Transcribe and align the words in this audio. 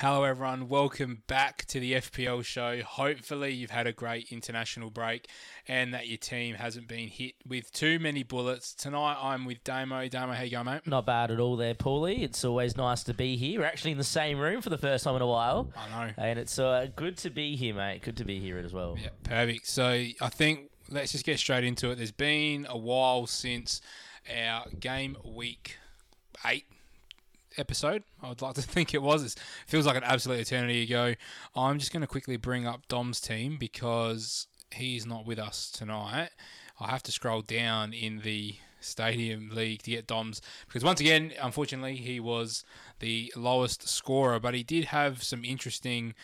Hello, 0.00 0.22
everyone. 0.22 0.68
Welcome 0.68 1.24
back 1.26 1.64
to 1.64 1.80
the 1.80 1.94
FPL 1.94 2.44
show. 2.44 2.82
Hopefully, 2.82 3.50
you've 3.50 3.72
had 3.72 3.88
a 3.88 3.92
great 3.92 4.30
international 4.30 4.90
break 4.90 5.28
and 5.66 5.92
that 5.92 6.06
your 6.06 6.18
team 6.18 6.54
hasn't 6.54 6.86
been 6.86 7.08
hit 7.08 7.34
with 7.44 7.72
too 7.72 7.98
many 7.98 8.22
bullets. 8.22 8.72
Tonight, 8.74 9.16
I'm 9.20 9.44
with 9.44 9.64
Damo. 9.64 10.06
Damo, 10.06 10.34
how 10.34 10.44
you 10.44 10.52
going, 10.52 10.66
mate? 10.66 10.86
Not 10.86 11.04
bad 11.04 11.32
at 11.32 11.40
all 11.40 11.56
there, 11.56 11.74
Paulie. 11.74 12.22
It's 12.22 12.44
always 12.44 12.76
nice 12.76 13.02
to 13.02 13.12
be 13.12 13.36
here. 13.36 13.58
We're 13.58 13.66
actually 13.66 13.90
in 13.90 13.98
the 13.98 14.04
same 14.04 14.38
room 14.38 14.62
for 14.62 14.70
the 14.70 14.78
first 14.78 15.02
time 15.02 15.16
in 15.16 15.22
a 15.22 15.26
while. 15.26 15.72
I 15.76 16.06
know. 16.06 16.12
And 16.16 16.38
it's 16.38 16.60
uh, 16.60 16.86
good 16.94 17.16
to 17.16 17.30
be 17.30 17.56
here, 17.56 17.74
mate. 17.74 18.02
Good 18.02 18.18
to 18.18 18.24
be 18.24 18.38
here 18.38 18.58
as 18.58 18.72
well. 18.72 18.96
Yeah, 19.02 19.08
perfect. 19.24 19.66
So, 19.66 19.88
I 20.20 20.28
think 20.28 20.70
let's 20.88 21.10
just 21.10 21.26
get 21.26 21.40
straight 21.40 21.64
into 21.64 21.90
it. 21.90 21.96
There's 21.96 22.12
been 22.12 22.68
a 22.70 22.78
while 22.78 23.26
since 23.26 23.80
our 24.32 24.66
game 24.78 25.16
week 25.24 25.76
eight 26.46 26.66
episode. 27.58 28.04
I 28.22 28.28
would 28.28 28.42
like 28.42 28.54
to 28.54 28.62
think 28.74 28.94
it 28.94 29.02
was. 29.02 29.24
It 29.24 29.38
feels 29.66 29.86
like 29.86 29.96
an 29.96 30.04
absolute 30.04 30.40
eternity 30.40 30.82
ago. 30.82 31.14
I'm 31.54 31.78
just 31.78 31.92
going 31.92 32.00
to 32.02 32.06
quickly 32.06 32.36
bring 32.36 32.66
up 32.66 32.88
Dom's 32.88 33.20
team 33.20 33.56
because 33.58 34.46
he's 34.70 35.06
not 35.06 35.26
with 35.26 35.38
us 35.38 35.70
tonight. 35.70 36.30
I 36.80 36.90
have 36.90 37.02
to 37.04 37.12
scroll 37.12 37.42
down 37.42 37.92
in 37.92 38.20
the 38.20 38.56
Stadium 38.80 39.50
League 39.52 39.82
to 39.82 39.90
get 39.90 40.06
Dom's 40.06 40.40
because 40.66 40.84
once 40.84 41.00
again, 41.00 41.32
unfortunately, 41.40 41.96
he 41.96 42.20
was 42.20 42.64
the 43.00 43.32
lowest 43.36 43.88
scorer, 43.88 44.38
but 44.38 44.54
he 44.54 44.62
did 44.62 44.86
have 44.86 45.22
some 45.22 45.44
interesting 45.44 46.14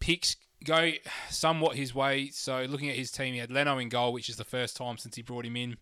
picks 0.00 0.36
go 0.64 0.92
somewhat 1.28 1.76
his 1.76 1.94
way. 1.94 2.30
So 2.30 2.64
looking 2.68 2.88
at 2.88 2.96
his 2.96 3.10
team, 3.10 3.34
he 3.34 3.40
had 3.40 3.50
Leno 3.50 3.78
in 3.78 3.88
goal, 3.88 4.12
which 4.12 4.28
is 4.28 4.36
the 4.36 4.44
first 4.44 4.76
time 4.76 4.96
since 4.96 5.16
he 5.16 5.22
brought 5.22 5.44
him 5.44 5.56
in 5.56 5.76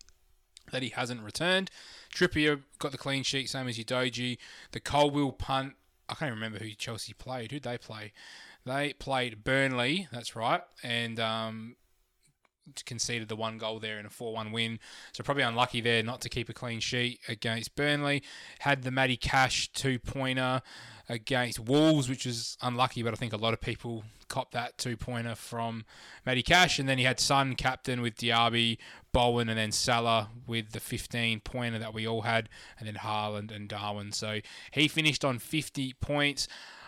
that 0.71 0.83
he 0.83 0.89
hasn't 0.89 1.23
returned. 1.23 1.71
Trippier 2.13 2.61
got 2.79 2.91
the 2.91 2.97
clean 2.97 3.23
sheet, 3.23 3.49
same 3.49 3.67
as 3.67 3.77
Udogie. 3.77 4.37
The 4.71 4.79
Colwill 4.79 5.31
punt. 5.31 5.73
I 6.09 6.15
can't 6.15 6.33
remember 6.33 6.59
who 6.59 6.69
Chelsea 6.71 7.13
played. 7.13 7.51
Who'd 7.51 7.63
they 7.63 7.77
play? 7.77 8.13
They 8.65 8.93
played 8.93 9.43
Burnley. 9.43 10.07
That's 10.11 10.35
right, 10.35 10.61
and 10.83 11.19
um, 11.19 11.75
conceded 12.85 13.27
the 13.27 13.35
one 13.35 13.57
goal 13.57 13.79
there 13.79 13.99
in 13.99 14.05
a 14.05 14.09
4-1 14.09 14.51
win. 14.51 14.79
So 15.11 15.23
probably 15.23 15.43
unlucky 15.43 15.81
there 15.81 16.03
not 16.03 16.21
to 16.21 16.29
keep 16.29 16.49
a 16.49 16.53
clean 16.53 16.79
sheet 16.79 17.19
against 17.27 17.75
Burnley. 17.75 18.23
Had 18.59 18.83
the 18.83 18.91
Matty 18.91 19.17
Cash 19.17 19.71
two-pointer 19.73 20.61
against 21.09 21.59
Wolves, 21.59 22.09
which 22.09 22.25
was 22.25 22.57
unlucky, 22.61 23.03
but 23.03 23.13
I 23.13 23.17
think 23.17 23.33
a 23.33 23.37
lot 23.37 23.53
of 23.53 23.61
people 23.61 24.03
copped 24.29 24.53
that 24.53 24.77
two-pointer 24.77 25.35
from 25.35 25.85
Matty 26.25 26.41
Cash. 26.41 26.79
And 26.79 26.87
then 26.87 26.97
he 26.97 27.03
had 27.03 27.19
Son 27.19 27.55
captain 27.55 28.01
with 28.01 28.15
Diaby, 28.15 28.77
Bowen, 29.11 29.49
and 29.49 29.57
then 29.57 29.71
Salah 29.71 30.29
with 30.47 30.71
the 30.71 30.79
15-pointer 30.79 31.79
that 31.79 31.93
we 31.93 32.07
all 32.07 32.21
had, 32.21 32.49
and 32.79 32.87
then 32.87 32.95
Haaland 32.95 33.53
and 33.55 33.67
Darwin. 33.67 34.11
So 34.11 34.39
he 34.71 34.87
finished 34.87 35.25
on 35.25 35.39
50 35.39 35.93
points. 35.99 36.47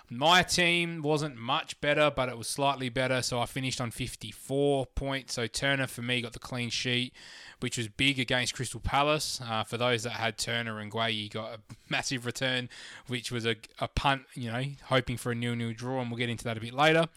My 0.09 0.43
team 0.43 1.01
wasn't 1.01 1.35
much 1.35 1.79
better, 1.81 2.11
but 2.15 2.29
it 2.29 2.37
was 2.37 2.47
slightly 2.47 2.89
better. 2.89 3.21
So 3.21 3.39
I 3.39 3.45
finished 3.45 3.81
on 3.81 3.91
54 3.91 4.85
points. 4.87 5.33
So 5.33 5.47
Turner 5.47 5.87
for 5.87 6.01
me 6.01 6.21
got 6.21 6.33
the 6.33 6.39
clean 6.39 6.69
sheet, 6.69 7.13
which 7.59 7.77
was 7.77 7.87
big 7.87 8.19
against 8.19 8.53
Crystal 8.53 8.79
Palace. 8.79 9.41
Uh, 9.43 9.63
for 9.63 9.77
those 9.77 10.03
that 10.03 10.11
had 10.11 10.37
Turner 10.37 10.79
and 10.79 10.91
Guehi, 10.91 11.31
got 11.31 11.53
a 11.53 11.59
massive 11.89 12.25
return, 12.25 12.69
which 13.07 13.31
was 13.31 13.45
a, 13.45 13.55
a 13.79 13.87
punt, 13.87 14.23
you 14.35 14.51
know, 14.51 14.63
hoping 14.85 15.17
for 15.17 15.31
a 15.31 15.35
nil-nil 15.35 15.73
draw, 15.73 16.01
and 16.01 16.11
we'll 16.11 16.19
get 16.19 16.29
into 16.29 16.43
that 16.43 16.57
a 16.57 16.61
bit 16.61 16.73
later. 16.73 17.07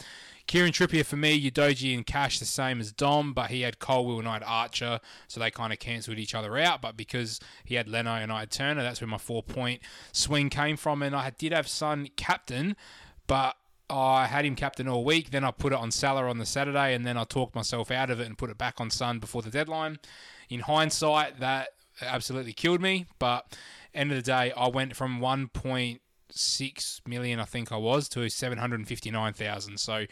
Kieran 0.49 0.73
Trippier 0.73 1.05
for 1.05 1.17
me, 1.17 1.39
Udogie 1.51 1.95
and 1.95 2.07
Cash 2.07 2.39
the 2.39 2.47
same 2.47 2.81
as 2.81 2.91
Dom, 2.91 3.35
but 3.35 3.51
he 3.51 3.61
had 3.61 3.79
Colwill 3.79 4.19
and 4.19 4.27
I 4.27 4.33
had 4.33 4.43
Archer, 4.45 4.99
so 5.29 5.39
they 5.39 5.51
kind 5.51 5.75
of 5.75 5.79
cancelled 5.79 6.19
each 6.19 6.35
other 6.35 6.57
out. 6.57 6.81
But 6.81 6.97
because 6.97 7.39
he 7.67 7.75
had 7.75 7.87
Leno 7.87 8.15
and 8.15 8.33
I 8.33 8.41
had 8.41 8.51
Turner, 8.51 8.83
that's 8.83 9.03
where 9.03 9.09
my 9.09 9.19
four 9.19 9.43
point 9.43 9.83
swing 10.11 10.49
came 10.49 10.79
from. 10.79 11.03
And 11.03 11.15
I 11.15 11.31
did 11.31 11.53
have 11.53 11.69
Son 11.69 12.09
captain, 12.17 12.77
but 13.27 13.57
I 13.91 14.27
had 14.27 14.47
him 14.47 14.57
captain 14.57 14.89
all 14.89 15.05
week. 15.05 15.33
Then 15.33 15.45
I 15.45 15.51
put 15.51 15.75
it 15.75 15.79
on 15.79 15.91
Salah 15.91 16.27
on 16.27 16.39
the 16.39 16.47
Saturday, 16.47 16.95
and 16.95 17.07
then 17.07 17.19
I 17.19 17.25
talked 17.25 17.55
myself 17.55 17.91
out 17.91 18.09
of 18.09 18.19
it 18.19 18.27
and 18.27 18.39
put 18.39 18.49
it 18.49 18.57
back 18.57 18.81
on 18.81 18.91
Son 18.91 19.19
before 19.19 19.43
the 19.43 19.51
deadline. 19.51 19.99
In 20.49 20.61
hindsight, 20.61 21.41
that 21.41 21.69
absolutely 22.01 22.55
killed 22.55 22.81
me. 22.81 23.05
But 23.19 23.55
end 23.93 24.13
of 24.13 24.17
the 24.17 24.23
day, 24.23 24.53
I 24.57 24.69
went 24.69 24.97
from 24.97 25.21
one 25.21 25.49
point 25.49 26.01
six 26.31 27.01
million, 27.07 27.41
I 27.41 27.45
think 27.45 27.73
I 27.73 27.77
was, 27.77 28.09
to 28.11 28.29
seven 28.29 28.59
hundred 28.59 28.81
and 28.81 28.89
fifty 28.89 29.11
nine 29.11 29.33
thousand. 29.33 29.79
So 29.79 30.07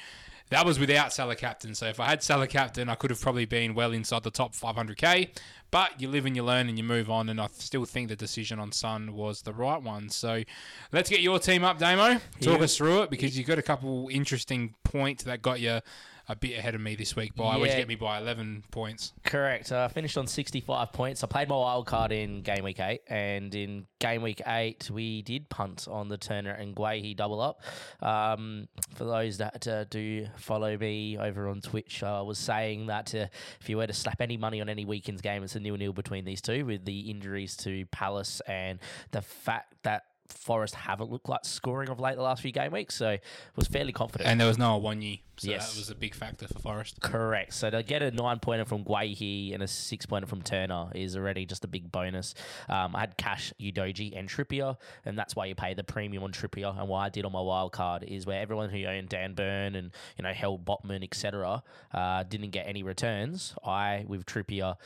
that 0.50 0.64
was 0.64 0.78
without 0.78 1.12
Salah 1.12 1.34
captain. 1.36 1.74
So 1.74 1.86
if 1.86 1.98
I 1.98 2.06
had 2.06 2.22
Salah 2.22 2.46
captain, 2.46 2.88
I 2.88 2.94
could 2.94 3.10
have 3.10 3.20
probably 3.20 3.46
been 3.46 3.74
well 3.74 3.90
inside 3.92 4.22
the 4.22 4.30
top 4.30 4.54
500k. 4.54 5.30
But 5.72 6.00
you 6.00 6.08
live 6.08 6.24
and 6.24 6.36
you 6.36 6.44
learn 6.44 6.68
and 6.68 6.78
you 6.78 6.84
move 6.84 7.10
on. 7.10 7.28
And 7.28 7.40
I 7.40 7.48
still 7.48 7.84
think 7.84 8.08
the 8.08 8.14
decision 8.16 8.60
on 8.60 8.70
Son 8.70 9.12
was 9.14 9.42
the 9.42 9.52
right 9.52 9.82
one. 9.82 10.08
So 10.08 10.44
let's 10.92 11.10
get 11.10 11.20
your 11.20 11.40
team 11.40 11.64
up, 11.64 11.78
Damo. 11.78 12.20
Talk 12.40 12.58
Yeah. 12.58 12.64
us 12.64 12.76
through 12.76 13.02
it 13.02 13.10
because 13.10 13.36
you've 13.36 13.48
got 13.48 13.58
a 13.58 13.62
couple 13.62 14.08
interesting 14.12 14.76
points 14.84 15.24
that 15.24 15.42
got 15.42 15.58
you 15.58 15.80
a 16.28 16.34
bit 16.34 16.58
ahead 16.58 16.74
of 16.74 16.80
me 16.80 16.96
this 16.96 17.14
week 17.14 17.34
by 17.36 17.56
which 17.56 17.70
Yeah. 17.70 17.78
get 17.78 17.88
me 17.88 17.94
by 17.94 18.18
11 18.18 18.64
points. 18.72 19.12
Correct. 19.24 19.70
Uh, 19.70 19.84
I 19.84 19.88
finished 19.88 20.18
on 20.18 20.26
65 20.26 20.92
points. 20.92 21.22
I 21.22 21.28
played 21.28 21.48
my 21.48 21.54
wild 21.54 21.86
card 21.86 22.10
in 22.10 22.42
game 22.42 22.64
week 22.64 22.80
eight, 22.80 23.02
and 23.08 23.54
in 23.54 23.86
game 24.00 24.22
week 24.22 24.42
eight, 24.46 24.90
we 24.90 25.22
did 25.22 25.48
punt 25.48 25.86
on 25.88 26.08
the 26.08 26.18
Turner 26.18 26.50
and 26.50 26.74
Guehi 26.74 27.16
double 27.16 27.40
up. 27.40 27.60
Um, 28.02 28.68
for 28.94 29.04
those 29.04 29.38
that 29.38 29.66
uh, 29.68 29.84
do 29.84 30.26
follow 30.36 30.76
me 30.76 31.16
over 31.16 31.48
on 31.48 31.60
Twitch, 31.60 32.02
I 32.02 32.20
was 32.22 32.38
saying 32.38 32.86
that 32.86 33.14
uh, 33.14 33.26
if 33.60 33.68
you 33.68 33.76
were 33.76 33.86
to 33.86 33.92
slap 33.92 34.20
any 34.20 34.36
money 34.36 34.60
on 34.60 34.68
any 34.68 34.84
weekend's 34.84 35.22
game, 35.22 35.44
it's 35.44 35.54
a 35.54 35.60
nil 35.60 35.76
nil 35.76 35.92
between 35.92 36.24
these 36.24 36.40
two, 36.40 36.66
with 36.66 36.84
the 36.84 37.08
injuries 37.10 37.56
to 37.58 37.86
Palace 37.86 38.40
and 38.46 38.78
the 39.12 39.22
fact 39.22 39.74
that. 39.82 40.04
Forest 40.28 40.74
haven't 40.74 41.08
looked 41.08 41.28
like 41.28 41.44
scoring 41.44 41.88
of 41.88 42.00
late 42.00 42.16
the 42.16 42.22
last 42.22 42.42
few 42.42 42.50
game 42.50 42.72
weeks, 42.72 42.96
so 42.96 43.16
was 43.54 43.68
fairly 43.68 43.92
confident. 43.92 44.28
And 44.28 44.40
there 44.40 44.48
was 44.48 44.58
no 44.58 44.78
Awoniyi. 44.80 45.20
So 45.38 45.50
Yes. 45.50 45.72
that 45.72 45.78
was 45.78 45.90
a 45.90 45.94
big 45.94 46.14
factor 46.14 46.48
for 46.48 46.58
Forest. 46.58 47.00
Correct. 47.00 47.52
So 47.52 47.68
to 47.70 47.82
get 47.82 48.02
a 48.02 48.10
nine 48.10 48.38
pointer 48.38 48.64
from 48.64 48.84
Guehi 48.84 49.52
and 49.52 49.62
a 49.62 49.66
six 49.66 50.06
pointer 50.06 50.26
from 50.26 50.40
Turner 50.42 50.88
is 50.94 51.16
already 51.16 51.44
just 51.44 51.64
a 51.64 51.68
big 51.68 51.92
bonus. 51.92 52.34
Um, 52.68 52.96
I 52.96 53.00
had 53.00 53.16
Cash, 53.18 53.52
Udogie, 53.60 54.18
and 54.18 54.28
Trippier, 54.28 54.76
and 55.04 55.18
that's 55.18 55.36
why 55.36 55.46
you 55.46 55.54
pay 55.54 55.74
the 55.74 55.84
premium 55.84 56.22
on 56.22 56.32
Trippier. 56.32 56.78
And 56.78 56.88
why 56.88 57.06
I 57.06 57.08
did 57.10 57.24
on 57.24 57.32
my 57.32 57.40
wild 57.40 57.72
card 57.72 58.02
is 58.04 58.24
where 58.24 58.40
everyone 58.40 58.70
who 58.70 58.84
owned 58.86 59.08
Dan 59.10 59.34
Burn 59.34 59.74
and 59.74 59.90
you 60.16 60.22
know 60.24 60.32
Hell 60.32 60.58
Botman, 60.58 61.02
etc., 61.02 61.62
uh, 61.92 62.22
didn't 62.22 62.50
get 62.50 62.66
any 62.66 62.82
returns. 62.82 63.54
I 63.64 64.04
with 64.08 64.24
Trippier 64.24 64.76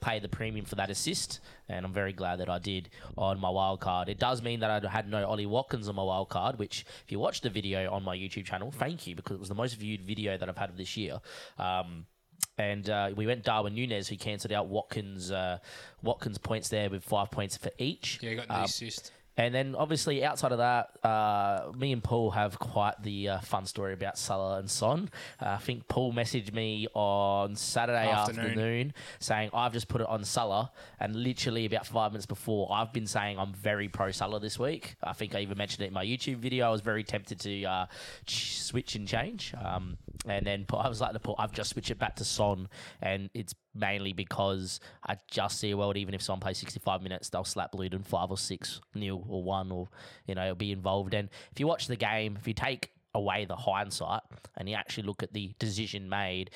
pay 0.00 0.18
the 0.20 0.28
premium 0.28 0.64
for 0.64 0.74
that 0.76 0.90
assist, 0.90 1.40
and 1.68 1.84
I'm 1.84 1.92
very 1.92 2.12
glad 2.12 2.40
that 2.40 2.48
I 2.48 2.58
did 2.58 2.88
on 3.16 3.38
my 3.40 3.50
wild 3.50 3.80
card. 3.80 4.08
It 4.08 4.18
does 4.18 4.42
mean 4.42 4.60
that 4.60 4.84
I 4.84 4.88
had 4.88 5.08
no 5.08 5.26
Ollie 5.26 5.46
Watkins 5.46 5.88
on 5.88 5.94
my 5.96 6.02
wild 6.02 6.28
card, 6.30 6.58
which 6.58 6.86
if 7.04 7.12
you 7.12 7.18
watch 7.18 7.42
the 7.42 7.50
video 7.50 7.90
on 7.92 8.02
my 8.02 8.16
YouTube 8.16 8.44
channel, 8.46 8.70
thank 8.70 9.06
you 9.06 9.14
because 9.14 9.34
it 9.34 9.40
was 9.40 9.48
the 9.48 9.54
most 9.54 9.74
viewed 9.76 9.97
video 10.04 10.36
that 10.38 10.48
I've 10.48 10.56
had 10.56 10.70
of 10.70 10.76
this 10.76 10.96
year. 10.96 11.20
Um, 11.58 12.06
and 12.56 12.88
uh, 12.88 13.10
we 13.16 13.26
went 13.26 13.44
Darwin 13.44 13.74
Nunez, 13.74 14.08
who 14.08 14.16
cancelled 14.16 14.52
out 14.52 14.66
Watkins. 14.68 15.30
Uh, 15.30 15.58
Watkins 16.02 16.38
points 16.38 16.68
there 16.68 16.88
with 16.90 17.04
five 17.04 17.30
points 17.30 17.56
for 17.56 17.70
each. 17.78 18.18
Yeah, 18.22 18.30
he 18.30 18.36
got 18.36 18.48
the 18.48 18.58
Um, 18.58 18.64
assist. 18.64 19.12
And 19.38 19.54
then 19.54 19.76
obviously 19.76 20.24
outside 20.24 20.50
of 20.50 20.58
that, 20.58 20.90
uh, 21.06 21.70
me 21.76 21.92
and 21.92 22.02
Paul 22.02 22.32
have 22.32 22.58
quite 22.58 23.00
the 23.04 23.28
uh, 23.28 23.40
fun 23.40 23.66
story 23.66 23.92
about 23.92 24.18
Salah 24.18 24.58
and 24.58 24.68
Son. 24.68 25.08
Uh, 25.40 25.50
I 25.50 25.56
think 25.58 25.86
Paul 25.86 26.12
messaged 26.12 26.52
me 26.52 26.88
on 26.92 27.54
Saturday 27.54 28.10
Afternoon. 28.10 28.46
afternoon. 28.46 28.94
saying 29.20 29.50
I've 29.54 29.72
just 29.72 29.86
put 29.86 30.00
it 30.00 30.08
on 30.08 30.24
Salah, 30.24 30.72
and 30.98 31.14
literally 31.14 31.66
about 31.66 31.86
five 31.86 32.10
minutes 32.10 32.26
before, 32.26 32.68
I've 32.72 32.92
been 32.92 33.06
saying 33.06 33.38
I'm 33.38 33.54
very 33.54 33.86
pro 33.86 34.10
Salah 34.10 34.40
this 34.40 34.58
week. 34.58 34.96
I 35.04 35.12
think 35.12 35.36
I 35.36 35.40
even 35.40 35.56
mentioned 35.56 35.84
it 35.84 35.88
in 35.88 35.94
my 35.94 36.04
YouTube 36.04 36.38
video. 36.38 36.66
I 36.66 36.70
was 36.70 36.80
very 36.80 37.04
tempted 37.04 37.38
to 37.40 37.64
uh, 37.64 37.86
switch 38.26 38.96
and 38.96 39.06
change, 39.06 39.54
um, 39.64 39.98
and 40.26 40.44
then 40.44 40.66
I 40.74 40.88
was 40.88 41.00
like 41.00 41.12
to 41.12 41.20
Paul, 41.20 41.36
I've 41.38 41.52
just 41.52 41.70
switched 41.70 41.92
it 41.92 41.98
back 42.00 42.16
to 42.16 42.24
Son, 42.24 42.68
and 43.00 43.30
it's 43.34 43.54
mainly 43.78 44.12
because 44.12 44.80
I 45.06 45.16
just 45.30 45.58
see 45.60 45.70
a 45.70 45.76
world 45.76 45.96
even 45.96 46.14
if 46.14 46.22
someone 46.22 46.40
plays 46.40 46.58
65 46.58 47.02
minutes, 47.02 47.28
they'll 47.28 47.44
slap 47.44 47.74
Luton 47.74 48.02
five 48.02 48.30
or 48.30 48.38
six 48.38 48.80
nil 48.94 49.24
or 49.28 49.42
one 49.42 49.70
or 49.70 49.88
you 50.26 50.34
know 50.34 50.54
be 50.54 50.72
involved. 50.72 51.14
And 51.14 51.28
if 51.52 51.60
you 51.60 51.66
watch 51.66 51.86
the 51.86 51.96
game, 51.96 52.36
if 52.38 52.46
you 52.46 52.54
take 52.54 52.90
away 53.14 53.44
the 53.44 53.56
hindsight 53.56 54.22
and 54.56 54.68
you 54.68 54.74
actually 54.74 55.04
look 55.04 55.22
at 55.22 55.32
the 55.32 55.52
decision 55.58 56.08
made, 56.08 56.50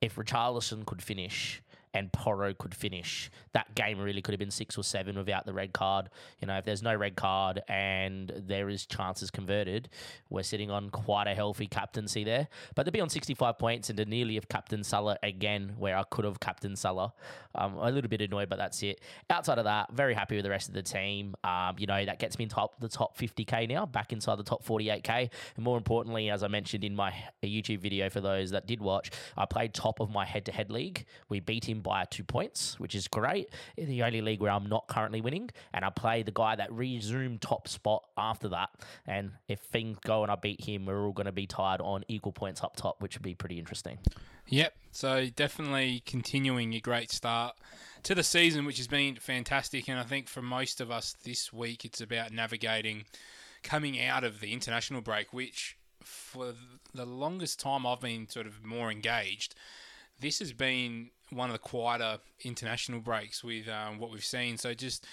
if 0.00 0.16
Richarlison 0.16 0.84
could 0.86 1.02
finish 1.02 1.62
and 1.96 2.12
Porro 2.12 2.52
could 2.52 2.74
finish, 2.74 3.30
that 3.54 3.74
game 3.74 3.98
really 3.98 4.20
could 4.20 4.32
have 4.32 4.38
been 4.38 4.50
six 4.50 4.76
or 4.76 4.84
seven 4.84 5.16
without 5.16 5.46
the 5.46 5.54
red 5.54 5.72
card. 5.72 6.10
You 6.42 6.46
know, 6.46 6.58
if 6.58 6.66
there's 6.66 6.82
no 6.82 6.94
red 6.94 7.16
card 7.16 7.62
and 7.68 8.30
there 8.36 8.68
is 8.68 8.84
chances 8.84 9.30
converted, 9.30 9.88
we're 10.28 10.42
sitting 10.42 10.70
on 10.70 10.90
quite 10.90 11.26
a 11.26 11.34
healthy 11.34 11.66
captaincy 11.66 12.22
there. 12.22 12.48
But 12.74 12.82
to 12.82 12.92
be 12.92 13.00
on 13.00 13.08
65 13.08 13.58
points 13.58 13.88
and 13.88 13.96
to 13.96 14.04
nearly 14.04 14.34
have 14.34 14.46
captain 14.46 14.84
Salah 14.84 15.16
again, 15.22 15.72
where 15.78 15.96
I 15.96 16.02
could 16.02 16.26
have 16.26 16.38
captain 16.38 16.76
Salah, 16.76 17.14
um, 17.54 17.78
a 17.78 17.90
little 17.90 18.10
bit 18.10 18.20
annoyed, 18.20 18.50
but 18.50 18.58
that's 18.58 18.82
it. 18.82 19.00
Outside 19.30 19.56
of 19.56 19.64
that, 19.64 19.90
very 19.90 20.12
happy 20.12 20.36
with 20.36 20.44
the 20.44 20.50
rest 20.50 20.68
of 20.68 20.74
the 20.74 20.82
team. 20.82 21.34
Um, 21.44 21.76
you 21.78 21.86
know, 21.86 22.04
that 22.04 22.18
gets 22.18 22.38
me 22.38 22.42
in 22.42 22.50
top 22.50 22.78
the 22.78 22.90
top 22.90 23.16
50k 23.16 23.70
now, 23.70 23.86
back 23.86 24.12
inside 24.12 24.36
the 24.36 24.44
top 24.44 24.62
48k. 24.66 25.30
And 25.56 25.64
more 25.64 25.78
importantly, 25.78 26.28
as 26.28 26.42
I 26.42 26.48
mentioned 26.48 26.84
in 26.84 26.94
my 26.94 27.14
YouTube 27.42 27.78
video 27.78 28.10
for 28.10 28.20
those 28.20 28.50
that 28.50 28.66
did 28.66 28.82
watch, 28.82 29.10
I 29.34 29.46
played 29.46 29.72
top 29.72 30.00
of 30.00 30.10
my 30.10 30.26
head-to-head 30.26 30.70
league. 30.70 31.06
We 31.30 31.40
beat 31.40 31.66
him 31.66 31.80
by 31.86 32.04
two 32.04 32.24
points, 32.24 32.80
which 32.80 32.96
is 32.96 33.06
great. 33.06 33.48
The 33.78 34.02
only 34.02 34.20
league 34.20 34.40
where 34.40 34.50
I'm 34.50 34.66
not 34.66 34.88
currently 34.88 35.20
winning, 35.20 35.50
and 35.72 35.84
I 35.84 35.90
play 35.90 36.24
the 36.24 36.32
guy 36.32 36.56
that 36.56 36.72
resumed 36.72 37.40
top 37.40 37.68
spot 37.68 38.04
after 38.18 38.48
that. 38.48 38.70
And 39.06 39.30
if 39.46 39.60
things 39.60 39.96
go 40.04 40.24
and 40.24 40.32
I 40.32 40.34
beat 40.34 40.64
him, 40.64 40.84
we're 40.84 41.06
all 41.06 41.12
going 41.12 41.26
to 41.26 41.32
be 41.32 41.46
tied 41.46 41.80
on 41.80 42.04
equal 42.08 42.32
points 42.32 42.62
up 42.64 42.74
top, 42.74 43.00
which 43.00 43.14
would 43.14 43.22
be 43.22 43.34
pretty 43.34 43.58
interesting. 43.58 43.98
Yep. 44.48 44.74
So 44.90 45.28
definitely 45.34 46.02
continuing 46.04 46.74
a 46.74 46.80
great 46.80 47.12
start 47.12 47.56
to 48.02 48.16
the 48.16 48.24
season, 48.24 48.64
which 48.64 48.78
has 48.78 48.88
been 48.88 49.14
fantastic. 49.14 49.88
And 49.88 50.00
I 50.00 50.02
think 50.02 50.28
for 50.28 50.42
most 50.42 50.80
of 50.80 50.90
us 50.90 51.14
this 51.22 51.52
week, 51.52 51.84
it's 51.84 52.00
about 52.00 52.32
navigating 52.32 53.04
coming 53.62 54.00
out 54.00 54.24
of 54.24 54.40
the 54.40 54.52
international 54.52 55.02
break, 55.02 55.32
which 55.32 55.76
for 56.02 56.54
the 56.94 57.06
longest 57.06 57.60
time 57.60 57.86
I've 57.86 58.00
been 58.00 58.28
sort 58.28 58.46
of 58.46 58.64
more 58.64 58.90
engaged. 58.90 59.54
This 60.20 60.38
has 60.38 60.52
been 60.52 61.10
one 61.30 61.48
of 61.48 61.52
the 61.52 61.58
quieter 61.58 62.18
international 62.44 63.00
breaks 63.00 63.42
with 63.42 63.68
um, 63.68 63.98
what 63.98 64.10
we've 64.10 64.24
seen. 64.24 64.56
So 64.58 64.74
just 64.74 65.04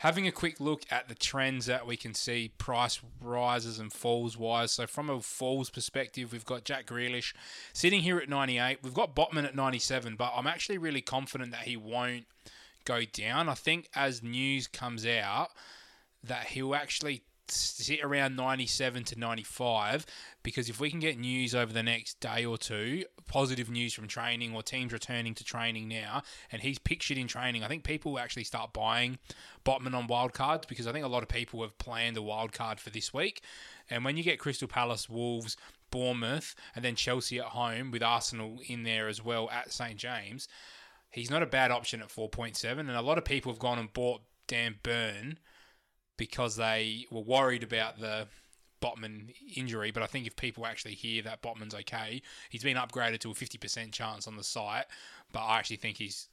having 0.00 0.26
a 0.26 0.32
quick 0.32 0.60
look 0.60 0.82
at 0.90 1.08
the 1.08 1.14
trends 1.14 1.66
that 1.66 1.86
we 1.86 1.96
can 1.96 2.14
see 2.14 2.52
price 2.58 3.00
rises 3.20 3.78
and 3.78 3.92
falls 3.92 4.36
wise. 4.36 4.72
So 4.72 4.86
from 4.86 5.08
a 5.08 5.20
falls 5.20 5.70
perspective, 5.70 6.32
we've 6.32 6.44
got 6.44 6.64
Jack 6.64 6.86
Grealish 6.86 7.32
sitting 7.72 8.00
here 8.00 8.18
at 8.18 8.28
98. 8.28 8.78
We've 8.82 8.94
got 8.94 9.14
Botman 9.14 9.44
at 9.44 9.56
97, 9.56 10.16
but 10.16 10.32
I'm 10.36 10.46
actually 10.46 10.78
really 10.78 11.00
confident 11.00 11.50
that 11.52 11.62
he 11.62 11.76
won't 11.76 12.26
go 12.84 13.02
down. 13.04 13.48
I 13.48 13.54
think 13.54 13.88
as 13.94 14.22
news 14.22 14.66
comes 14.66 15.06
out 15.06 15.50
that 16.24 16.48
he'll 16.48 16.74
actually 16.74 17.22
sit 17.48 18.02
around 18.02 18.36
97 18.36 19.04
to 19.04 19.18
95 19.18 20.06
because 20.42 20.68
if 20.68 20.80
we 20.80 20.90
can 20.90 21.00
get 21.00 21.18
news 21.18 21.54
over 21.54 21.72
the 21.72 21.82
next 21.82 22.20
day 22.20 22.44
or 22.44 22.56
two, 22.56 23.04
positive 23.26 23.70
news 23.70 23.94
from 23.94 24.08
training 24.08 24.54
or 24.54 24.62
teams 24.62 24.92
returning 24.92 25.34
to 25.34 25.44
training 25.44 25.88
now, 25.88 26.22
and 26.50 26.62
he's 26.62 26.78
pictured 26.78 27.18
in 27.18 27.28
training, 27.28 27.62
I 27.62 27.68
think 27.68 27.84
people 27.84 28.12
will 28.12 28.18
actually 28.18 28.44
start 28.44 28.72
buying 28.72 29.18
Botman 29.64 29.94
on 29.94 30.08
wildcards 30.08 30.66
because 30.66 30.86
I 30.86 30.92
think 30.92 31.04
a 31.04 31.08
lot 31.08 31.22
of 31.22 31.28
people 31.28 31.62
have 31.62 31.78
planned 31.78 32.16
a 32.16 32.22
wild 32.22 32.52
card 32.52 32.80
for 32.80 32.90
this 32.90 33.12
week. 33.12 33.42
And 33.90 34.04
when 34.04 34.16
you 34.16 34.22
get 34.22 34.38
Crystal 34.38 34.68
Palace, 34.68 35.08
Wolves, 35.08 35.56
Bournemouth, 35.90 36.54
and 36.74 36.84
then 36.84 36.96
Chelsea 36.96 37.38
at 37.38 37.46
home 37.46 37.90
with 37.90 38.02
Arsenal 38.02 38.58
in 38.66 38.82
there 38.82 39.08
as 39.08 39.22
well 39.24 39.50
at 39.50 39.72
St 39.72 39.96
James, 39.96 40.48
he's 41.10 41.30
not 41.30 41.42
a 41.42 41.46
bad 41.46 41.70
option 41.70 42.00
at 42.00 42.08
4.7. 42.08 42.78
And 42.78 42.90
a 42.90 43.02
lot 43.02 43.18
of 43.18 43.24
people 43.24 43.52
have 43.52 43.58
gone 43.58 43.78
and 43.78 43.92
bought 43.92 44.22
Dan 44.46 44.76
Burn 44.82 45.38
because 46.16 46.56
they 46.56 47.06
were 47.10 47.20
worried 47.20 47.62
about 47.62 48.00
the 48.00 48.26
Botman 48.82 49.32
injury. 49.56 49.90
But 49.90 50.02
I 50.02 50.06
think 50.06 50.26
if 50.26 50.36
people 50.36 50.66
actually 50.66 50.94
hear 50.94 51.22
that 51.22 51.42
Botman's 51.42 51.74
okay, 51.74 52.22
he's 52.50 52.64
been 52.64 52.76
upgraded 52.76 53.20
to 53.20 53.30
a 53.30 53.34
50% 53.34 53.92
chance 53.92 54.26
on 54.26 54.36
the 54.36 54.44
site. 54.44 54.86
But 55.32 55.40
I 55.40 55.58
actually 55.58 55.76
think 55.76 55.96
he's 55.96 56.28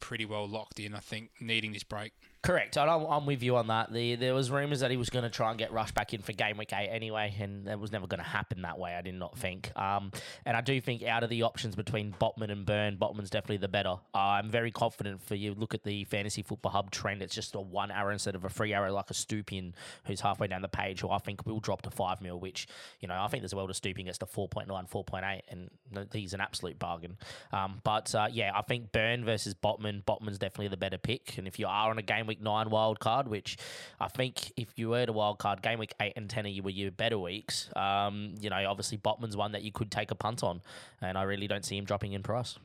pretty 0.00 0.24
well 0.24 0.48
locked 0.48 0.80
in. 0.80 0.94
I 0.94 1.00
think 1.00 1.30
needing 1.40 1.72
this 1.72 1.84
break. 1.84 2.12
Correct. 2.42 2.78
I'm, 2.78 3.04
I'm 3.04 3.26
with 3.26 3.42
you 3.42 3.56
on 3.56 3.66
that. 3.66 3.92
The, 3.92 4.14
there 4.14 4.32
was 4.32 4.50
rumours 4.50 4.80
that 4.80 4.90
he 4.90 4.96
was 4.96 5.10
going 5.10 5.24
to 5.24 5.30
try 5.30 5.50
and 5.50 5.58
get 5.58 5.72
rushed 5.72 5.94
back 5.94 6.14
in 6.14 6.22
for 6.22 6.32
game 6.32 6.56
week 6.56 6.72
eight 6.72 6.88
anyway, 6.88 7.34
and 7.38 7.66
that 7.66 7.78
was 7.78 7.92
never 7.92 8.06
going 8.06 8.22
to 8.22 8.26
happen 8.26 8.62
that 8.62 8.78
way. 8.78 8.94
I 8.94 9.02
did 9.02 9.14
not 9.14 9.36
think. 9.36 9.70
Um, 9.76 10.10
and 10.46 10.56
I 10.56 10.62
do 10.62 10.80
think 10.80 11.02
out 11.02 11.22
of 11.22 11.28
the 11.28 11.42
options 11.42 11.76
between 11.76 12.14
Botman 12.18 12.50
and 12.50 12.64
Burn, 12.64 12.96
Botman's 12.96 13.28
definitely 13.28 13.58
the 13.58 13.68
better. 13.68 13.96
Uh, 14.14 14.18
I'm 14.18 14.50
very 14.50 14.70
confident 14.70 15.22
for 15.22 15.34
you. 15.34 15.52
Look 15.54 15.74
at 15.74 15.84
the 15.84 16.04
fantasy 16.04 16.40
football 16.40 16.72
hub 16.72 16.90
trend. 16.90 17.20
It's 17.20 17.34
just 17.34 17.54
a 17.54 17.60
one 17.60 17.90
arrow 17.90 18.12
instead 18.12 18.34
of 18.34 18.46
a 18.46 18.48
free 18.48 18.72
arrow 18.72 18.90
like 18.90 19.10
a 19.10 19.14
Stupin, 19.14 19.74
who's 20.06 20.22
halfway 20.22 20.46
down 20.46 20.62
the 20.62 20.68
page, 20.68 21.02
who 21.02 21.10
I 21.10 21.18
think 21.18 21.44
will 21.44 21.60
drop 21.60 21.82
to 21.82 21.90
five 21.90 22.22
mil. 22.22 22.40
Which 22.40 22.66
you 23.00 23.08
know 23.08 23.20
I 23.20 23.28
think 23.28 23.42
there's 23.42 23.52
a 23.52 23.56
world 23.56 23.68
of 23.68 23.76
Stupin 23.76 24.06
gets 24.06 24.16
to 24.18 24.26
4.9, 24.26 24.66
4.8, 24.90 25.40
and 25.50 25.70
he's 26.14 26.32
an 26.32 26.40
absolute 26.40 26.78
bargain. 26.78 27.18
Um, 27.52 27.80
but 27.84 28.14
uh, 28.14 28.28
yeah, 28.32 28.52
I 28.54 28.62
think 28.62 28.92
Burn 28.92 29.26
versus 29.26 29.54
Botman. 29.54 30.04
Botman's 30.04 30.38
definitely 30.38 30.68
the 30.68 30.78
better 30.78 30.98
pick. 30.98 31.36
And 31.36 31.46
if 31.46 31.58
you 31.58 31.66
are 31.66 31.90
on 31.90 31.98
a 31.98 32.02
game 32.02 32.29
week 32.30 32.40
nine 32.40 32.70
wild 32.70 33.00
card, 33.00 33.28
which 33.28 33.58
I 33.98 34.08
think 34.08 34.52
if 34.56 34.68
you 34.76 34.88
were 34.90 35.04
to 35.04 35.12
wild 35.12 35.38
card 35.38 35.62
game 35.62 35.78
week 35.78 35.94
eight 36.00 36.14
and 36.16 36.30
ten 36.30 36.46
are 36.46 36.48
you 36.48 36.62
were 36.62 36.70
your 36.70 36.90
better 36.90 37.18
weeks, 37.18 37.68
um, 37.76 38.34
you 38.40 38.48
know, 38.48 38.64
obviously 38.68 38.98
Botman's 38.98 39.36
one 39.36 39.52
that 39.52 39.62
you 39.62 39.72
could 39.72 39.90
take 39.90 40.10
a 40.10 40.14
punt 40.14 40.42
on, 40.42 40.62
and 41.02 41.18
I 41.18 41.22
really 41.24 41.46
don't 41.46 41.64
see 41.64 41.76
him 41.76 41.84
dropping 41.84 42.12
in 42.12 42.22
price. 42.22 42.58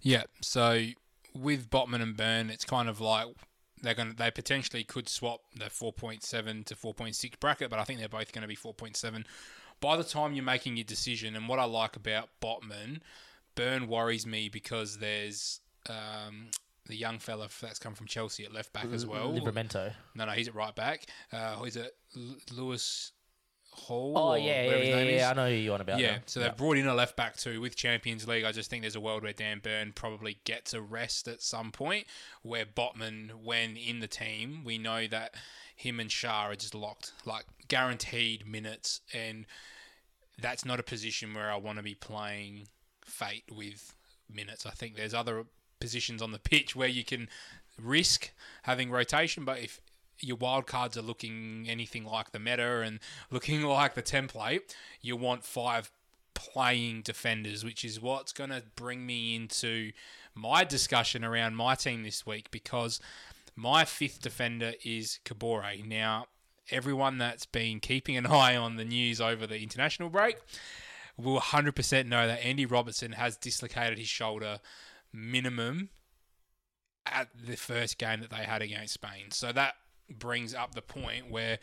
Yeah, 0.00 0.24
so 0.40 0.86
with 1.34 1.68
Botman 1.70 2.02
and 2.02 2.16
Burn, 2.16 2.50
it's 2.50 2.64
kind 2.64 2.88
of 2.88 3.00
like 3.00 3.26
they're 3.82 3.94
going 3.94 4.10
to 4.10 4.16
they 4.16 4.30
potentially 4.30 4.84
could 4.84 5.08
swap 5.08 5.40
the 5.54 5.66
4.7 5.66 6.64
to 6.64 6.74
4.6 6.74 7.40
bracket, 7.40 7.70
but 7.70 7.78
I 7.78 7.84
think 7.84 7.98
they're 7.98 8.08
both 8.08 8.32
going 8.32 8.42
to 8.42 8.48
be 8.48 8.56
4.7 8.56 9.24
by 9.80 9.96
the 9.96 10.04
time 10.04 10.34
you're 10.34 10.44
making 10.44 10.76
your 10.76 10.84
decision. 10.84 11.36
And 11.36 11.48
what 11.48 11.58
I 11.58 11.64
like 11.64 11.96
about 11.96 12.28
Botman, 12.40 13.00
Burn 13.54 13.86
worries 13.86 14.26
me 14.26 14.48
because 14.48 14.98
there's 14.98 15.60
um, 15.88 16.48
the 16.86 16.96
young 16.96 17.18
fella 17.18 17.48
that's 17.60 17.78
come 17.78 17.94
from 17.94 18.06
Chelsea 18.06 18.44
at 18.44 18.52
left 18.52 18.72
back 18.72 18.86
as 18.92 19.06
well. 19.06 19.32
Livramento. 19.32 19.92
No, 20.14 20.26
no, 20.26 20.32
he's 20.32 20.48
at 20.48 20.54
right 20.54 20.74
back. 20.74 21.06
Uh, 21.32 21.62
is 21.66 21.76
it 21.76 21.96
L- 22.16 22.36
Lewis 22.52 23.12
Hall? 23.70 24.12
Oh 24.16 24.34
yeah, 24.34 24.64
yeah, 24.64 24.76
yeah, 24.76 25.02
yeah. 25.02 25.30
I 25.30 25.34
know 25.34 25.48
who 25.48 25.54
you 25.54 25.70
want 25.70 25.82
about. 25.82 25.98
Yeah, 25.98 26.16
now. 26.16 26.22
so 26.26 26.40
they've 26.40 26.56
brought 26.56 26.76
in 26.76 26.86
a 26.86 26.94
left 26.94 27.16
back 27.16 27.36
too 27.36 27.60
with 27.60 27.74
Champions 27.74 28.28
League. 28.28 28.44
I 28.44 28.52
just 28.52 28.70
think 28.70 28.82
there's 28.82 28.96
a 28.96 29.00
world 29.00 29.22
where 29.22 29.32
Dan 29.32 29.60
Burn 29.62 29.92
probably 29.94 30.38
gets 30.44 30.74
a 30.74 30.82
rest 30.82 31.26
at 31.26 31.42
some 31.42 31.72
point. 31.72 32.06
Where 32.42 32.66
Botman, 32.66 33.42
when 33.42 33.76
in 33.76 34.00
the 34.00 34.08
team, 34.08 34.62
we 34.64 34.78
know 34.78 35.06
that 35.06 35.34
him 35.74 35.98
and 35.98 36.10
Schär 36.10 36.52
are 36.52 36.54
just 36.54 36.74
locked, 36.74 37.12
like 37.24 37.46
guaranteed 37.68 38.46
minutes, 38.46 39.00
and 39.12 39.46
that's 40.40 40.64
not 40.64 40.80
a 40.80 40.84
position 40.84 41.34
where 41.34 41.50
I 41.50 41.56
want 41.56 41.78
to 41.78 41.82
be 41.82 41.94
playing 41.94 42.68
fate 43.04 43.44
with 43.50 43.94
minutes. 44.32 44.66
I 44.66 44.70
think 44.70 44.96
there's 44.96 45.14
other 45.14 45.46
positions 45.84 46.22
on 46.22 46.32
the 46.32 46.38
pitch 46.38 46.74
where 46.74 46.88
you 46.88 47.04
can 47.04 47.28
risk 47.78 48.30
having 48.62 48.90
rotation, 48.90 49.44
but 49.44 49.58
if 49.58 49.82
your 50.18 50.36
wild 50.36 50.66
cards 50.66 50.96
are 50.96 51.02
looking 51.02 51.66
anything 51.68 52.06
like 52.06 52.32
the 52.32 52.38
meta 52.38 52.80
and 52.80 53.00
looking 53.30 53.60
like 53.60 53.92
the 53.92 54.02
template, 54.02 54.62
you 55.02 55.14
want 55.14 55.44
five 55.44 55.90
playing 56.32 57.02
defenders, 57.02 57.62
which 57.62 57.84
is 57.84 58.00
what's 58.00 58.32
going 58.32 58.48
to 58.48 58.62
bring 58.76 59.04
me 59.04 59.36
into 59.36 59.92
my 60.34 60.64
discussion 60.64 61.22
around 61.22 61.54
my 61.54 61.74
team 61.74 62.02
this 62.02 62.24
week 62.24 62.50
because 62.50 62.98
my 63.54 63.84
fifth 63.84 64.22
defender 64.22 64.72
is 64.82 65.20
Kabore. 65.26 65.86
Now, 65.86 66.28
everyone 66.70 67.18
that's 67.18 67.44
been 67.44 67.78
keeping 67.78 68.16
an 68.16 68.24
eye 68.26 68.56
on 68.56 68.76
the 68.76 68.86
news 68.86 69.20
over 69.20 69.46
the 69.46 69.62
international 69.62 70.08
break 70.08 70.38
will 71.18 71.40
100% 71.40 72.06
know 72.06 72.26
that 72.26 72.44
Andy 72.44 72.64
Robertson 72.64 73.12
has 73.12 73.36
dislocated 73.36 73.98
his 73.98 74.08
shoulder 74.08 74.60
minimum 75.14 75.90
at 77.06 77.28
the 77.46 77.56
first 77.56 77.98
game 77.98 78.20
that 78.20 78.30
they 78.30 78.44
had 78.44 78.62
against 78.62 78.94
Spain. 78.94 79.30
So 79.30 79.52
that 79.52 79.74
brings 80.10 80.54
up 80.54 80.74
the 80.74 80.82
point 80.82 81.30
where 81.30 81.58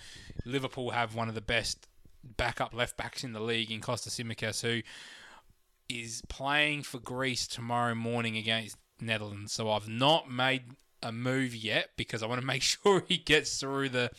Liverpool 0.45 0.91
have 0.91 1.15
one 1.15 1.29
of 1.29 1.35
the 1.35 1.41
best 1.41 1.87
backup 2.23 2.73
left 2.73 2.97
backs 2.97 3.23
in 3.23 3.33
the 3.33 3.39
league 3.39 3.71
in 3.71 3.81
Kostas 3.81 4.19
Tsimikas, 4.19 4.61
who 4.61 4.81
is 5.89 6.21
playing 6.29 6.83
for 6.83 6.99
Greece 6.99 7.47
tomorrow 7.47 7.95
morning 7.95 8.37
against 8.37 8.77
Netherlands. 8.99 9.51
So 9.51 9.69
I've 9.71 9.89
not 9.89 10.31
made 10.31 10.63
a 11.03 11.11
move 11.11 11.55
yet 11.55 11.89
because 11.97 12.21
I 12.21 12.27
want 12.27 12.41
to 12.41 12.47
make 12.53 12.61
sure 12.61 13.03
he 13.07 13.17
gets 13.17 13.59
through 13.59 13.89
the 13.89 14.11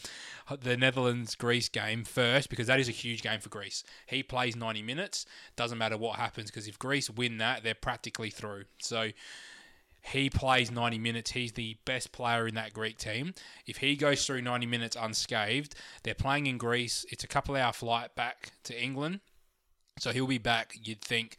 the 0.60 0.76
Netherlands 0.76 1.34
Greece 1.34 1.68
game 1.68 2.04
first 2.04 2.48
because 2.50 2.66
that 2.66 2.80
is 2.80 2.88
a 2.88 2.92
huge 2.92 3.22
game 3.22 3.40
for 3.40 3.48
Greece. 3.48 3.84
He 4.06 4.22
plays 4.22 4.56
90 4.56 4.82
minutes, 4.82 5.26
doesn't 5.56 5.78
matter 5.78 5.96
what 5.96 6.18
happens 6.18 6.50
because 6.50 6.68
if 6.68 6.78
Greece 6.78 7.10
win 7.10 7.38
that, 7.38 7.62
they're 7.62 7.74
practically 7.74 8.30
through. 8.30 8.64
So 8.80 9.10
he 10.02 10.28
plays 10.30 10.70
90 10.70 10.98
minutes. 10.98 11.30
He's 11.30 11.52
the 11.52 11.76
best 11.84 12.12
player 12.12 12.46
in 12.48 12.54
that 12.56 12.72
Greek 12.72 12.98
team. 12.98 13.34
If 13.66 13.78
he 13.78 13.96
goes 13.96 14.26
through 14.26 14.42
90 14.42 14.66
minutes 14.66 14.96
unscathed, 14.98 15.74
they're 16.02 16.14
playing 16.14 16.46
in 16.46 16.58
Greece. 16.58 17.06
It's 17.10 17.24
a 17.24 17.28
couple 17.28 17.54
hour 17.54 17.72
flight 17.72 18.14
back 18.14 18.50
to 18.64 18.80
England. 18.80 19.20
So 19.98 20.10
he'll 20.10 20.26
be 20.26 20.38
back, 20.38 20.74
you'd 20.82 21.02
think, 21.02 21.36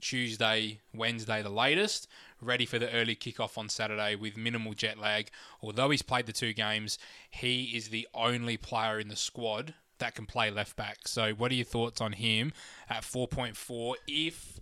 Tuesday, 0.00 0.80
Wednesday, 0.92 1.42
the 1.42 1.48
latest, 1.48 2.08
ready 2.44 2.66
for 2.66 2.78
the 2.78 2.90
early 2.92 3.16
kickoff 3.16 3.58
on 3.58 3.68
Saturday 3.68 4.14
with 4.14 4.36
minimal 4.36 4.74
jet 4.74 4.98
lag. 4.98 5.30
Although 5.62 5.90
he's 5.90 6.02
played 6.02 6.26
the 6.26 6.32
two 6.32 6.52
games, 6.52 6.98
he 7.30 7.76
is 7.76 7.88
the 7.88 8.06
only 8.14 8.56
player 8.56 8.98
in 8.98 9.08
the 9.08 9.16
squad 9.16 9.74
that 9.98 10.14
can 10.14 10.26
play 10.26 10.50
left 10.50 10.76
back. 10.76 11.06
So, 11.06 11.32
what 11.32 11.50
are 11.50 11.54
your 11.54 11.64
thoughts 11.64 12.00
on 12.00 12.12
him 12.12 12.52
at 12.88 13.02
4.4 13.02 13.94
if 14.06 14.60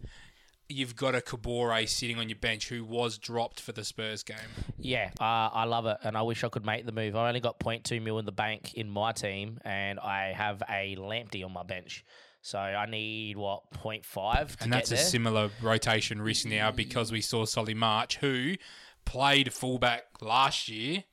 you've 0.68 0.96
got 0.96 1.14
a 1.14 1.20
Kabore 1.20 1.86
sitting 1.88 2.18
on 2.18 2.28
your 2.28 2.38
bench 2.38 2.68
who 2.68 2.84
was 2.84 3.18
dropped 3.18 3.60
for 3.60 3.72
the 3.72 3.84
Spurs 3.84 4.22
game? 4.22 4.36
Yeah, 4.78 5.10
uh, 5.20 5.50
I 5.52 5.64
love 5.64 5.86
it, 5.86 5.98
and 6.02 6.16
I 6.16 6.22
wish 6.22 6.44
I 6.44 6.48
could 6.48 6.64
make 6.64 6.86
the 6.86 6.92
move. 6.92 7.16
I 7.16 7.28
only 7.28 7.40
got 7.40 7.58
0.2 7.58 8.02
mil 8.02 8.18
in 8.18 8.24
the 8.24 8.32
bank 8.32 8.74
in 8.74 8.88
my 8.88 9.12
team, 9.12 9.60
and 9.64 9.98
I 10.00 10.32
have 10.32 10.62
a 10.68 10.96
Lamptey 10.96 11.44
on 11.44 11.52
my 11.52 11.62
bench. 11.62 12.04
So 12.42 12.58
I 12.58 12.86
need 12.86 13.36
what 13.36 13.62
0.5 13.70 14.62
and 14.62 14.72
that's 14.72 14.90
a 14.90 14.96
similar 14.96 15.50
rotation 15.62 16.20
risk 16.20 16.44
now 16.44 16.72
because 16.72 17.12
we 17.12 17.20
saw 17.20 17.44
Solly 17.44 17.72
March, 17.72 18.16
who 18.16 18.56
played 19.04 19.52
fullback 19.52 20.06
last 20.20 20.68
year, 20.68 21.04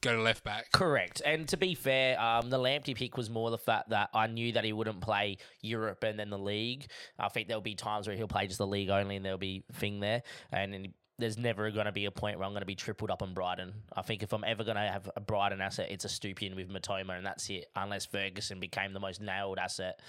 go 0.00 0.16
to 0.16 0.22
left 0.22 0.42
back. 0.42 0.72
Correct. 0.72 1.20
And 1.24 1.46
to 1.48 1.58
be 1.58 1.74
fair, 1.74 2.18
um, 2.18 2.48
the 2.48 2.58
Lamptey 2.58 2.94
pick 2.94 3.16
was 3.18 3.28
more 3.28 3.50
the 3.50 3.58
fact 3.58 3.90
that 3.90 4.08
I 4.14 4.26
knew 4.26 4.52
that 4.52 4.64
he 4.64 4.72
wouldn't 4.72 5.02
play 5.02 5.36
Europe 5.60 6.02
and 6.02 6.18
then 6.18 6.30
the 6.30 6.38
league. 6.38 6.86
I 7.18 7.28
think 7.28 7.48
there'll 7.48 7.60
be 7.60 7.74
times 7.74 8.06
where 8.06 8.16
he'll 8.16 8.26
play 8.26 8.46
just 8.46 8.58
the 8.58 8.66
league 8.66 8.88
only, 8.88 9.16
and 9.16 9.24
there'll 9.24 9.36
be 9.36 9.64
thing 9.74 10.00
there, 10.00 10.22
and 10.50 10.94
there's 11.18 11.38
never 11.38 11.70
going 11.70 11.86
to 11.86 11.92
be 11.92 12.06
a 12.06 12.10
point 12.10 12.38
where 12.38 12.46
I'm 12.46 12.52
going 12.52 12.62
to 12.62 12.66
be 12.66 12.74
tripled 12.74 13.10
up 13.10 13.22
on 13.22 13.34
Brighton. 13.34 13.72
I 13.94 14.00
think 14.00 14.22
if 14.22 14.32
I'm 14.32 14.44
ever 14.44 14.64
going 14.64 14.76
to 14.76 14.82
have 14.82 15.10
a 15.14 15.20
Brighton 15.20 15.60
asset, 15.60 15.88
it's 15.90 16.04
a 16.04 16.08
Stupin 16.08 16.56
with 16.56 16.70
Mitoma, 16.70 17.16
and 17.16 17.26
that's 17.26 17.48
it. 17.50 17.66
Unless 17.76 18.06
Ferguson 18.06 18.60
became 18.60 18.92
the 18.92 19.00
most 19.00 19.20
nailed 19.20 19.58
asset 19.58 20.00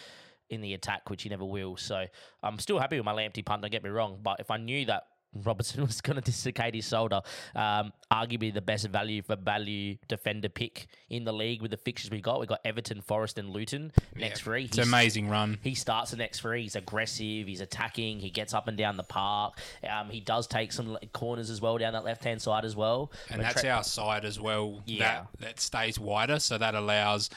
in 0.50 0.62
the 0.62 0.74
attack, 0.74 1.10
which 1.10 1.24
he 1.24 1.30
never 1.30 1.46
will. 1.46 1.78
So 1.78 2.06
I'm 2.44 2.60
still 2.60 2.80
happy 2.80 2.98
with 2.98 3.06
my 3.06 3.14
Lamptey 3.14 3.46
punt. 3.46 3.62
Don't 3.62 3.72
get 3.72 3.84
me 3.84 3.90
wrong, 3.90 4.20
but 4.22 4.40
if 4.40 4.52
I 4.52 4.58
knew 4.58 4.86
that 4.86 5.08
Robertson 5.44 5.82
was 5.86 6.02
going 6.02 6.16
to 6.16 6.22
dislocate 6.22 6.74
his 6.74 6.88
shoulder. 6.88 7.22
Um, 7.54 7.92
arguably 8.12 8.54
the 8.54 8.62
best 8.62 8.88
value 8.88 9.22
for 9.22 9.36
value 9.36 9.98
defender 10.08 10.50
pick 10.50 10.88
in 11.10 11.26
the 11.26 11.34
league 11.34 11.62
with 11.62 11.72
the 11.72 11.78
fixtures 11.78 12.12
we 12.12 12.22
got. 12.22 12.40
We 12.40 12.48
got 12.48 12.62
Everton, 12.64 13.02
Forest, 13.02 13.38
and 13.38 13.50
Luton 13.50 13.92
next 14.16 14.42
three. 14.42 14.66
It's 14.66 14.78
an 14.78 14.84
amazing 14.84 15.30
run. 15.30 15.60
He 15.62 15.76
starts 15.76 16.12
the 16.12 16.18
next 16.18 16.40
three. 16.40 16.64
He's 16.64 16.76
aggressive. 16.76 17.48
He's 17.48 17.62
attacking. 17.62 18.20
He 18.20 18.30
gets 18.30 18.54
up 18.54 18.68
and 18.68 18.78
down 18.78 18.98
the 18.98 19.04
park. 19.04 19.60
Um, 19.90 20.10
he 20.10 20.22
does 20.22 20.48
take 20.48 20.72
some 20.72 20.98
corners 21.14 21.50
as 21.50 21.62
well 21.62 21.78
down 21.78 21.94
that 21.94 22.06
left 22.06 22.24
hand 22.24 22.42
side 22.42 22.66
as 22.66 22.76
well. 22.76 23.12
And 23.30 23.40
When 23.40 23.48
that's 23.48 23.64
our 23.64 23.84
side 23.84 24.26
as 24.26 24.40
well. 24.40 24.82
Yeah. 24.86 25.00
That 25.00 25.28
that 25.40 25.60
stays 25.60 26.00
wider, 26.00 26.40
so 26.40 26.58
that 26.58 26.76
allows 26.76 27.30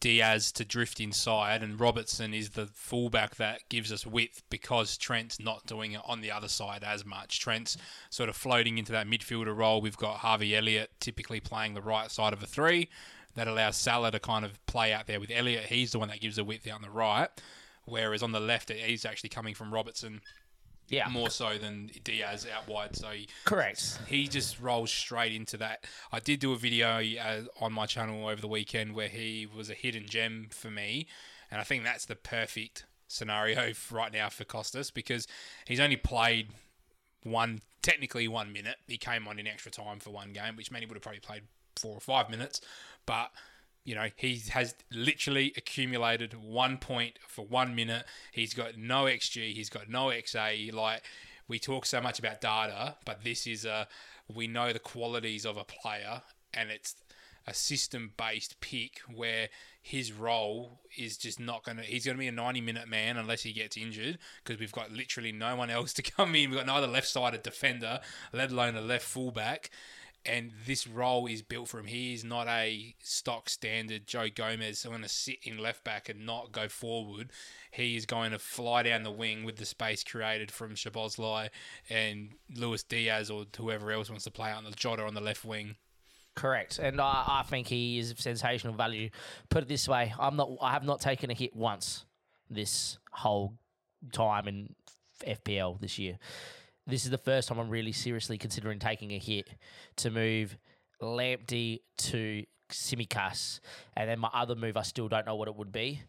Diaz 0.00 0.52
to 0.52 0.64
drift 0.64 1.00
inside, 1.00 1.62
and 1.62 1.80
Robertson 1.80 2.32
is 2.32 2.50
the 2.50 2.66
fullback 2.66 3.36
that 3.36 3.68
gives 3.68 3.92
us 3.92 4.06
width 4.06 4.42
because 4.50 4.96
Trent's 4.96 5.40
not 5.40 5.66
doing 5.66 5.92
it 5.92 6.00
on 6.06 6.20
the 6.20 6.30
other 6.30 6.48
side 6.48 6.84
as 6.84 7.04
much. 7.04 7.40
Trent's 7.40 7.76
sort 8.10 8.28
of 8.28 8.36
floating 8.36 8.78
into 8.78 8.92
that 8.92 9.08
midfielder 9.08 9.56
role. 9.56 9.80
We've 9.80 9.96
got 9.96 10.18
Harvey 10.18 10.56
Elliott 10.56 10.90
typically 11.00 11.40
playing 11.40 11.74
the 11.74 11.82
right 11.82 12.10
side 12.10 12.32
of 12.32 12.42
a 12.42 12.46
three. 12.46 12.88
That 13.34 13.48
allows 13.48 13.76
Salah 13.76 14.10
to 14.12 14.18
kind 14.18 14.44
of 14.44 14.64
play 14.66 14.92
out 14.92 15.06
there 15.06 15.20
with 15.20 15.30
Elliott. 15.30 15.66
He's 15.66 15.92
the 15.92 15.98
one 15.98 16.08
that 16.08 16.20
gives 16.20 16.36
the 16.36 16.44
width 16.44 16.66
out 16.66 16.76
on 16.76 16.82
the 16.82 16.90
right. 16.90 17.28
Whereas 17.84 18.22
on 18.22 18.32
the 18.32 18.40
left, 18.40 18.70
he's 18.70 19.04
actually 19.04 19.30
coming 19.30 19.54
from 19.54 19.72
Robertson 19.72 20.20
yeah, 20.88 21.08
more 21.08 21.30
so 21.30 21.58
than 21.58 21.90
Diaz 22.04 22.46
out 22.54 22.66
wide. 22.68 22.96
So 22.96 23.08
he, 23.08 23.28
correct. 23.44 23.98
he 24.08 24.26
just 24.26 24.60
rolls 24.60 24.90
straight 24.90 25.32
into 25.32 25.56
that. 25.58 25.84
I 26.12 26.20
did 26.20 26.40
do 26.40 26.52
a 26.52 26.56
video 26.56 27.00
uh, 27.20 27.42
on 27.60 27.72
my 27.72 27.86
channel 27.86 28.26
over 28.26 28.40
the 28.40 28.48
weekend 28.48 28.94
where 28.94 29.08
he 29.08 29.46
was 29.54 29.68
a 29.68 29.74
hidden 29.74 30.06
gem 30.06 30.48
for 30.50 30.70
me, 30.70 31.06
and 31.50 31.60
I 31.60 31.64
think 31.64 31.84
that's 31.84 32.06
the 32.06 32.16
perfect 32.16 32.86
scenario 33.06 33.72
right 33.90 34.12
now 34.12 34.28
for 34.28 34.44
Kostas 34.44 34.92
because 34.92 35.26
he's 35.66 35.80
only 35.80 35.96
played 35.96 36.48
one, 37.22 37.60
technically 37.82 38.26
one 38.28 38.52
minute. 38.52 38.76
He 38.86 38.96
came 38.96 39.28
on 39.28 39.38
in 39.38 39.46
extra 39.46 39.70
time 39.70 40.00
for 40.00 40.10
one 40.10 40.32
game, 40.32 40.56
which 40.56 40.70
meant 40.70 40.84
he 40.84 40.86
would 40.86 40.96
have 40.96 41.02
probably 41.02 41.20
played 41.20 41.42
four 41.76 41.94
or 41.94 42.00
five 42.00 42.30
minutes, 42.30 42.60
but. 43.06 43.30
You 43.84 43.94
know, 43.94 44.08
he 44.16 44.42
has 44.50 44.74
literally 44.92 45.52
accumulated 45.56 46.34
one 46.34 46.76
point 46.78 47.18
for 47.26 47.44
one 47.44 47.74
minute. 47.74 48.04
He's 48.32 48.52
got 48.52 48.76
no 48.76 49.04
XG. 49.04 49.54
He's 49.54 49.70
got 49.70 49.88
no 49.88 50.06
XA. 50.06 50.72
Like, 50.72 51.02
we 51.48 51.58
talk 51.58 51.86
so 51.86 52.00
much 52.00 52.18
about 52.18 52.40
data, 52.40 52.96
but 53.04 53.24
this 53.24 53.46
is 53.46 53.64
a 53.64 53.88
we 54.32 54.46
know 54.46 54.72
the 54.72 54.78
qualities 54.78 55.46
of 55.46 55.56
a 55.56 55.64
player, 55.64 56.22
and 56.52 56.70
it's 56.70 56.96
a 57.48 57.54
system 57.54 58.12
based 58.18 58.60
pick 58.60 59.00
where 59.12 59.48
his 59.80 60.12
role 60.12 60.80
is 60.98 61.16
just 61.16 61.40
not 61.40 61.64
going 61.64 61.78
to 61.78 61.82
he's 61.82 62.04
going 62.04 62.16
to 62.16 62.20
be 62.20 62.28
a 62.28 62.32
90 62.32 62.60
minute 62.60 62.86
man 62.88 63.16
unless 63.16 63.42
he 63.42 63.52
gets 63.52 63.74
injured 63.74 64.18
because 64.44 64.60
we've 64.60 64.72
got 64.72 64.92
literally 64.92 65.32
no 65.32 65.56
one 65.56 65.70
else 65.70 65.94
to 65.94 66.02
come 66.16 66.34
in 66.34 66.50
we've 66.50 66.58
got 66.58 66.66
no 66.66 66.74
other 66.74 66.86
left 66.86 67.08
sided 67.08 67.42
defender 67.42 68.00
let 68.34 68.50
alone 68.50 68.76
a 68.76 68.82
left 68.82 69.04
fullback 69.04 69.70
and 70.24 70.52
this 70.66 70.86
role 70.86 71.26
is 71.26 71.42
built 71.42 71.68
for 71.68 71.78
him. 71.78 71.86
He 71.86 72.12
is 72.12 72.24
not 72.24 72.46
a 72.48 72.94
stock 73.00 73.48
standard 73.48 74.06
Joe 74.06 74.28
Gomez 74.34 74.80
So 74.80 74.88
I'm 74.88 74.92
going 74.92 75.02
to 75.02 75.08
sit 75.08 75.38
in 75.42 75.58
left 75.58 75.84
back 75.84 76.08
and 76.08 76.26
not 76.26 76.52
go 76.52 76.68
forward. 76.68 77.30
He 77.70 77.96
is 77.96 78.06
going 78.06 78.32
to 78.32 78.38
fly 78.38 78.82
down 78.82 79.02
the 79.02 79.10
wing 79.10 79.44
with 79.44 79.56
the 79.56 79.64
space 79.64 80.04
created 80.04 80.50
from 80.50 80.74
Szoboszlai 80.74 81.48
and 81.88 82.30
Luis 82.54 82.82
Diaz 82.82 83.30
or 83.30 83.46
whoever 83.56 83.90
else 83.90 84.10
wants 84.10 84.24
to 84.24 84.30
play 84.30 84.50
out 84.50 84.58
on 84.58 84.64
the 84.64 84.70
Jota 84.72 85.04
on 85.04 85.14
the 85.14 85.20
left 85.20 85.44
wing. 85.44 85.76
Correct, 86.34 86.78
and 86.78 87.00
I, 87.00 87.24
I 87.26 87.42
think 87.42 87.66
he 87.66 87.98
is 87.98 88.14
sensational 88.16 88.72
value. 88.72 89.10
Put 89.48 89.64
it 89.64 89.68
this 89.68 89.88
way, 89.88 90.14
I'm 90.20 90.36
not. 90.36 90.50
I 90.62 90.70
have 90.70 90.84
not 90.84 91.00
taken 91.00 91.32
a 91.32 91.34
hit 91.34 91.56
once 91.56 92.04
this 92.48 92.98
whole 93.10 93.54
time 94.12 94.46
in 94.46 94.74
FPL 95.26 95.80
this 95.80 95.98
year. 95.98 96.16
This 96.88 97.04
is 97.04 97.10
the 97.10 97.18
first 97.18 97.48
time 97.48 97.58
I'm 97.58 97.68
really 97.68 97.92
seriously 97.92 98.38
considering 98.38 98.78
taking 98.78 99.12
a 99.12 99.18
hit 99.18 99.48
to 99.96 100.10
move 100.10 100.56
Lamptey 101.02 101.80
to 101.98 102.44
Tsimikas, 102.70 103.60
and 103.96 104.08
then 104.08 104.18
my 104.18 104.30
other 104.32 104.54
move 104.56 104.76
I 104.76 104.82
still 104.82 105.08
don't 105.08 105.26
know 105.26 105.36
what 105.36 105.48
it 105.48 105.54
would 105.54 105.70
be, 105.70 106.00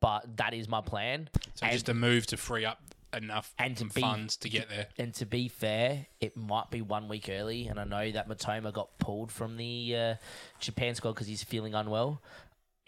but 0.00 0.36
that 0.36 0.52
is 0.52 0.68
my 0.68 0.80
plan. 0.80 1.28
So 1.54 1.66
And- 1.66 1.72
just 1.72 1.88
a 1.88 1.94
move 1.94 2.26
to 2.28 2.36
free 2.36 2.64
up 2.64 2.80
enough 3.12 3.54
And 3.58 3.76
to 3.76 3.84
be- 3.84 4.00
funds 4.00 4.36
to 4.38 4.48
get 4.48 4.68
there. 4.68 4.88
And 4.98 5.14
to 5.14 5.24
be 5.26 5.46
fair, 5.48 6.06
it 6.20 6.36
might 6.36 6.68
be 6.70 6.82
one 6.82 7.08
week 7.08 7.28
early, 7.28 7.68
and 7.68 7.78
I 7.78 7.84
know 7.84 8.10
that 8.10 8.28
Mitoma 8.28 8.72
got 8.72 8.98
pulled 8.98 9.30
from 9.30 9.56
the 9.56 9.96
uh, 9.96 10.14
Japan 10.58 10.96
squad 10.96 11.12
because 11.12 11.28
he's 11.28 11.44
feeling 11.44 11.74
unwell. 11.76 12.20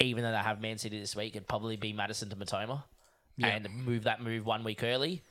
Even 0.01 0.25
though 0.25 0.33
they 0.33 0.37
have 0.39 0.61
Man 0.61 0.79
City 0.79 0.99
this 0.99 1.15
week, 1.15 1.37
it'd 1.37 1.49
probably 1.49 1.77
be 1.77 1.93
Maddison 1.93 2.29
to 2.31 2.37
Mitoma, 2.37 2.83
Yeah. 3.37 3.47
and 3.49 3.69
move 3.87 4.03
that 4.03 4.21
move 4.21 4.45
one 4.45 4.65
week 4.65 4.83
early 4.83 5.23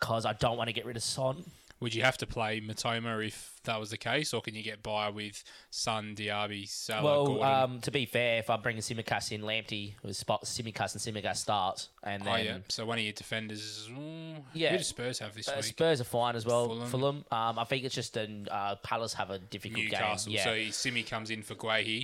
because 0.00 0.26
I 0.26 0.32
don't 0.34 0.56
want 0.58 0.66
to 0.68 0.72
get 0.72 0.84
rid 0.84 0.96
of 0.96 1.02
Son. 1.04 1.44
Would 1.80 1.94
you 1.94 2.02
have 2.02 2.18
to 2.18 2.26
play 2.26 2.60
Mitoma 2.60 3.26
if 3.26 3.58
that 3.64 3.80
was 3.80 3.88
the 3.90 3.96
case, 3.96 4.34
or 4.34 4.42
can 4.42 4.54
you 4.54 4.62
get 4.62 4.82
by 4.82 5.08
with 5.08 5.42
Son, 5.70 6.14
Diaby, 6.14 6.68
Salah, 6.68 7.02
Well, 7.02 7.26
Gordon? 7.26 7.46
um, 7.46 7.80
to 7.80 7.90
be 7.90 8.04
fair, 8.04 8.38
if 8.38 8.50
I 8.50 8.56
bring 8.58 8.76
Tsimikas 8.76 9.32
in, 9.32 9.40
Lamptey 9.42 9.94
with 10.02 10.14
spot 10.16 10.44
Tsimikas 10.44 10.92
and 10.94 11.16
Tsimikas 11.24 11.36
start, 11.36 11.88
and 12.02 12.22
oh 12.22 12.26
then 12.26 12.44
yeah, 12.44 12.58
so 12.68 12.84
one 12.84 12.98
of 12.98 13.04
your 13.04 13.14
defenders. 13.14 13.60
Is, 13.60 13.88
mm, 13.90 14.42
Yeah. 14.52 14.72
Who 14.72 14.78
do 14.78 14.84
Spurs 14.84 15.18
have 15.20 15.34
this 15.34 15.48
uh, 15.48 15.52
week? 15.56 15.64
Spurs 15.64 16.00
are 16.02 16.04
fine 16.04 16.36
as 16.36 16.44
well. 16.44 16.66
Fulham. 16.68 16.88
Fulham, 16.90 17.24
um, 17.30 17.58
I 17.58 17.64
think 17.64 17.84
it's 17.84 17.94
just 17.94 18.16
an 18.18 18.48
uh, 18.50 18.76
Palace 18.76 19.14
have 19.14 19.30
a 19.30 19.38
difficult 19.38 19.84
Newcastle. 19.84 20.32
game. 20.32 20.36
Yeah, 20.36 20.66
So 20.66 20.70
Simi 20.72 21.02
comes 21.02 21.30
in 21.30 21.42
for 21.42 21.54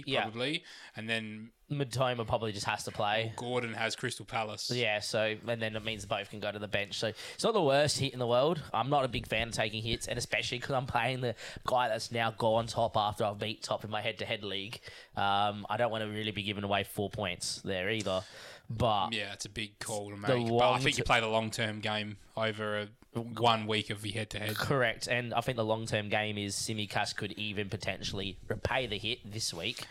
Yeah. 0.06 0.22
probably, 0.22 0.64
and 0.96 1.06
then 1.08 1.50
Mitoma 1.70 2.26
probably 2.26 2.52
just 2.52 2.66
has 2.66 2.84
to 2.84 2.92
play. 2.92 3.32
Gordon 3.36 3.74
has 3.74 3.96
Crystal 3.96 4.24
Palace. 4.24 4.70
Yeah, 4.70 5.00
so 5.00 5.34
and 5.48 5.60
then 5.60 5.74
it 5.74 5.84
means 5.84 6.06
both 6.06 6.30
can 6.30 6.38
go 6.38 6.52
to 6.52 6.58
the 6.58 6.68
bench. 6.68 6.98
So 6.98 7.08
it's 7.08 7.42
not 7.44 7.54
the 7.54 7.62
worst 7.62 7.98
hit 7.98 8.12
in 8.12 8.18
the 8.20 8.26
world. 8.26 8.62
I'm 8.72 8.88
not 8.88 9.04
a 9.04 9.08
big 9.08 9.26
fan 9.26 9.48
of 9.48 9.54
taking 9.54 9.82
hits, 9.82 10.06
and 10.06 10.16
especially 10.18 10.58
because 10.58 10.74
I'm 10.74 10.86
playing 10.86 11.22
the 11.22 11.34
guy 11.66 11.88
that's 11.88 12.12
now 12.12 12.30
gone 12.30 12.68
top 12.68 12.96
after 12.96 13.24
I've 13.24 13.38
beat 13.38 13.62
top 13.62 13.84
in 13.84 13.90
my 13.90 14.00
head-to-head 14.00 14.44
league. 14.44 14.78
Um, 15.16 15.66
I 15.68 15.76
don't 15.76 15.90
want 15.90 16.04
to 16.04 16.10
really 16.10 16.30
be 16.30 16.44
giving 16.44 16.62
away 16.62 16.84
four 16.84 17.10
points 17.10 17.60
there 17.64 17.90
either. 17.90 18.22
But 18.70 19.12
Yeah, 19.12 19.32
it's 19.32 19.44
a 19.44 19.48
big 19.48 19.78
call 19.78 20.10
to 20.10 20.16
make. 20.16 20.26
But 20.26 20.36
I 20.36 20.48
long 20.48 20.80
think 20.80 20.98
you 20.98 21.04
play 21.04 21.20
the 21.20 21.28
long 21.28 21.50
term 21.50 21.80
game 21.80 22.16
over 22.36 22.82
a 22.82 22.88
one 23.20 23.66
week 23.66 23.90
of 23.90 24.04
your 24.04 24.14
head 24.14 24.30
to 24.30 24.38
head. 24.38 24.56
correct, 24.56 25.08
and 25.08 25.32
I 25.32 25.40
think 25.40 25.56
the 25.56 25.64
long-term 25.64 26.10
game 26.10 26.36
is 26.36 26.54
Tsimikas 26.54 27.16
could 27.16 27.32
even 27.32 27.68
potentially 27.68 28.36
repay 28.46 28.86
the 28.86 28.98
hit 28.98 29.18
this 29.24 29.54
week. 29.54 29.86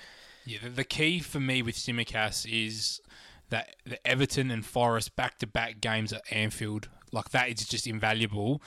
Yeah, 0.46 0.60
the, 0.64 0.70
the 0.70 0.84
key 0.84 1.20
for 1.20 1.40
me 1.40 1.62
with 1.62 1.75
Tsimikas 1.75 2.46
is 2.50 3.02
that 3.50 3.75
the 3.86 4.06
Everton 4.08 4.52
and 4.52 4.66
Forest 4.66 5.16
back 5.16 5.40
to 5.40 5.48
back 5.48 5.82
games 5.82 6.14
at 6.14 6.22
Anfield, 6.32 6.90
like 7.12 7.30
that 7.30 7.50
is 7.50 7.68
just 7.68 7.88
invaluable. 7.88 8.62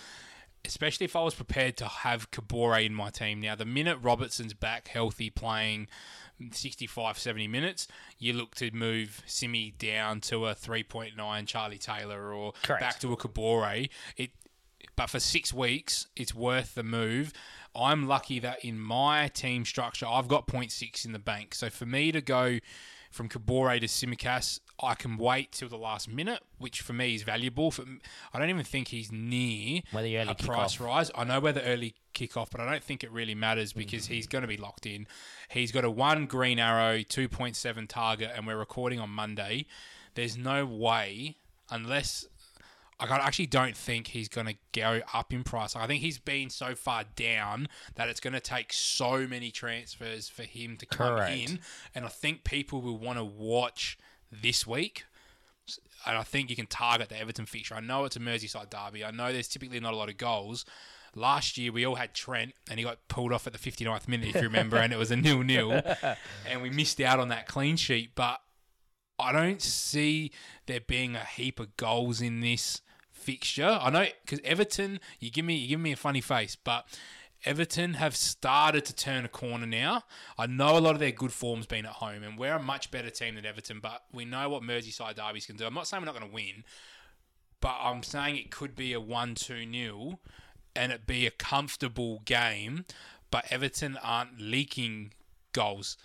Especially 0.64 1.04
if 1.04 1.14
I 1.14 1.22
was 1.22 1.34
prepared 1.34 1.76
to 1.78 1.86
have 1.86 2.30
Kabore 2.32 2.84
in 2.84 2.92
my 2.92 3.10
team. 3.10 3.40
Now, 3.40 3.54
the 3.54 3.64
minute 3.64 3.98
Robertson's 4.02 4.54
back 4.54 4.88
healthy 4.88 5.30
playing 5.30 5.86
65, 6.50 7.16
70 7.18 7.46
minutes, 7.46 7.88
you 8.18 8.32
look 8.32 8.54
to 8.56 8.70
move 8.72 9.22
Simi 9.24 9.72
down 9.78 10.20
to 10.22 10.46
a 10.46 10.54
3.9 10.54 11.46
Charlie 11.46 11.78
Taylor 11.78 12.32
or 12.32 12.52
Correct. 12.62 12.80
back 12.80 13.00
to 13.00 13.12
a 13.12 13.16
Kabore. 13.16 13.88
It, 14.16 14.30
but 14.96 15.08
for 15.08 15.20
six 15.20 15.54
weeks, 15.54 16.08
it's 16.16 16.34
worth 16.34 16.74
the 16.74 16.82
move. 16.82 17.32
I'm 17.78 18.08
lucky 18.08 18.40
that 18.40 18.64
in 18.64 18.78
my 18.78 19.28
team 19.28 19.64
structure, 19.64 20.06
I've 20.06 20.28
got 20.28 20.46
0.6 20.46 21.04
in 21.04 21.12
the 21.12 21.18
bank. 21.18 21.54
So 21.54 21.70
for 21.70 21.86
me 21.86 22.10
to 22.12 22.20
go 22.20 22.58
from 23.10 23.28
Kabore 23.28 23.78
to 23.80 23.86
Tsimikas, 23.86 24.60
I 24.80 24.94
can 24.94 25.16
wait 25.16 25.52
till 25.52 25.68
the 25.68 25.76
last 25.78 26.08
minute, 26.08 26.40
which 26.58 26.80
for 26.82 26.92
me 26.92 27.14
is 27.14 27.22
valuable. 27.22 27.70
For 27.70 27.84
I 28.32 28.38
don't 28.38 28.50
even 28.50 28.64
think 28.64 28.88
he's 28.88 29.10
near 29.10 29.80
Whether 29.90 30.08
you 30.08 30.18
early 30.18 30.30
a 30.30 30.34
price 30.34 30.74
off. 30.74 30.80
rise. 30.80 31.10
I 31.14 31.24
know 31.24 31.40
where 31.40 31.52
the 31.52 31.64
early 31.64 31.94
kickoff, 32.14 32.48
but 32.50 32.60
I 32.60 32.70
don't 32.70 32.84
think 32.84 33.02
it 33.02 33.10
really 33.10 33.34
matters 33.34 33.72
because 33.72 34.06
he's 34.06 34.26
going 34.26 34.42
to 34.42 34.48
be 34.48 34.56
locked 34.56 34.86
in. 34.86 35.06
He's 35.48 35.72
got 35.72 35.84
a 35.84 35.90
one 35.90 36.26
green 36.26 36.58
arrow, 36.58 36.98
2.7 36.98 37.88
target, 37.88 38.30
and 38.36 38.46
we're 38.46 38.58
recording 38.58 39.00
on 39.00 39.10
Monday. 39.10 39.66
There's 40.14 40.36
no 40.36 40.64
way, 40.64 41.36
unless 41.70 42.26
I 43.00 43.06
actually 43.16 43.46
don't 43.46 43.76
think 43.76 44.08
he's 44.08 44.28
going 44.28 44.48
to 44.48 44.56
go 44.72 45.00
up 45.14 45.32
in 45.32 45.44
price. 45.44 45.76
I 45.76 45.86
think 45.86 46.02
he's 46.02 46.18
been 46.18 46.50
so 46.50 46.74
far 46.74 47.04
down 47.14 47.68
that 47.94 48.08
it's 48.08 48.18
going 48.18 48.32
to 48.32 48.40
take 48.40 48.72
so 48.72 49.26
many 49.26 49.50
transfers 49.52 50.28
for 50.28 50.42
him 50.42 50.76
to 50.78 50.86
come 50.86 51.16
Correct. 51.16 51.36
in, 51.36 51.60
and 51.94 52.04
I 52.04 52.08
think 52.08 52.42
people 52.42 52.82
will 52.82 52.98
want 52.98 53.18
to 53.18 53.24
watch 53.24 53.98
this 54.32 54.66
week. 54.66 55.04
And 56.06 56.16
I 56.16 56.22
think 56.22 56.48
you 56.50 56.56
can 56.56 56.66
target 56.66 57.08
the 57.08 57.18
Everton 57.18 57.46
fixture. 57.46 57.74
I 57.74 57.80
know 57.80 58.04
it's 58.04 58.16
a 58.16 58.20
Merseyside 58.20 58.70
derby. 58.70 59.04
I 59.04 59.10
know 59.10 59.32
there's 59.32 59.48
typically 59.48 59.80
not 59.80 59.92
a 59.92 59.96
lot 59.96 60.08
of 60.08 60.16
goals. 60.16 60.64
Last 61.14 61.58
year 61.58 61.72
we 61.72 61.84
all 61.84 61.96
had 61.96 62.14
Trent, 62.14 62.54
and 62.70 62.78
he 62.78 62.84
got 62.84 63.06
pulled 63.08 63.32
off 63.32 63.46
at 63.46 63.52
the 63.52 63.58
59th 63.58 64.08
minute, 64.08 64.28
if 64.30 64.36
you 64.36 64.42
remember, 64.42 64.76
and 64.76 64.92
it 64.92 64.98
was 64.98 65.10
a 65.10 65.16
nil-nil, 65.16 65.82
and 66.48 66.62
we 66.62 66.70
missed 66.70 67.00
out 67.00 67.20
on 67.20 67.28
that 67.28 67.46
clean 67.46 67.76
sheet. 67.76 68.14
But 68.14 68.40
I 69.18 69.32
don't 69.32 69.60
see 69.60 70.30
there 70.66 70.80
being 70.80 71.16
a 71.16 71.24
heap 71.24 71.58
of 71.60 71.76
goals 71.76 72.20
in 72.20 72.40
this 72.40 72.80
fixture. 73.18 73.78
I 73.80 73.90
know 73.90 74.06
because 74.24 74.40
Everton, 74.44 75.00
you 75.20 75.30
give 75.30 75.44
me 75.44 75.54
you 75.56 75.68
give 75.68 75.80
me 75.80 75.92
a 75.92 75.96
funny 75.96 76.20
face, 76.20 76.56
but 76.56 76.86
Everton 77.44 77.94
have 77.94 78.16
started 78.16 78.84
to 78.86 78.94
turn 78.94 79.24
a 79.24 79.28
corner 79.28 79.66
now. 79.66 80.02
I 80.36 80.46
know 80.46 80.76
a 80.76 80.80
lot 80.80 80.94
of 80.94 81.00
their 81.00 81.12
good 81.12 81.32
form's 81.32 81.66
been 81.66 81.86
at 81.86 81.92
home, 81.92 82.22
and 82.22 82.38
we're 82.38 82.54
a 82.54 82.62
much 82.62 82.90
better 82.90 83.10
team 83.10 83.36
than 83.36 83.46
Everton, 83.46 83.78
but 83.80 84.02
we 84.12 84.24
know 84.24 84.48
what 84.48 84.62
Merseyside 84.62 85.14
derbies 85.14 85.46
can 85.46 85.56
do. 85.56 85.64
I'm 85.64 85.74
not 85.74 85.86
saying 85.86 86.02
we're 86.02 86.06
not 86.06 86.18
going 86.18 86.28
to 86.28 86.34
win, 86.34 86.64
but 87.60 87.76
I'm 87.80 88.02
saying 88.02 88.36
it 88.36 88.50
could 88.50 88.74
be 88.74 88.92
a 88.92 89.00
1 89.00 89.34
2 89.36 89.66
nil 89.66 90.20
and 90.74 90.92
it 90.92 91.06
be 91.06 91.26
a 91.26 91.30
comfortable 91.30 92.22
game, 92.24 92.84
but 93.30 93.44
Everton 93.50 93.98
aren't 94.02 94.40
leaking 94.40 95.12
goals. 95.52 95.96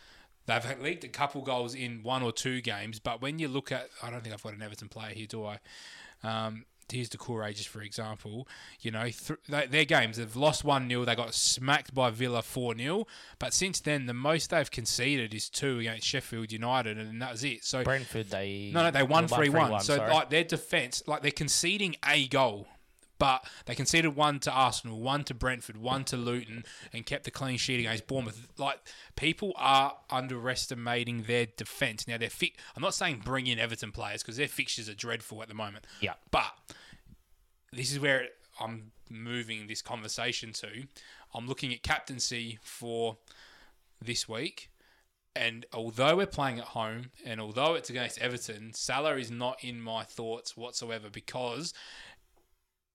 They've 0.46 0.80
leaked 0.82 1.04
a 1.04 1.10
couple 1.10 1.42
goals 1.42 1.74
in 1.74 2.04
one 2.04 2.22
or 2.22 2.32
two 2.32 2.60
games, 2.62 3.00
but 3.00 3.22
when 3.22 3.40
you 3.40 3.48
look 3.48 3.72
at, 3.72 3.90
I 4.02 4.10
don't 4.10 4.22
think 4.22 4.34
I've 4.34 4.44
got 4.44 4.54
an 4.54 4.62
Everton 4.62 4.90
player 4.90 5.14
here, 5.14 5.28
do 5.28 5.46
I? 5.46 5.60
Um, 6.24 6.66
here's 6.92 7.10
the 7.10 7.18
Courageous, 7.18 7.66
for 7.66 7.82
example. 7.82 8.48
You 8.82 8.92
know, 8.92 9.04
th- 9.04 9.40
they, 9.48 9.66
their 9.68 9.86
games, 9.86 10.18
they've 10.18 10.36
lost 10.36 10.64
1 10.64 10.88
0, 10.90 11.06
they 11.06 11.16
got 11.16 11.34
smacked 11.34 11.94
by 11.94 12.10
Villa 12.10 12.42
4 12.42 12.78
0, 12.78 13.08
but 13.40 13.54
since 13.54 13.80
then, 13.80 14.06
the 14.06 14.14
most 14.14 14.50
they've 14.50 14.70
conceded 14.70 15.34
is 15.34 15.50
two 15.50 15.80
against 15.80 16.06
Sheffield 16.08 16.52
United, 16.52 16.98
and 16.98 17.22
that 17.22 17.32
was 17.32 17.44
it. 17.44 17.64
So, 17.64 17.84
Brentford, 17.84 18.30
they 18.30 18.72
no, 18.74 18.84
no, 18.84 18.92
they 18.92 19.04
won 19.04 19.28
3 19.28 19.50
1. 19.50 19.82
So, 19.82 19.98
like, 19.98 20.30
their 20.30 20.44
defence, 20.44 21.04
like, 21.08 21.22
they're 21.22 21.32
conceding 21.32 21.96
a 22.08 22.28
goal. 22.28 22.68
But 23.24 23.46
they 23.68 23.74
conceded 23.74 24.18
one 24.18 24.42
to 24.42 24.52
Arsenal, 24.52 25.00
one 25.00 25.24
to 25.24 25.34
Brentford, 25.34 25.78
one 25.78 26.04
to 26.06 26.18
Luton, 26.18 26.66
and 26.92 27.06
kept 27.06 27.24
the 27.24 27.32
clean 27.32 27.56
sheet 27.56 27.80
against 27.80 28.06
Bournemouth. 28.06 28.50
Like 28.58 28.80
people 29.16 29.54
are 29.56 29.96
underestimating 30.10 31.24
their 31.24 31.46
defence. 31.46 32.06
Now 32.06 32.18
they're 32.18 32.30
fi- 32.30 32.54
I'm 32.76 32.82
not 32.82 32.94
saying 32.96 33.22
bring 33.24 33.48
in 33.48 33.60
Everton 33.60 33.94
players 33.94 34.22
because 34.24 34.36
their 34.36 34.50
fixtures 34.50 34.90
are 34.90 34.94
dreadful 34.94 35.42
at 35.42 35.48
the 35.48 35.54
moment. 35.54 35.88
yeah, 36.02 36.16
But 36.32 36.52
this 37.72 37.94
is 37.94 38.00
where 38.02 38.28
I'm 38.60 38.92
moving 39.10 39.68
this 39.68 39.82
conversation 39.82 40.52
to. 40.54 40.84
I'm 41.34 41.48
looking 41.48 41.72
at 41.72 41.82
captaincy 41.82 42.60
for 42.62 43.16
this 44.02 44.28
week. 44.28 44.70
And 45.36 45.66
although 45.74 46.18
we're 46.18 46.28
playing 46.28 46.60
at 46.60 46.66
home 46.66 47.12
and 47.26 47.42
although 47.42 47.74
it's 47.74 47.90
against 47.90 48.20
Everton, 48.20 48.74
Salah 48.76 49.16
is 49.16 49.32
not 49.32 49.64
in 49.64 49.82
my 49.82 50.04
thoughts 50.04 50.56
whatsoever 50.56 51.10
because, 51.10 51.74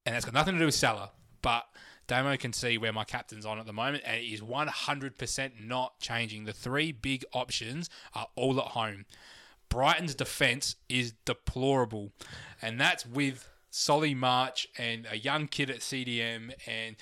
and 0.09 0.15
that's 0.15 0.25
got 0.25 0.33
nothing 0.33 0.55
to 0.55 0.59
do 0.59 0.65
with 0.65 0.75
Salah, 0.75 1.11
but 1.43 1.67
Damo 2.07 2.35
can 2.39 2.55
see 2.55 2.79
where 2.79 2.95
my 2.95 3.05
captain's 3.05 3.45
on 3.45 3.59
at 3.59 3.67
the 3.67 3.75
moment 3.75 4.05
and 4.07 4.17
it 4.17 4.25
is 4.25 4.41
100% 4.41 5.51
not 5.63 6.01
changing. 6.01 6.45
The 6.47 6.55
three 6.55 6.93
big 6.93 7.27
options 7.35 7.91
are 8.15 8.29
all 8.35 8.59
at 8.59 8.69
home. 8.69 9.05
Brighton's 9.69 10.15
defence 10.15 10.77
is 10.89 11.13
deplorable, 11.27 12.13
and 12.63 12.81
that's 12.81 13.05
with 13.05 13.51
Solly 13.69 14.15
March 14.15 14.67
and 14.79 15.07
a 15.11 15.19
young 15.19 15.47
kid 15.47 15.69
at 15.69 15.81
CDM, 15.81 16.53
and 16.67 16.97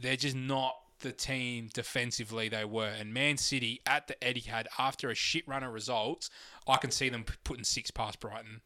they're 0.00 0.14
just 0.14 0.36
not 0.36 0.76
the 1.00 1.10
team 1.10 1.68
defensively 1.74 2.48
they 2.48 2.64
were. 2.64 2.92
And 2.96 3.12
Man 3.12 3.38
City 3.38 3.80
at 3.84 4.06
the 4.06 4.14
Etihad 4.22 4.66
after 4.78 5.10
a 5.10 5.16
shit 5.16 5.48
run 5.48 5.64
of 5.64 5.72
results, 5.72 6.30
I 6.68 6.76
can 6.76 6.92
see 6.92 7.08
them 7.08 7.24
putting 7.42 7.64
six 7.64 7.90
past 7.90 8.20
Brighton, 8.20 8.60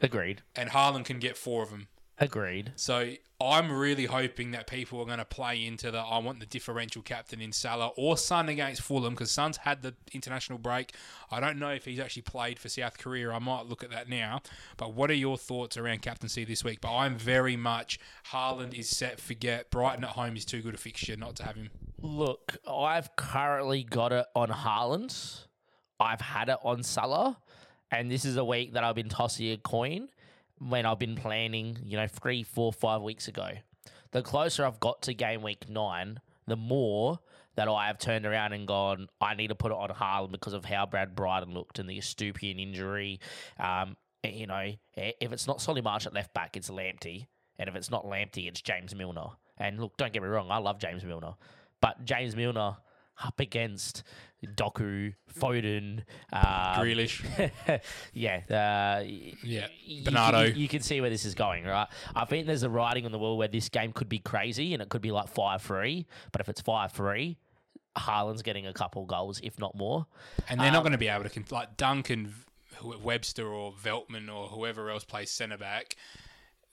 agreed, 0.00 0.42
and 0.54 0.70
Haaland 0.70 1.04
can 1.04 1.18
get 1.18 1.36
four 1.36 1.64
of 1.64 1.70
them. 1.70 1.88
Agreed. 2.18 2.72
So 2.76 3.12
I'm 3.40 3.70
really 3.72 4.06
hoping 4.06 4.52
that 4.52 4.66
people 4.66 5.00
are 5.00 5.04
going 5.04 5.18
to 5.18 5.24
play 5.24 5.66
into 5.66 5.90
the 5.90 5.98
I 5.98 6.18
want 6.18 6.40
the 6.40 6.46
differential 6.46 7.02
captain 7.02 7.40
in 7.40 7.52
Salah 7.52 7.88
or 7.96 8.16
Son 8.16 8.48
against 8.48 8.82
Fulham 8.82 9.14
because 9.14 9.30
Son's 9.30 9.58
had 9.58 9.82
the 9.82 9.94
international 10.12 10.58
break. 10.58 10.94
I 11.30 11.40
don't 11.40 11.58
know 11.58 11.70
if 11.70 11.84
he's 11.84 11.98
actually 11.98 12.22
played 12.22 12.58
for 12.58 12.68
South 12.68 12.96
Korea. 12.98 13.30
I 13.30 13.38
might 13.40 13.66
look 13.66 13.82
at 13.82 13.90
that 13.90 14.08
now. 14.08 14.40
But 14.76 14.94
what 14.94 15.10
are 15.10 15.14
your 15.14 15.36
thoughts 15.36 15.76
around 15.76 16.02
captaincy 16.02 16.44
this 16.44 16.62
week? 16.62 16.80
But 16.80 16.96
I'm 16.96 17.16
very 17.16 17.56
much 17.56 17.98
Haaland 18.30 18.72
is 18.72 18.88
set. 18.88 19.20
Forget 19.20 19.70
Brighton 19.70 20.04
at 20.04 20.10
home 20.10 20.36
is 20.36 20.44
too 20.44 20.62
good 20.62 20.74
a 20.74 20.78
fixture 20.78 21.16
not 21.16 21.36
to 21.36 21.44
have 21.44 21.56
him. 21.56 21.70
Look, 22.00 22.58
I've 22.68 23.16
currently 23.16 23.82
got 23.82 24.12
it 24.12 24.26
on 24.34 24.48
Haaland. 24.48 25.46
I've 25.98 26.20
had 26.20 26.48
it 26.48 26.58
on 26.62 26.82
Salah, 26.82 27.38
and 27.90 28.10
this 28.10 28.24
is 28.24 28.36
a 28.36 28.44
week 28.44 28.74
that 28.74 28.84
I've 28.84 28.96
been 28.96 29.08
tossing 29.08 29.52
a 29.52 29.56
coin 29.56 30.08
when 30.58 30.86
I've 30.86 30.98
been 30.98 31.16
planning, 31.16 31.78
you 31.84 31.96
know, 31.96 32.06
three, 32.06 32.42
four, 32.42 32.72
five 32.72 33.02
weeks 33.02 33.28
ago. 33.28 33.50
The 34.12 34.22
closer 34.22 34.64
I've 34.64 34.80
got 34.80 35.02
to 35.02 35.14
game 35.14 35.42
week 35.42 35.68
nine, 35.68 36.20
the 36.46 36.56
more 36.56 37.18
that 37.56 37.68
I 37.68 37.86
have 37.86 37.98
turned 37.98 38.26
around 38.26 38.52
and 38.52 38.66
gone, 38.66 39.08
I 39.20 39.34
need 39.34 39.48
to 39.48 39.54
put 39.54 39.72
it 39.72 39.78
on 39.78 39.88
Haaland 39.88 40.32
because 40.32 40.52
of 40.52 40.64
how 40.64 40.86
Brad 40.86 41.14
Brighton 41.14 41.54
looked 41.54 41.78
and 41.78 41.88
the 41.88 41.98
Estupiñán 41.98 42.60
injury. 42.60 43.20
Um, 43.58 43.96
you 44.22 44.46
know, 44.46 44.72
if 44.96 45.32
it's 45.32 45.46
not 45.46 45.60
Solly 45.60 45.80
March 45.80 46.06
at 46.06 46.14
left 46.14 46.32
back, 46.34 46.56
it's 46.56 46.70
Lamptey. 46.70 47.26
And 47.58 47.68
if 47.68 47.76
it's 47.76 47.90
not 47.90 48.04
Lamptey, 48.04 48.48
it's 48.48 48.60
James 48.60 48.94
Milner. 48.94 49.28
And 49.58 49.78
look, 49.80 49.96
don't 49.96 50.12
get 50.12 50.22
me 50.22 50.28
wrong, 50.28 50.50
I 50.50 50.58
love 50.58 50.78
James 50.78 51.04
Milner. 51.04 51.34
But 51.80 52.04
James 52.04 52.34
Milner 52.34 52.76
up 53.22 53.38
against 53.38 54.02
Doku, 54.46 55.14
Foden, 55.38 56.02
um, 56.32 56.42
Grealish. 56.42 57.24
yeah, 58.12 58.40
uh, 58.50 59.04
Yeah, 59.42 59.66
Bernardo. 60.04 60.42
You, 60.42 60.54
you 60.54 60.68
can 60.68 60.80
see 60.80 61.00
where 61.00 61.10
this 61.10 61.24
is 61.24 61.34
going, 61.34 61.64
right? 61.64 61.88
I 62.14 62.24
think 62.24 62.46
there's 62.46 62.62
a 62.62 62.70
writing 62.70 63.06
on 63.06 63.12
the 63.12 63.18
wall 63.18 63.36
where 63.36 63.48
this 63.48 63.68
game 63.68 63.92
could 63.92 64.08
be 64.08 64.18
crazy 64.18 64.74
and 64.74 64.82
it 64.82 64.88
could 64.88 65.02
be 65.02 65.10
like 65.10 65.28
five 65.28 65.62
three. 65.62 66.06
But 66.32 66.40
if 66.40 66.48
it's 66.48 66.60
five 66.60 66.92
three, 66.92 67.38
Haaland's 67.96 68.42
getting 68.42 68.66
a 68.66 68.72
couple 68.72 69.04
goals, 69.06 69.40
if 69.42 69.58
not 69.58 69.74
more. 69.74 70.06
And 70.48 70.60
they're 70.60 70.72
not 70.72 70.82
going 70.82 70.92
to 70.92 70.98
be 70.98 71.08
able 71.08 71.28
to, 71.28 71.54
like 71.54 71.76
Duncan, 71.76 72.34
Webster, 72.82 73.46
or 73.46 73.72
Veltman, 73.72 74.32
or 74.34 74.48
whoever 74.48 74.90
else 74.90 75.04
plays 75.04 75.30
centre 75.30 75.58
back. 75.58 75.96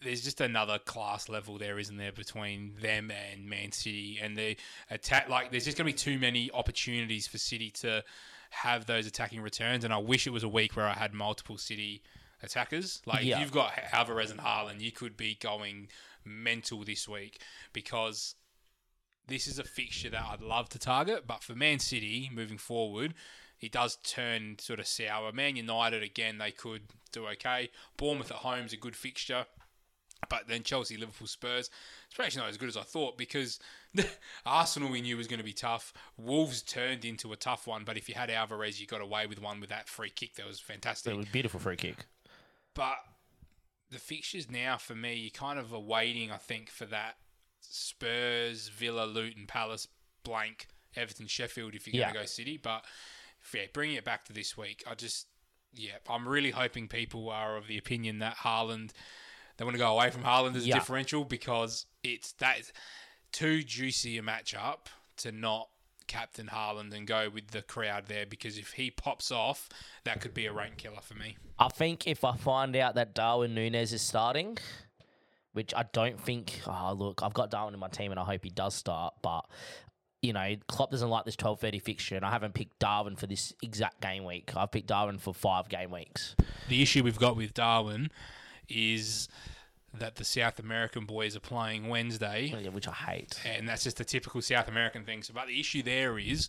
There's 0.04 0.24
just 0.24 0.42
another 0.42 0.80
class 0.80 1.30
level 1.30 1.58
there, 1.58 1.78
isn't 1.78 1.98
there, 1.98 2.12
between 2.12 2.74
them 2.82 3.12
and 3.12 3.48
Man 3.48 3.72
City 3.72 4.20
and 4.22 4.36
the 4.36 4.58
attack. 4.90 5.30
Like, 5.30 5.52
there's 5.52 5.66
just 5.66 5.78
going 5.78 5.86
to 5.88 5.94
be 5.94 5.98
too 5.98 6.18
many 6.20 6.50
opportunities 6.52 7.28
for 7.28 7.38
City 7.38 7.70
to 7.82 8.04
have 8.50 8.86
those 8.86 9.06
attacking 9.06 9.42
returns. 9.42 9.84
And 9.84 9.94
I 9.94 9.98
wish 9.98 10.26
it 10.28 10.32
was 10.32 10.44
a 10.44 10.50
week 10.50 10.76
where 10.76 10.88
I 10.88 10.94
had 10.94 11.14
multiple 11.14 11.58
City 11.58 12.02
attackers. 12.42 13.02
Like, 13.06 13.24
Yeah. 13.24 13.36
if 13.36 13.42
you've 13.42 13.52
got 13.52 13.74
Alvarez 13.92 14.32
and 14.32 14.40
Haaland, 14.40 14.82
you 14.82 14.92
could 14.92 15.16
be 15.16 15.36
going 15.36 15.88
mental 16.26 16.84
this 16.84 17.08
week 17.08 17.42
because 17.74 18.36
this 19.28 19.48
is 19.48 19.60
a 19.60 19.64
fixture 19.64 20.10
that 20.10 20.26
I'd 20.30 20.42
love 20.42 20.70
to 20.70 20.80
target, 20.80 21.26
but 21.28 21.44
for 21.44 21.54
Man 21.56 21.80
City 21.80 22.30
moving 22.34 22.58
forward, 22.58 23.14
it 23.60 23.72
does 23.72 23.98
turn 24.04 24.58
sort 24.60 24.80
of 24.80 24.88
sour. 24.88 25.32
Man 25.32 25.56
United 25.56 26.02
again, 26.02 26.40
they 26.40 26.52
could 26.52 26.82
do 27.12 27.28
okay. 27.28 27.70
Bournemouth 27.98 28.32
at 28.32 28.38
home 28.38 28.66
is 28.66 28.74
a 28.74 28.78
good 28.78 28.96
fixture, 28.96 29.46
but 30.30 30.48
then 30.48 30.64
Chelsea, 30.64 30.98
Liverpool, 30.98 31.28
Spurs, 31.28 31.70
it's 32.10 32.20
actually 32.20 32.42
not 32.42 32.50
as 32.50 32.58
good 32.58 32.70
as 32.70 32.78
I 32.78 32.84
thought 32.84 33.18
because 33.18 33.60
Arsenal 34.46 34.90
we 34.90 35.02
knew 35.02 35.18
was 35.18 35.28
going 35.28 35.40
to 35.40 35.44
be 35.46 35.54
tough. 35.54 35.94
Wolves 36.18 36.62
turned 36.62 37.04
into 37.06 37.34
a 37.34 37.36
tough 37.36 37.68
one, 37.68 37.84
but 37.84 37.98
if 37.98 38.08
you 38.08 38.16
had 38.16 38.30
Alvarez, 38.30 38.80
you 38.80 38.88
got 38.88 39.02
away 39.02 39.26
with 39.28 39.42
one 39.42 39.60
with 39.60 39.70
that 39.70 39.88
free 39.90 40.10
kick 40.10 40.36
that 40.36 40.48
was 40.48 40.60
fantastic. 40.60 41.14
It 41.14 41.18
was 41.18 41.28
a 41.28 41.32
beautiful 41.32 41.60
free 41.60 41.76
kick. 41.76 42.06
But 42.74 42.98
the 43.90 44.00
fixtures 44.00 44.50
now 44.50 44.78
for 44.78 44.96
me, 44.96 45.16
you're 45.16 45.30
kind 45.32 45.60
of 45.60 45.74
awaiting, 45.74 46.32
I 46.32 46.38
think, 46.38 46.70
for 46.70 46.86
that 46.86 47.18
Spurs, 47.60 48.68
Villa, 48.70 49.06
Luton, 49.06 49.46
Palace, 49.48 49.88
blank, 50.24 50.68
Everton, 50.96 51.28
Sheffield 51.28 51.76
if 51.76 51.88
you're 51.88 51.96
Yeah. 51.96 52.06
going 52.08 52.14
to 52.16 52.20
go 52.22 52.26
City. 52.26 52.58
But 52.58 52.86
yeah, 53.54 53.66
bringing 53.74 53.96
it 53.98 54.04
back 54.06 54.26
to 54.26 54.34
this 54.34 54.56
week, 54.58 54.84
I 54.88 54.96
just, 54.96 55.28
yeah, 55.74 55.98
I'm 56.08 56.28
really 56.28 56.52
hoping 56.52 56.88
people 56.88 57.30
are 57.30 57.58
of 57.58 57.68
the 57.68 57.78
opinion 57.78 58.20
that 58.20 58.38
Haaland, 58.38 58.92
they 59.62 59.66
want 59.66 59.76
to 59.76 59.80
go 59.80 59.94
away 59.94 60.10
from 60.10 60.24
Haaland 60.24 60.56
as 60.56 60.64
a 60.66 60.68
Yeah. 60.68 60.76
differential 60.80 61.24
because 61.24 61.86
it's 62.04 62.32
that 62.34 62.60
is 62.60 62.74
too 63.32 63.64
juicy 63.64 64.18
a 64.18 64.22
matchup 64.24 64.88
to 65.18 65.32
not 65.32 65.70
captain 66.08 66.48
Haaland 66.48 66.94
and 66.94 67.08
go 67.08 67.30
with 67.30 67.52
the 67.52 67.62
crowd 67.62 68.08
there 68.08 68.26
because 68.26 68.58
if 68.58 68.74
he 68.74 68.92
pops 68.92 69.32
off, 69.32 69.70
that 70.04 70.20
could 70.20 70.34
be 70.34 70.46
a 70.46 70.52
rank 70.52 70.78
killer 70.78 71.00
for 71.02 71.14
me. 71.14 71.38
I 71.60 71.70
think 71.70 72.08
if 72.08 72.26
I 72.26 72.36
find 72.36 72.76
out 72.76 72.96
that 72.96 73.14
Darwin 73.14 73.54
Nunez 73.54 73.94
is 73.94 74.02
starting, 74.02 74.58
which 75.54 75.74
I 75.76 75.84
don't 75.94 76.20
think. 76.20 76.62
Oh, 76.68 76.94
look, 76.98 77.22
I've 77.24 77.34
got 77.34 77.52
Darwin 77.52 77.74
in 77.74 77.80
my 77.80 77.88
team, 77.88 78.12
and 78.12 78.20
I 78.20 78.24
hope 78.24 78.44
he 78.44 78.50
does 78.50 78.74
start. 78.74 79.14
But 79.22 79.46
you 80.22 80.34
know, 80.34 80.56
Klopp 80.68 80.92
doesn't 80.92 81.10
like 81.10 81.26
this 81.26 81.36
twelve 81.36 81.60
thirty 81.60 81.80
fixture, 81.80 82.16
and 82.16 82.26
I 82.26 82.32
haven't 82.32 82.54
picked 82.56 82.80
Darwin 82.80 83.16
for 83.16 83.28
this 83.28 83.54
exact 83.62 84.02
game 84.02 84.24
week. 84.26 84.52
I've 84.56 84.72
picked 84.72 84.88
Darwin 84.88 85.18
for 85.18 85.34
five 85.34 85.70
game 85.70 85.92
weeks. 85.92 86.36
the 86.68 86.82
issue 86.82 87.04
we've 87.04 87.20
got 87.20 87.36
with 87.36 87.54
Darwin 87.54 88.10
is 88.70 89.28
that 89.94 90.16
the 90.16 90.24
South 90.24 90.58
American 90.60 91.06
boys 91.06 91.36
are 91.36 91.40
playing 91.42 91.90
Wednesday, 91.90 92.54
oh, 92.56 92.72
which 92.72 92.88
I 92.88 92.94
hate. 92.94 93.40
and 93.46 93.68
that's 93.68 93.84
just 93.84 94.00
a 94.00 94.06
typical 94.06 94.42
South 94.42 94.68
American 94.68 95.04
thing. 95.04 95.22
So, 95.24 95.34
but 95.34 95.48
the 95.48 95.60
issue 95.60 95.84
there 95.84 96.18
is 96.18 96.48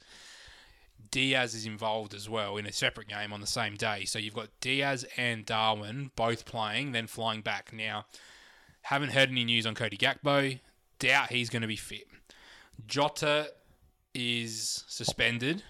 Diaz 1.10 1.54
is 1.54 1.66
involved 1.66 2.14
as 2.14 2.28
well 2.28 2.56
in 2.56 2.66
a 2.66 2.72
separate 2.72 3.08
game 3.08 3.32
on 3.32 3.40
the 3.40 3.46
same 3.46 3.74
day. 3.76 4.04
So 4.04 4.18
you've 4.18 4.34
got 4.34 4.48
Diaz 4.60 5.04
and 5.16 5.44
Darwin 5.44 6.10
both 6.14 6.44
playing, 6.44 6.92
then 6.92 7.06
flying 7.08 7.40
back. 7.40 7.72
Now, 7.72 8.06
haven't 8.82 9.10
heard 9.10 9.28
any 9.28 9.44
news 9.44 9.66
on 9.66 9.74
Cody 9.74 9.96
Gakpo. 9.96 10.60
Doubt 11.00 11.30
he's 11.30 11.50
going 11.50 11.62
to 11.62 11.68
be 11.68 11.76
fit. 11.76 12.06
Jota 12.86 13.50
is 14.14 14.84
suspended. 14.86 15.62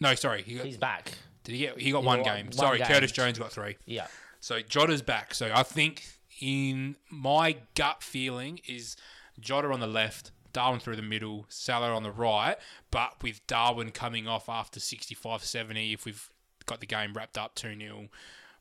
No, 0.00 0.14
sorry, 0.14 0.42
he 0.42 0.54
got, 0.56 0.66
He's 0.66 0.76
back. 0.76 1.12
did 1.44 1.52
he 1.52 1.58
get? 1.58 1.78
He 1.80 1.90
got 1.90 2.02
He 2.02 2.06
one 2.06 2.18
got 2.22 2.36
game. 2.36 2.46
one 2.46 2.52
sorry, 2.52 2.78
game. 2.78 2.86
Curtis 2.86 3.12
Jones 3.12 3.38
got 3.38 3.50
three. 3.50 3.76
Yeah. 3.86 4.06
So 4.40 4.60
Jota's 4.60 5.02
back. 5.02 5.34
So 5.34 5.50
I 5.54 5.62
think 5.62 6.06
in 6.40 6.96
my 7.10 7.56
gut 7.74 8.02
feeling 8.02 8.60
is 8.66 8.96
Jota 9.40 9.68
on 9.68 9.80
the 9.80 9.86
left, 9.86 10.30
Darwin 10.52 10.80
through 10.80 10.96
the 10.96 11.02
middle, 11.02 11.46
Salah 11.48 11.94
on 11.94 12.02
the 12.02 12.12
right, 12.12 12.56
but 12.90 13.22
with 13.22 13.46
Darwin 13.46 13.90
coming 13.90 14.26
off 14.26 14.48
after 14.48 14.80
65 14.80 15.44
70, 15.44 15.92
if 15.92 16.04
we've 16.04 16.30
got 16.66 16.80
the 16.80 16.86
game 16.86 17.12
wrapped 17.14 17.38
up 17.38 17.54
2 17.54 17.78
0, 17.78 18.08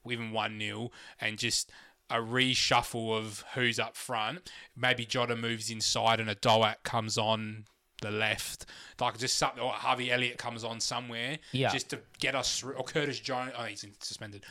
even 0.10 0.32
1 0.32 0.60
0, 0.60 0.92
and 1.20 1.38
just 1.38 1.72
a 2.10 2.16
reshuffle 2.16 3.18
of 3.18 3.44
who's 3.54 3.80
up 3.80 3.96
front. 3.96 4.50
Maybe 4.76 5.06
Jota 5.06 5.36
moves 5.36 5.70
inside 5.70 6.20
and 6.20 6.30
a 6.30 6.36
Doak 6.36 6.84
comes 6.84 7.18
on 7.18 7.66
the 8.02 8.12
left. 8.12 8.66
Like 9.00 9.18
just 9.18 9.38
something, 9.38 9.62
or 9.62 9.72
Harvey 9.72 10.12
Elliott 10.12 10.38
comes 10.38 10.64
on 10.64 10.80
somewhere 10.80 11.38
Yeah. 11.52 11.72
just 11.72 11.90
to 11.92 12.00
get 12.20 12.36
us 12.36 12.60
through. 12.60 12.74
Or 12.74 12.84
Curtis 12.84 13.20
Jones, 13.20 13.52
oh, 13.58 13.64
he's 13.64 13.86
suspended. 14.00 14.44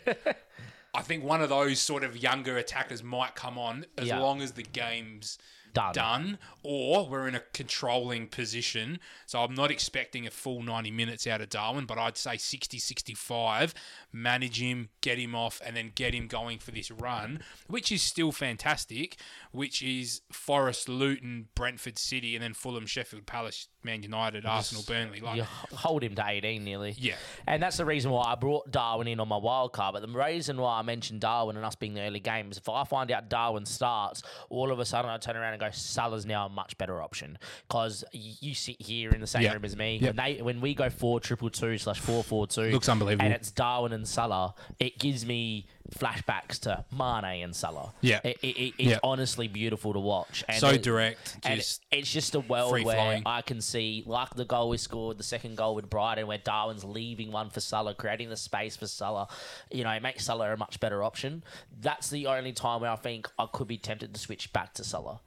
I 0.93 1.01
think 1.03 1.23
one 1.23 1.41
of 1.41 1.49
those 1.49 1.79
sort 1.79 2.03
of 2.03 2.17
younger 2.17 2.57
attackers 2.57 3.03
might 3.03 3.35
come 3.35 3.57
on 3.59 3.85
as 3.97 4.07
Yeah. 4.07 4.19
long 4.19 4.41
as 4.41 4.53
the 4.53 4.63
game's 4.63 5.37
Done. 5.73 5.93
done 5.93 6.37
or 6.63 7.07
we're 7.07 7.27
in 7.27 7.35
a 7.35 7.43
controlling 7.53 8.27
position. 8.27 8.99
So 9.25 9.39
I'm 9.39 9.55
not 9.55 9.71
expecting 9.71 10.27
a 10.27 10.31
full 10.31 10.61
90 10.61 10.91
minutes 10.91 11.25
out 11.27 11.41
of 11.41 11.49
Darwin, 11.49 11.85
but 11.85 11.97
I'd 11.97 12.17
say 12.17 12.37
60 12.37 12.77
65, 12.79 13.73
manage 14.11 14.61
him, 14.61 14.89
get 15.01 15.17
him 15.17 15.35
off, 15.35 15.61
and 15.65 15.75
then 15.75 15.91
get 15.95 16.13
him 16.13 16.27
going 16.27 16.59
for 16.59 16.71
this 16.71 16.91
run, 16.91 17.41
which 17.67 17.91
is 17.91 18.01
still 18.01 18.31
fantastic, 18.31 19.17
which 19.51 19.81
is 19.81 20.21
Forest, 20.31 20.89
Luton, 20.89 21.47
Brentford 21.55 21.97
City, 21.97 22.35
and 22.35 22.43
then 22.43 22.53
Fulham, 22.53 22.85
Sheffield 22.85 23.25
Palace, 23.25 23.67
Man 23.83 24.03
United, 24.03 24.45
Arsenal, 24.45 24.83
Burnley. 24.85 25.21
Like, 25.21 25.37
You 25.37 25.43
hold 25.43 26.03
him 26.03 26.15
to 26.15 26.23
18 26.27 26.63
nearly. 26.63 26.95
Yeah. 26.97 27.15
And 27.47 27.63
that's 27.63 27.77
the 27.77 27.85
reason 27.85 28.11
why 28.11 28.23
I 28.31 28.35
brought 28.35 28.71
Darwin 28.71 29.07
in 29.07 29.19
on 29.19 29.27
my 29.27 29.37
wild 29.37 29.73
card. 29.73 29.93
But 29.93 30.01
the 30.01 30.09
reason 30.09 30.57
why 30.57 30.79
I 30.79 30.81
mentioned 30.81 31.21
Darwin 31.21 31.55
and 31.55 31.65
us 31.65 31.75
being 31.75 31.93
the 31.93 32.01
early 32.01 32.19
game 32.19 32.51
is 32.51 32.57
if 32.57 32.67
I 32.67 32.83
find 32.83 33.11
out 33.11 33.29
Darwin 33.29 33.65
starts, 33.65 34.21
all 34.49 34.71
of 34.71 34.79
a 34.79 34.85
sudden 34.85 35.09
I 35.09 35.17
turn 35.17 35.37
around 35.37 35.53
and 35.53 35.58
go, 35.59 35.69
Salah's 35.71 36.25
now 36.25 36.45
a 36.45 36.49
much 36.49 36.77
better 36.77 37.01
option. 37.01 37.37
Because 37.67 38.03
you 38.11 38.53
sit 38.55 38.81
here 38.81 39.11
in 39.11 39.21
the 39.21 39.27
same 39.27 39.43
Yeah. 39.43 39.53
room 39.53 39.65
as 39.65 39.75
me. 39.75 39.97
Yeah. 40.01 40.07
When, 40.09 40.15
they, 40.15 40.41
when 40.41 40.61
we 40.61 40.73
go 40.73 40.89
4 40.89 41.19
triple 41.19 41.49
two 41.49 41.77
slash 41.77 41.99
4 41.99 42.23
4 42.23 42.47
2, 42.47 42.61
Looks 42.71 42.89
unbelievable. 42.89 43.25
And 43.25 43.33
it's 43.33 43.51
Darwin 43.51 43.93
and 43.93 44.07
Salah, 44.07 44.55
it 44.79 44.97
gives 44.99 45.25
me 45.25 45.65
flashbacks 45.97 46.59
to 46.59 46.85
Mane 46.91 47.43
and 47.43 47.55
Salah. 47.55 47.93
Yeah. 48.01 48.19
It, 48.23 48.37
it, 48.41 48.47
it- 48.47 48.73
it's 48.77 48.89
Yeah. 48.89 48.99
honestly 49.03 49.47
beautiful 49.47 49.93
to 49.93 49.99
watch. 49.99 50.43
And 50.47 50.59
so 50.59 50.77
direct. 50.77 51.37
and 51.43 51.59
Just 51.59 51.83
it's 51.91 52.11
just 52.11 52.35
a 52.35 52.39
world 52.39 52.83
where. 52.83 53.21
I 53.25 53.41
can 53.41 53.59
see, 53.61 54.03
like 54.05 54.33
the 54.35 54.45
goal 54.45 54.69
we 54.69 54.77
scored, 54.77 55.17
the 55.17 55.23
second 55.23 55.57
goal 55.57 55.75
with 55.75 55.89
Brighton, 55.89 56.27
where 56.27 56.37
Darwin's 56.37 56.83
leaving 56.83 57.31
one 57.31 57.49
for 57.49 57.59
Salah, 57.59 57.93
creating 57.95 58.29
the 58.29 58.37
space 58.37 58.75
for 58.77 58.87
Salah. 58.87 59.27
You 59.71 59.83
know, 59.83 59.91
it 59.91 60.01
makes 60.03 60.25
Salah 60.25 60.53
a 60.53 60.57
much 60.57 60.79
better 60.79 61.03
option. 61.03 61.43
That's 61.81 62.09
the 62.09 62.27
only 62.27 62.53
time 62.53 62.81
where 62.81 62.91
I 62.91 62.95
think 62.95 63.27
I 63.37 63.47
could 63.51 63.67
be 63.67 63.77
tempted 63.77 64.13
to 64.13 64.19
switch 64.19 64.53
back 64.53 64.73
to 64.75 64.83
Salah. 64.83 65.19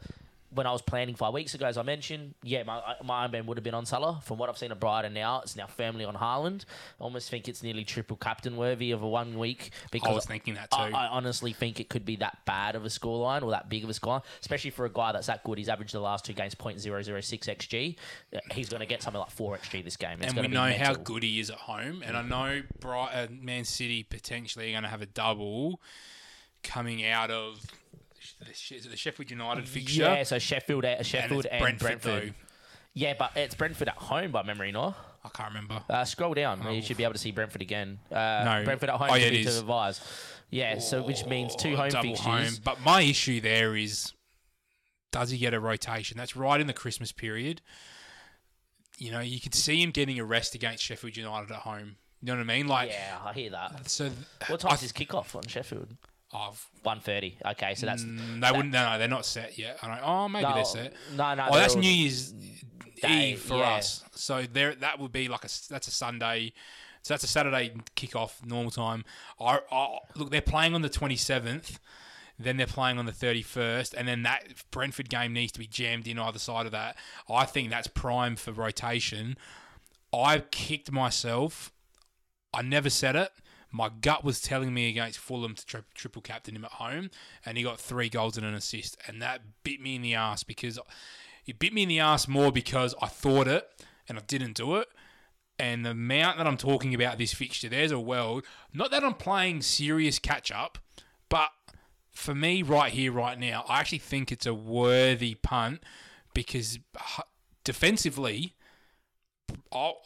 When 0.55 0.67
I 0.67 0.73
was 0.73 0.83
planning 0.83 1.15
five 1.15 1.33
weeks 1.33 1.55
ago, 1.55 1.67
as 1.67 1.79
I 1.79 1.83
mentioned, 1.83 2.35
yeah, 2.43 2.63
my 2.63 2.81
my 3.03 3.27
armband 3.27 3.47
would 3.47 3.57
have 3.57 3.65
been 3.65 3.75
on 3.75 3.87
Salah. 3.87 4.21
From 4.25 4.39
what 4.39 4.49
I've 4.49 4.59
seen 4.59 4.73
of 4.73 4.79
Brighton 4.81 5.15
now, 5.15 5.41
it's 5.41 5.57
now 5.57 5.67
firmly 5.67 6.05
on 6.05 6.15
Haaland. 6.15 6.65
I 7.01 7.05
almost 7.05 7.31
think 7.31 7.49
it's 7.49 7.63
nearly 7.63 7.85
triple 7.85 8.17
captain 8.17 8.57
worthy 8.57 8.91
of 8.91 9.03
a 9.03 9.09
one 9.09 9.39
week 9.39 9.71
because 9.91 10.11
I 10.11 10.15
was 10.15 10.27
thinking 10.27 10.55
that 10.55 10.71
too. 10.71 10.77
I, 10.79 10.91
I 10.91 11.07
honestly 11.09 11.53
think 11.53 11.81
it 11.81 11.89
could 11.89 12.05
be 12.05 12.17
that 12.17 12.39
bad 12.45 12.77
of 12.77 12.85
a 12.85 12.89
scoreline 12.89 13.43
or 13.43 13.51
that 13.53 13.69
big 13.69 13.85
of 13.85 13.91
a 13.91 13.93
scoreline, 13.93 14.23
especially 14.41 14.71
for 14.71 14.85
a 14.85 14.91
guy 14.91 15.13
that's 15.13 15.27
that 15.27 15.43
good. 15.45 15.59
He's 15.59 15.69
averaged 15.69 15.95
the 15.95 16.01
last 16.01 16.25
two 16.25 16.33
games 16.33 16.55
0.006 16.55 17.45
xg. 17.45 17.97
Uh, 18.35 18.39
He's 18.53 18.69
going 18.69 18.81
to 18.81 18.87
get 18.87 19.03
something 19.03 19.21
like 19.21 19.31
four 19.31 19.57
xg 19.57 19.85
this 19.85 19.97
game. 19.97 20.19
It's 20.21 20.33
and 20.33 20.41
we 20.43 20.49
know 20.49 20.73
how 20.73 20.95
good 20.95 21.23
he 21.23 21.41
is 21.41 21.51
at 21.51 21.57
home. 21.57 22.03
And 22.05 22.17
I 22.17 22.23
know 22.23 22.63
Brighton, 22.81 23.41
Man 23.43 23.65
City 23.65 24.03
potentially 24.03 24.69
are 24.69 24.73
going 24.73 24.83
to 24.83 24.89
have 24.89 25.03
a 25.03 25.07
double 25.07 25.81
coming 26.63 27.05
out 27.05 27.31
of 27.31 27.61
the, 28.47 28.55
Sh- 28.55 28.73
is 28.73 28.87
it 28.87 28.91
the 28.91 28.97
Sheffield 28.97 29.31
United 29.31 29.69
fixture. 29.69 30.03
Yeah, 30.03 30.23
so 30.25 30.39
Sheffield, 30.39 30.85
uh, 30.85 30.89
and 30.89 31.07
Sheffield 31.07 31.45
it's 31.45 31.53
and, 31.53 31.61
Brentford, 31.63 32.01
Brentford. 32.03 32.35
Yeah, 32.95 33.15
but 33.19 33.33
it's 33.37 33.55
Brentford 33.55 33.89
at 33.89 33.95
home 33.97 34.31
by 34.33 34.43
memory, 34.43 34.71
no? 34.73 34.95
I 35.25 35.29
can't 35.31 35.49
remember. 35.51 35.83
Uh, 35.89 36.05
scroll 36.05 36.35
down. 36.35 36.63
You 36.75 36.83
should 36.83 36.97
be 36.97 37.05
able 37.05 37.13
to 37.15 37.19
see 37.19 37.31
Brentford 37.31 37.63
again. 37.63 37.99
Uh, 38.11 38.43
No. 38.45 38.63
Brentford 38.65 38.91
at 38.91 38.97
home 38.97 39.09
Oh, 39.11 39.15
to 39.15 39.21
yeah, 39.21 39.27
it 39.27 39.31
be 39.31 39.43
to 39.45 39.49
is. 39.49 39.59
advise. 39.59 40.01
Yeah, 40.51 40.79
so 40.81 41.03
which 41.03 41.25
means 41.27 41.57
two 41.57 41.77
home 41.77 41.89
double 41.91 42.11
fixtures. 42.11 42.25
home. 42.27 42.53
But 42.65 42.81
my 42.83 43.01
issue 43.03 43.41
there 43.41 43.75
is, 43.77 44.13
does 45.13 45.31
he 45.31 45.39
get 45.39 45.55
a 45.55 45.61
rotation? 45.61 46.19
That's 46.19 46.37
right 46.37 46.61
in 46.61 46.67
the 46.67 46.73
Christmas 46.75 47.13
period. 47.13 47.63
You 48.99 49.11
know, 49.13 49.21
you 49.21 49.41
could 49.41 49.55
see 49.55 49.81
him 49.83 49.91
getting 49.93 50.19
a 50.19 50.25
rest 50.25 50.55
against 50.55 50.85
Sheffield 50.85 51.17
United 51.17 51.51
at 51.51 51.59
home. 51.61 51.97
You 52.21 52.27
know 52.27 52.35
what 52.35 52.41
I 52.41 52.45
mean? 52.45 52.69
Like, 52.69 52.91
Yeah, 52.91 53.19
I 53.25 53.33
hear 53.33 53.51
that. 53.51 53.89
so 53.89 54.11
What 54.49 54.65
I 54.65 54.69
time's 54.69 54.83
his 54.83 54.93
kickoff 54.93 55.35
on 55.35 55.45
Sheffield? 55.47 55.89
I've, 56.33 56.67
1.30. 56.85 57.35
Okay, 57.53 57.75
so 57.75 57.87
that's... 57.87 58.05
mm, 58.05 58.41
they 58.41 58.51
wouldn't. 58.51 58.73
No, 58.73 58.93
no, 58.93 58.99
they're 58.99 59.09
not 59.09 59.27
set 59.27 59.59
yet. 59.59 59.79
I 59.83 59.89
don't, 59.89 60.01
oh, 60.03 60.29
maybe 60.29 60.49
no, 60.49 60.55
they're 60.55 60.65
set. 60.65 60.95
No, 61.15 61.35
no. 61.35 61.49
Oh, 61.51 61.57
that's 61.57 61.77
New 61.77 61.91
Year's 61.91 62.33
Day, 63.01 63.33
Eve 63.33 63.41
for 63.41 63.59
yeah. 63.59 63.75
us. 63.75 64.05
So 64.13 64.45
there, 64.51 64.75
that 64.77 64.99
would 64.99 65.13
be 65.13 65.29
like 65.29 65.45
a 65.45 65.49
that's 65.69 65.89
a 65.89 65.91
Sunday. 65.91 66.53
So 67.03 67.15
that's 67.15 67.25
a 67.25 67.29
Saturday 67.29 67.75
kickoff, 67.97 68.45
normal 68.47 68.71
time. 68.71 69.05
I, 69.41 69.61
I, 69.71 69.99
look, 70.15 70.31
they're 70.31 70.41
playing 70.41 70.75
on 70.75 70.83
the 70.83 70.89
twenty 70.89 71.17
seventh. 71.17 71.79
Then 72.39 72.57
they're 72.57 72.67
playing 72.67 72.99
on 72.99 73.07
the 73.07 73.13
thirty 73.13 73.43
first, 73.43 73.93
and 73.95 74.09
then 74.09 74.23
that 74.23 74.45
Brentford 74.71 75.11
game 75.11 75.33
needs 75.33 75.53
to 75.53 75.59
be 75.59 75.67
jammed 75.67 76.09
in 76.09 76.19
either 76.19 76.39
side 76.39 76.67
of 76.67 76.73
that. 76.73 76.97
I 77.29 77.45
think 77.45 77.71
that's 77.71 77.89
prime 77.89 78.37
for 78.37 78.53
rotation. 78.53 79.37
I 80.13 80.39
kicked 80.39 80.91
myself. 80.91 81.73
I 82.55 82.63
never 82.63 82.91
said 82.91 83.17
it. 83.17 83.31
My 83.73 83.89
gut 83.89 84.23
was 84.23 84.41
telling 84.41 84.73
me 84.73 84.89
against 84.89 85.19
Fulham 85.19 85.55
to 85.55 85.67
tri- 85.67 85.81
triple 85.95 86.23
captain 86.23 86.55
him 86.55 86.65
at 86.65 86.73
home, 86.73 87.11
and 87.45 87.57
he 87.57 87.65
got 87.65 87.81
three 87.81 88.09
goals 88.09 88.37
and 88.37 88.47
an 88.47 88.55
assist, 88.55 88.97
and 89.07 89.21
that 89.23 89.41
bit 89.65 89.81
me 89.81 89.97
in 89.97 90.03
the 90.03 90.15
ass 90.15 90.45
because 90.45 90.79
it 91.47 91.59
bit 91.59 91.73
me 91.73 91.83
in 91.83 91.89
the 91.89 91.99
ass 91.99 92.29
more 92.29 92.53
because 92.53 92.95
I 93.01 93.07
thought 93.07 93.49
it 93.49 93.69
and 94.09 94.19
I 94.19 94.23
didn't 94.27 94.55
do 94.55 94.77
it. 94.77 94.89
And 95.59 95.85
the 95.85 95.91
amount 95.91 96.39
that 96.39 96.47
I'm 96.47 96.57
talking 96.57 96.95
about 96.95 97.19
this 97.19 97.33
fixture, 97.33 97.69
there's 97.69 97.93
a 97.93 98.01
world. 98.01 98.45
Not 98.73 98.91
that 98.91 99.05
I'm 99.05 99.15
playing 99.15 99.63
serious 99.63 100.19
catch 100.19 100.51
up, 100.51 100.79
but 101.29 101.51
for 102.11 102.35
me, 102.35 102.63
right 102.63 102.93
here, 102.93 103.13
right 103.13 103.39
now, 103.39 103.65
I 103.69 103.81
actually 103.81 103.99
think 103.99 104.31
it's 104.31 104.47
a 104.47 104.55
worthy 104.55 105.35
punt 105.35 105.83
because 106.35 106.79
uh, 106.97 107.23
defensively, 107.65 108.55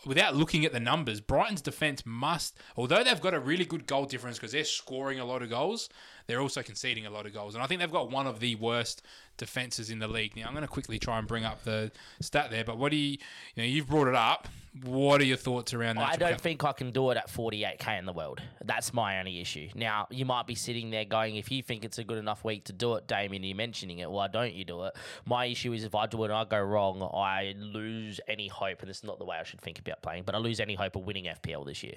without 0.05 0.37
looking 0.37 0.65
at 0.65 0.73
the 0.73 0.81
numbers, 0.81 1.21
Brighton's 1.21 1.61
defense 1.61 2.05
must, 2.05 2.57
although 2.77 3.03
they've 3.03 3.21
got 3.21 3.35
a 3.35 3.41
really 3.41 3.65
good 3.65 3.87
goal 3.87 4.05
difference 4.05 4.39
because 4.39 4.53
they're 4.53 4.65
scoring 4.65 5.19
a 5.19 5.25
lot 5.25 5.43
of 5.43 5.51
goals, 5.51 5.89
they're 6.27 6.41
also 6.41 6.63
conceding 6.63 7.07
a 7.07 7.11
lot 7.11 7.27
of 7.27 7.33
goals. 7.33 7.55
And 7.55 7.63
I 7.63 7.67
think 7.67 7.81
they've 7.81 7.91
got 7.91 8.11
one 8.11 8.27
of 8.27 8.41
the 8.41 8.55
worst 8.57 9.03
defenses 9.37 9.91
in 9.91 9.99
the 9.99 10.09
league. 10.09 10.37
Now, 10.37 10.47
I'm 10.47 10.53
going 10.53 10.63
to 10.63 10.69
quickly 10.69 10.99
try 10.99 11.19
and 11.19 11.27
bring 11.27 11.45
up 11.45 11.65
the 11.65 11.93
stat 12.21 12.51
there, 12.51 12.65
but 12.65 12.79
what 12.79 12.91
do 12.91 12.97
you, 12.97 13.13
you 13.13 13.19
know, 13.59 13.65
you've 13.65 13.89
brought 13.89 14.09
it 14.09 14.15
up. 14.15 14.49
What 14.85 15.23
are 15.23 15.25
your 15.25 15.39
thoughts 15.39 15.73
around 15.73 15.97
that? 15.97 16.13
I 16.13 16.17
don't 16.17 16.39
think 16.39 16.63
I 16.63 16.73
can 16.73 16.91
do 16.91 17.11
it 17.11 17.17
at 17.17 17.29
48k 17.29 17.99
in 17.99 18.05
the 18.05 18.13
world. 18.13 18.43
That's 18.63 18.93
my 18.93 19.19
only 19.19 19.41
issue. 19.41 19.69
Now, 19.75 20.07
you 20.11 20.27
might 20.27 20.47
be 20.47 20.55
sitting 20.55 20.91
there 20.91 21.07
going, 21.07 21.37
if 21.37 21.51
you 21.51 21.63
think 21.63 21.83
it's 21.83 21.97
a 21.97 22.05
good 22.05 22.19
enough 22.19 22.45
week 22.45 22.65
to 22.65 22.75
do 22.75 22.95
it, 22.97 23.07
Damien, 23.07 23.43
you're 23.43 23.57
mentioning 23.57 24.01
it. 24.01 24.11
Why 24.11 24.29
don't 24.29 24.53
you 24.53 24.67
do 24.67 24.85
it? 24.85 24.95
My 25.25 25.47
issue 25.47 25.73
is 25.73 25.85
if 25.85 25.95
I 25.95 26.07
do 26.07 26.23
it 26.25 26.27
and 26.27 26.35
I 26.35 26.45
go 26.45 26.61
wrong, 26.61 27.03
I 27.03 27.55
lose 27.57 28.21
any 28.29 28.49
hope, 28.49 28.81
and 28.81 28.91
this 28.91 28.99
is 28.99 29.05
not 29.05 29.19
the 29.19 29.25
way 29.25 29.39
I 29.39 29.45
should 29.45 29.63
think 29.63 29.79
about 29.79 30.03
playing, 30.03 30.25
but 30.25 30.35
I 30.35 30.39
lose 30.39 30.61
any 30.61 30.75
hope 30.75 30.97
of 30.97 31.07
winning 31.07 31.25
FPL 31.25 31.65
this 31.65 31.83
year. 31.83 31.95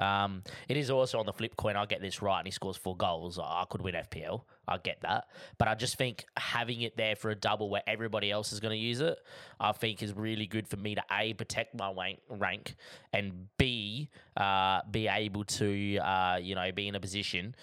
Um, 0.00 0.42
it 0.68 0.76
is 0.76 0.90
also 0.90 1.18
on 1.20 1.26
the 1.26 1.32
flip 1.32 1.56
coin. 1.56 1.76
I 1.76 1.86
get 1.86 2.00
this 2.00 2.22
right, 2.22 2.38
and 2.38 2.46
he 2.46 2.50
scores 2.50 2.76
four 2.76 2.96
goals. 2.96 3.38
I 3.38 3.64
could 3.68 3.82
win 3.82 3.94
FPL. 3.94 4.42
I 4.66 4.78
get 4.78 5.00
that, 5.02 5.26
but 5.58 5.66
I 5.66 5.74
just 5.74 5.96
think 5.96 6.24
having 6.36 6.82
it 6.82 6.96
there 6.96 7.16
for 7.16 7.30
a 7.30 7.34
double 7.34 7.68
where 7.70 7.82
everybody 7.88 8.30
else 8.30 8.52
is 8.52 8.60
going 8.60 8.70
to 8.70 8.78
use 8.78 9.00
it, 9.00 9.18
I 9.58 9.72
think 9.72 10.00
is 10.00 10.12
really 10.14 10.46
good 10.46 10.68
for 10.68 10.76
me 10.76 10.94
to 10.94 11.02
a 11.10 11.34
protect 11.34 11.74
my 11.76 11.92
rank, 11.92 12.20
rank 12.28 12.76
and 13.12 13.48
b 13.58 14.10
uh, 14.36 14.82
be 14.88 15.08
able 15.08 15.44
to 15.44 15.98
uh, 15.98 16.38
you 16.40 16.54
know 16.54 16.70
be 16.72 16.86
in 16.86 16.94
a 16.94 17.00
position 17.00 17.54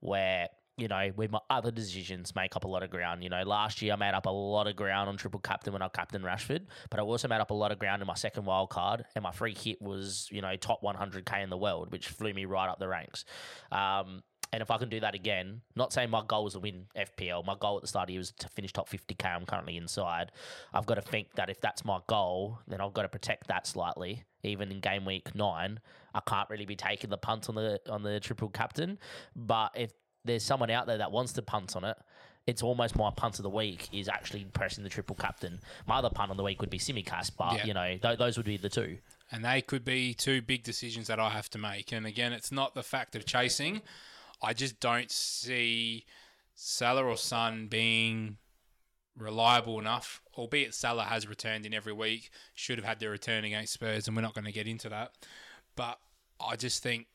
where 0.00 0.48
you 0.76 0.88
know, 0.88 1.10
where 1.14 1.28
my 1.28 1.40
other 1.50 1.70
decisions 1.70 2.34
make 2.34 2.56
up 2.56 2.64
a 2.64 2.68
lot 2.68 2.82
of 2.82 2.90
ground. 2.90 3.22
You 3.22 3.30
know, 3.30 3.42
last 3.42 3.82
year 3.82 3.92
I 3.92 3.96
made 3.96 4.14
up 4.14 4.26
a 4.26 4.30
lot 4.30 4.66
of 4.66 4.76
ground 4.76 5.08
on 5.08 5.16
triple 5.16 5.40
captain 5.40 5.72
when 5.72 5.82
I 5.82 5.88
captained 5.88 6.24
Rashford, 6.24 6.62
but 6.90 6.98
I 6.98 7.02
also 7.02 7.28
made 7.28 7.40
up 7.40 7.50
a 7.50 7.54
lot 7.54 7.72
of 7.72 7.78
ground 7.78 8.00
in 8.00 8.06
my 8.06 8.14
second 8.14 8.44
wild 8.44 8.70
card, 8.70 9.04
and 9.14 9.22
my 9.22 9.32
free 9.32 9.54
hit 9.54 9.80
was, 9.82 10.28
you 10.30 10.40
know, 10.40 10.56
top 10.56 10.82
100k 10.82 11.42
in 11.42 11.50
the 11.50 11.58
world, 11.58 11.92
which 11.92 12.08
flew 12.08 12.32
me 12.32 12.44
right 12.46 12.68
up 12.68 12.78
the 12.78 12.88
ranks. 12.88 13.24
Um, 13.70 14.22
and 14.52 14.60
if 14.60 14.70
I 14.70 14.76
can 14.76 14.90
do 14.90 15.00
that 15.00 15.14
again, 15.14 15.62
not 15.76 15.94
saying 15.94 16.10
my 16.10 16.22
goal 16.26 16.44
was 16.44 16.52
to 16.52 16.60
win 16.60 16.84
FPL, 16.94 17.44
my 17.46 17.54
goal 17.58 17.76
at 17.76 17.82
the 17.82 17.88
start 17.88 18.04
of 18.04 18.06
the 18.08 18.12
year 18.14 18.20
was 18.20 18.32
to 18.32 18.48
finish 18.48 18.72
top 18.72 18.88
50k. 18.88 19.24
I'm 19.24 19.46
currently 19.46 19.78
inside. 19.78 20.30
I've 20.74 20.84
got 20.84 20.96
to 20.96 21.02
think 21.02 21.32
that 21.36 21.48
if 21.48 21.60
that's 21.62 21.86
my 21.86 22.00
goal, 22.06 22.58
then 22.68 22.80
I've 22.82 22.92
got 22.92 23.02
to 23.02 23.08
protect 23.08 23.48
that 23.48 23.66
slightly. 23.66 24.24
Even 24.42 24.70
in 24.70 24.80
game 24.80 25.06
week 25.06 25.34
nine, 25.34 25.80
I 26.14 26.20
can't 26.26 26.50
really 26.50 26.66
be 26.66 26.76
taking 26.76 27.08
the 27.08 27.16
punt 27.16 27.48
on 27.48 27.54
the 27.54 27.80
on 27.88 28.02
the 28.02 28.20
triple 28.20 28.48
captain. 28.48 28.98
But 29.34 29.70
if 29.74 29.92
there's 30.24 30.42
someone 30.42 30.70
out 30.70 30.86
there 30.86 30.98
that 30.98 31.12
wants 31.12 31.32
to 31.34 31.42
punt 31.42 31.74
on 31.76 31.84
it, 31.84 31.96
it's 32.46 32.62
almost 32.62 32.96
my 32.96 33.10
punt 33.10 33.38
of 33.38 33.42
the 33.44 33.50
week 33.50 33.88
is 33.92 34.08
actually 34.08 34.44
pressing 34.52 34.82
the 34.84 34.90
triple 34.90 35.14
captain. 35.16 35.60
My 35.86 35.96
other 35.98 36.10
punt 36.10 36.30
on 36.30 36.36
the 36.36 36.42
week 36.42 36.60
would 36.60 36.70
be 36.70 36.78
Tsimikas, 36.78 37.30
but 37.36 37.58
Yeah. 37.58 37.64
you 37.66 37.74
know 37.74 37.96
th- 37.98 38.18
those 38.18 38.36
would 38.36 38.46
be 38.46 38.56
the 38.56 38.68
two. 38.68 38.98
and 39.30 39.42
they 39.44 39.62
could 39.62 39.84
be 39.84 40.12
two 40.12 40.42
big 40.42 40.62
decisions 40.62 41.06
that 41.06 41.18
I 41.18 41.30
have 41.30 41.48
to 41.50 41.58
make. 41.58 41.90
And 41.92 42.04
again, 42.06 42.32
it's 42.34 42.52
not 42.52 42.74
the 42.74 42.82
fact 42.82 43.16
of 43.16 43.24
chasing. 43.24 43.80
I 44.42 44.52
just 44.52 44.78
don't 44.78 45.10
see 45.10 46.04
Salah 46.54 47.04
or 47.06 47.16
Son 47.16 47.66
being 47.68 48.36
reliable 49.16 49.78
enough, 49.78 50.20
albeit 50.36 50.74
Salah 50.74 51.04
has 51.04 51.26
returned 51.26 51.64
in 51.64 51.72
every 51.72 51.92
week, 51.92 52.30
should 52.54 52.76
have 52.78 52.84
had 52.84 53.00
their 53.00 53.10
return 53.10 53.44
against 53.44 53.72
Spurs, 53.72 54.06
and 54.06 54.16
we're 54.16 54.22
not 54.22 54.34
going 54.34 54.44
to 54.44 54.52
get 54.52 54.66
into 54.66 54.88
that. 54.90 55.12
But 55.76 55.98
I 56.40 56.56
just 56.56 56.82
think 56.82 57.06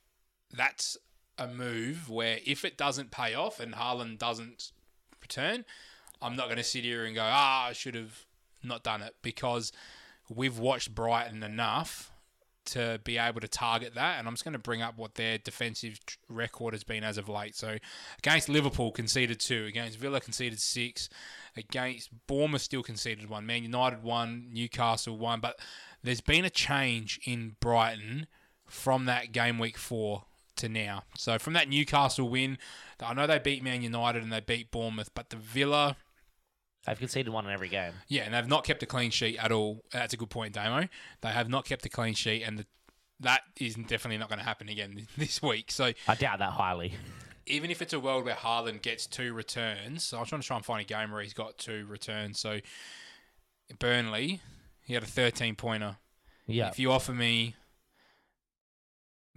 that's 0.52 0.98
a 1.38 1.48
move 1.48 2.10
where 2.10 2.40
if 2.46 2.66
it 2.66 2.78
doesn't 2.78 3.12
pay 3.12 3.34
off 3.34 3.60
and 3.60 3.74
Haaland 3.74 4.18
doesn't 4.18 4.72
return, 5.22 5.66
I'm 6.22 6.36
not 6.36 6.46
going 6.46 6.58
to 6.58 6.64
sit 6.64 6.84
here 6.84 7.06
and 7.06 7.16
go, 7.16 7.24
ah, 7.24 7.68
I 7.68 7.74
should 7.74 7.96
have 7.96 8.26
not 8.64 8.84
done 8.84 9.02
it 9.02 9.16
because 9.22 9.72
we've 10.30 10.58
watched 10.58 10.94
Brighton 10.94 11.44
enough 11.44 12.12
to 12.66 13.00
be 13.04 13.18
able 13.18 13.40
to 13.40 13.48
target 13.48 13.96
that. 13.96 14.20
And 14.20 14.28
I'm 14.28 14.34
just 14.34 14.44
going 14.44 14.54
to 14.54 14.60
bring 14.60 14.82
up 14.82 14.98
what 14.98 15.16
their 15.16 15.38
defensive 15.38 16.00
record 16.28 16.74
has 16.74 16.84
been 16.84 17.04
as 17.04 17.18
of 17.18 17.30
late. 17.30 17.56
So 17.56 17.78
against 18.18 18.50
Liverpool, 18.50 18.92
conceded 18.92 19.40
two. 19.40 19.66
Against 19.66 19.98
Villa, 19.98 20.20
conceded 20.20 20.60
six. 20.60 21.10
Against 21.56 22.10
Bournemouth, 22.28 22.62
still 22.62 22.84
conceded 22.84 23.30
one. 23.30 23.46
Man 23.46 23.64
United, 23.64 24.04
one. 24.04 24.50
Newcastle, 24.52 25.18
one. 25.18 25.40
But 25.40 25.60
there's 26.04 26.22
been 26.22 26.46
a 26.46 26.50
change 26.50 27.20
in 27.26 27.56
Brighton 27.60 28.28
from 28.66 29.06
that 29.06 29.32
game 29.32 29.60
week 29.60 29.78
four 29.78 30.24
to 30.58 30.70
now. 30.70 31.04
So 31.18 31.38
from 31.40 31.54
that 31.54 31.70
Newcastle 31.70 32.30
win, 32.30 32.58
I 33.02 33.14
know 33.14 33.28
they 33.28 33.40
beat 33.40 33.64
Man 33.64 33.82
United 33.82 34.24
and 34.24 34.32
they 34.32 34.40
beat 34.40 34.72
Bournemouth, 34.72 35.12
but 35.14 35.30
the 35.30 35.36
Villa. 35.38 35.98
They've 36.86 36.98
conceded 36.98 37.34
one 37.34 37.46
in 37.46 37.52
every 37.52 37.68
game. 37.70 37.94
Yeah, 38.08 38.24
and 38.24 38.34
they've 38.34 38.48
not 38.48 38.64
kept 38.64 38.82
a 38.82 38.86
clean 38.86 39.12
sheet 39.12 39.38
at 39.38 39.52
all. 39.52 39.84
That's 39.92 40.14
a 40.14 40.18
good 40.18 40.30
point, 40.30 40.54
Damo. 40.54 40.88
They 41.22 41.30
have 41.30 41.50
not 41.50 41.66
kept 41.66 41.86
a 41.86 41.90
clean 41.90 42.14
sheet, 42.14 42.44
and 42.44 42.60
the, 42.60 42.66
that 43.20 43.42
is 43.60 43.76
definitely 43.76 44.18
not 44.18 44.30
going 44.30 44.40
to 44.40 44.46
happen 44.46 44.70
again 44.70 45.08
this 45.18 45.42
week. 45.42 45.72
So 45.72 45.92
I 46.08 46.16
doubt 46.16 46.40
that 46.40 46.52
highly. 46.52 46.94
even 47.46 47.72
if 47.72 47.82
it's 47.82 47.94
a 47.94 48.00
world 48.00 48.24
where 48.26 48.36
Haaland 48.36 48.82
gets 48.82 49.06
two 49.06 49.34
returns, 49.34 50.04
so 50.06 50.18
I'm 50.18 50.26
trying 50.26 50.42
to 50.42 50.48
try 50.48 50.56
and 50.56 50.66
find 50.66 50.82
a 50.82 50.86
game 50.86 51.12
where 51.12 51.22
he's 51.22 51.34
got 51.34 51.58
two 51.58 51.86
returns. 51.90 52.40
So 52.40 52.60
Burnley, 53.80 54.42
he 54.86 54.94
had 54.94 55.04
a 55.04 55.08
13 55.08 55.56
pointer. 55.56 55.98
Yeah. 56.46 56.70
If 56.70 56.80
you 56.80 56.92
offer 56.92 57.12
me, 57.14 57.56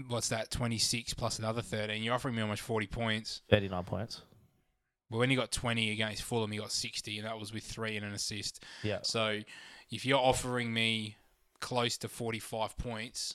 what's 0.08 0.28
that, 0.28 0.50
26 0.50 1.14
plus 1.14 1.38
another 1.38 1.62
13, 1.62 2.02
you're 2.02 2.14
offering 2.14 2.34
me 2.34 2.42
almost 2.42 2.62
40 2.62 2.86
points. 2.86 3.42
39 3.50 3.84
points. 3.84 4.22
But 5.10 5.18
when 5.18 5.30
he 5.30 5.36
got 5.36 5.50
20 5.50 5.90
against 5.90 6.22
Fulham, 6.22 6.52
he 6.52 6.58
got 6.58 6.70
60, 6.70 7.18
and 7.18 7.26
that 7.26 7.38
was 7.38 7.52
with 7.52 7.64
three 7.64 7.96
and 7.96 8.06
an 8.06 8.12
assist. 8.12 8.64
Yeah. 8.82 9.00
So 9.02 9.40
if 9.90 10.06
you're 10.06 10.18
offering 10.18 10.72
me 10.72 11.16
close 11.58 11.98
to 11.98 12.08
45 12.08 12.76
points 12.78 13.34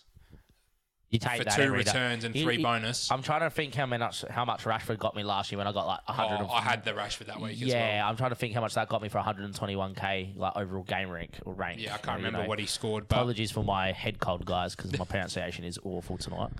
You 1.15 1.19
take 1.19 1.37
for 1.39 1.43
that 1.45 1.55
two 1.55 1.61
every 1.63 1.83
day. 1.83 1.91
returns 1.91 2.23
and 2.23 2.33
three 2.35 2.61
bonus, 2.61 3.11
I'm 3.11 3.21
trying 3.21 3.41
to 3.41 3.49
think 3.49 3.73
how 3.75 3.85
much 3.85 4.23
how 4.29 4.45
much 4.45 4.63
Rashford 4.63 4.99
got 4.99 5.15
me 5.15 5.23
last 5.23 5.51
year 5.51 5.57
when 5.57 5.67
I 5.67 5.71
got 5.71 5.87
like 5.87 6.07
100. 6.07 6.45
oh, 6.45 6.53
I 6.53 6.61
had 6.61 6.83
the 6.83 6.91
Rashford 6.91 7.27
that 7.27 7.39
week 7.39 7.61
as 7.61 7.69
well. 7.69 7.77
yeah, 7.77 8.07
I'm 8.07 8.17
trying 8.17 8.31
to 8.31 8.35
think 8.35 8.53
how 8.53 8.61
much 8.61 8.73
that 8.75 8.89
got 8.89 9.01
me 9.01 9.09
for 9.09 9.19
121k 9.19 10.37
like 10.37 10.55
overall 10.55 10.83
game 10.83 11.09
rank 11.09 11.39
or 11.45 11.53
rank. 11.53 11.81
Yeah, 11.81 11.95
I 11.95 11.97
can't 11.97 12.17
remember 12.17 12.47
what 12.47 12.59
he 12.59 12.65
scored, 12.65 13.07
but 13.07 13.15
Apologies 13.15 13.51
for 13.51 13.63
my 13.63 13.91
head 13.91 14.19
cold, 14.19 14.45
guys, 14.45 14.75
because 14.75 14.97
my 14.97 15.05
pronunciation 15.09 15.63
is 15.63 15.79
awful 15.83 16.17
tonight. 16.17 16.51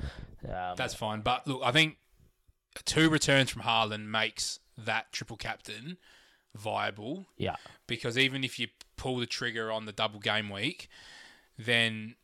Um, 0.48 0.76
that's 0.76 0.94
fine. 0.94 1.22
But 1.22 1.48
look, 1.48 1.62
I 1.64 1.72
think 1.72 1.98
two 2.86 3.10
returns 3.10 3.50
from 3.50 3.64
Haaland 3.64 4.08
makes 4.08 4.60
that 4.78 5.12
triple 5.12 5.38
captain 5.38 5.98
viable 6.54 7.26
yeah, 7.38 7.56
because 7.88 8.18
even 8.18 8.44
if 8.44 8.60
you 8.60 8.68
pull 8.98 9.18
the 9.18 9.26
trigger 9.26 9.72
on 9.72 9.86
the 9.86 9.92
double 9.92 10.20
game 10.20 10.50
week, 10.50 10.88
then 11.58 12.16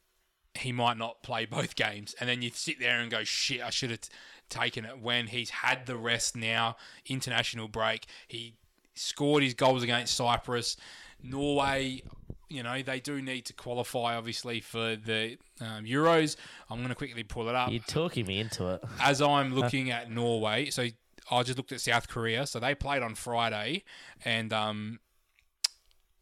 he 0.55 0.71
might 0.71 0.97
not 0.97 1.23
play 1.23 1.45
both 1.45 1.75
games. 1.75 2.15
And 2.19 2.29
then 2.29 2.41
you 2.41 2.51
sit 2.53 2.79
there 2.79 2.99
and 2.99 3.09
go, 3.09 3.23
shit, 3.23 3.61
I 3.61 3.69
should 3.69 3.91
have 3.91 4.01
t- 4.01 4.09
taken 4.49 4.85
it 4.85 4.99
when 4.99 5.27
he's 5.27 5.49
had 5.49 5.85
the 5.85 5.95
rest 5.97 6.35
now, 6.35 6.75
international 7.05 7.67
break. 7.67 8.05
He 8.27 8.55
scored 8.95 9.43
his 9.43 9.53
goals 9.53 9.83
against 9.83 10.15
Cyprus. 10.15 10.77
Norway, 11.23 12.01
you 12.49 12.63
know, 12.63 12.81
they 12.81 12.99
do 12.99 13.21
need 13.21 13.45
to 13.45 13.53
qualify, 13.53 14.15
obviously, 14.15 14.59
for 14.59 14.95
the 14.95 15.37
um, 15.61 15.85
Euros. 15.85 16.35
I'm 16.69 16.77
going 16.77 16.89
to 16.89 16.95
quickly 16.95 17.23
pull 17.23 17.47
it 17.47 17.55
up 17.55 17.71
you're 17.71 17.81
talking 17.81 18.25
me 18.25 18.39
into 18.39 18.67
it. 18.67 18.83
as 19.01 19.21
I'm 19.21 19.53
looking 19.53 19.91
at 19.91 20.11
Norway, 20.11 20.69
so 20.69 20.87
I 21.29 21.43
just 21.43 21.57
looked 21.57 21.71
at 21.71 21.81
South 21.81 22.09
Korea. 22.09 22.45
So 22.45 22.59
they 22.59 22.75
played 22.75 23.03
on 23.03 23.15
Friday, 23.15 23.83
and 24.25 24.51
um, 24.51 24.99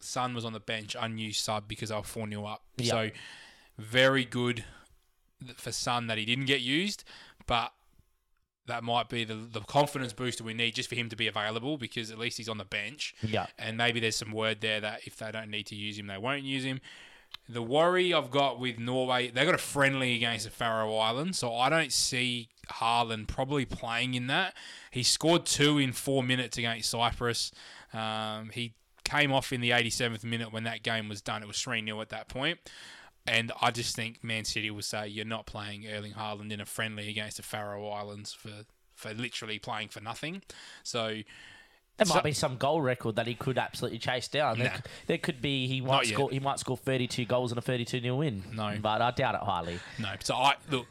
Son 0.00 0.34
was 0.34 0.44
on 0.44 0.52
the 0.52 0.60
bench, 0.60 0.94
unused 0.98 1.40
sub 1.40 1.66
because 1.66 1.88
they 1.88 1.96
were 1.96 2.02
4 2.02 2.28
0 2.28 2.44
up. 2.44 2.62
Yeah. 2.76 2.90
So 2.90 3.10
very 3.80 4.24
good 4.24 4.64
for 5.56 5.72
Son 5.72 6.06
that 6.06 6.18
he 6.18 6.24
didn't 6.24 6.46
get 6.46 6.60
used, 6.60 7.04
but 7.46 7.72
that 8.66 8.84
might 8.84 9.08
be 9.08 9.24
the, 9.24 9.34
the 9.34 9.60
confidence 9.60 10.12
booster 10.12 10.44
we 10.44 10.54
need 10.54 10.74
just 10.74 10.88
for 10.88 10.94
him 10.94 11.08
to 11.08 11.16
be 11.16 11.26
available 11.26 11.76
because 11.76 12.10
at 12.10 12.18
least 12.18 12.36
he's 12.36 12.48
on 12.48 12.58
the 12.58 12.64
bench. 12.64 13.14
Yeah, 13.22 13.46
And 13.58 13.76
maybe 13.76 14.00
there's 14.00 14.16
some 14.16 14.32
word 14.32 14.60
there 14.60 14.80
that 14.80 15.00
if 15.06 15.16
they 15.16 15.30
don't 15.32 15.50
need 15.50 15.66
to 15.66 15.74
use 15.74 15.98
him, 15.98 16.06
they 16.06 16.18
won't 16.18 16.44
use 16.44 16.64
him. 16.64 16.80
The 17.48 17.62
worry 17.62 18.12
I've 18.12 18.30
got 18.30 18.60
with 18.60 18.78
Norway, 18.78 19.30
they've 19.30 19.46
got 19.46 19.54
a 19.54 19.58
friendly 19.58 20.14
against 20.14 20.44
the 20.44 20.50
Faroe 20.50 20.96
Islands, 20.96 21.38
so 21.38 21.54
I 21.54 21.68
don't 21.68 21.92
see 21.92 22.48
Haaland 22.68 23.28
probably 23.28 23.64
playing 23.64 24.14
in 24.14 24.26
that. 24.28 24.54
He 24.90 25.02
scored 25.02 25.46
two 25.46 25.78
in 25.78 25.92
four 25.92 26.22
minutes 26.22 26.58
against 26.58 26.90
Cyprus. 26.90 27.52
Um, 27.92 28.50
he 28.52 28.74
came 29.04 29.32
off 29.32 29.52
in 29.52 29.60
the 29.60 29.70
87th 29.70 30.22
minute 30.22 30.52
when 30.52 30.64
that 30.64 30.82
game 30.82 31.08
was 31.08 31.20
done. 31.20 31.42
It 31.42 31.46
was 31.46 31.60
3 31.60 31.84
0 31.84 32.00
at 32.00 32.10
that 32.10 32.28
point. 32.28 32.58
And 33.30 33.52
I 33.62 33.70
just 33.70 33.94
think 33.94 34.24
Man 34.24 34.44
City 34.44 34.70
will 34.72 34.82
say 34.82 35.06
you're 35.06 35.24
not 35.24 35.46
playing 35.46 35.86
Erling 35.86 36.14
Haaland 36.14 36.50
in 36.50 36.60
a 36.60 36.66
friendly 36.66 37.08
against 37.08 37.36
the 37.36 37.44
Faroe 37.44 37.88
Islands 37.88 38.32
for, 38.32 38.50
for 38.96 39.14
literally 39.14 39.60
playing 39.60 39.88
for 39.88 40.00
nothing. 40.00 40.42
So 40.82 41.18
there 41.96 42.06
So- 42.06 42.14
might 42.14 42.24
be 42.24 42.32
some 42.32 42.56
goal 42.56 42.82
record 42.82 43.14
that 43.16 43.28
he 43.28 43.34
could 43.34 43.56
absolutely 43.56 43.98
chase 44.00 44.26
down. 44.26 44.58
There, 44.58 44.70
Nah. 44.70 44.76
c- 44.78 44.82
there 45.06 45.18
could 45.18 45.40
be 45.40 45.68
he 45.68 45.80
might 45.80 46.06
score 46.08 46.30
he 46.30 46.40
might 46.40 46.58
score 46.58 46.76
32 46.76 47.24
goals 47.24 47.52
and 47.52 47.58
a 47.58 47.62
32 47.62 48.00
nil 48.00 48.18
win. 48.18 48.42
No. 48.52 48.76
but 48.82 49.00
I 49.00 49.12
doubt 49.12 49.36
it 49.36 49.42
highly. 49.42 49.78
No. 49.98 50.14
So 50.24 50.34
I 50.34 50.56
look 50.68 50.86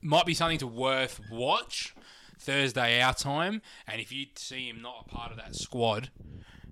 might 0.00 0.24
be 0.24 0.32
something 0.34 0.58
to 0.58 0.66
worth 0.66 1.20
watch 1.30 1.94
Thursday 2.38 3.00
our 3.02 3.12
time, 3.14 3.60
and 3.86 4.00
if 4.00 4.10
you 4.12 4.26
see 4.36 4.68
him 4.68 4.80
not 4.80 5.04
a 5.06 5.08
part 5.08 5.30
of 5.30 5.36
that 5.36 5.54
squad, 5.56 6.10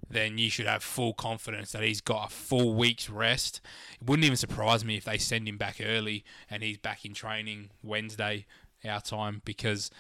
then 0.09 0.39
you 0.39 0.51
should 0.51 0.67
have 0.67 0.83
full 0.83 1.15
confidence 1.15 1.73
that 1.73 1.83
he's 1.83 2.01
got 2.01 2.31
a 2.31 2.35
full 2.35 2.75
week's 2.75 3.09
rest. 3.11 3.61
It 4.01 4.09
wouldn't 4.09 4.25
even 4.25 4.37
surprise 4.37 4.85
me 4.85 4.97
if 4.97 5.05
they 5.05 5.19
send 5.19 5.49
him 5.49 5.57
back 5.57 5.77
early 5.83 6.25
and 6.51 6.63
he's 6.63 6.79
back 6.79 7.05
in 7.05 7.15
training 7.15 7.71
Wednesday 7.83 8.47
our 8.85 9.01
time 9.01 9.43
because 9.45 9.91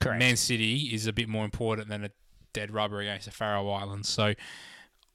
Correct. 0.00 0.18
Man 0.18 0.36
City 0.36 0.90
is 0.92 1.06
a 1.06 1.12
bit 1.12 1.28
more 1.28 1.44
important 1.44 1.88
than 1.88 2.04
a 2.04 2.10
dead 2.52 2.70
rubber 2.72 3.00
against 3.00 3.26
the 3.26 3.30
Faroe 3.30 3.70
Islands. 3.70 4.08
So 4.08 4.34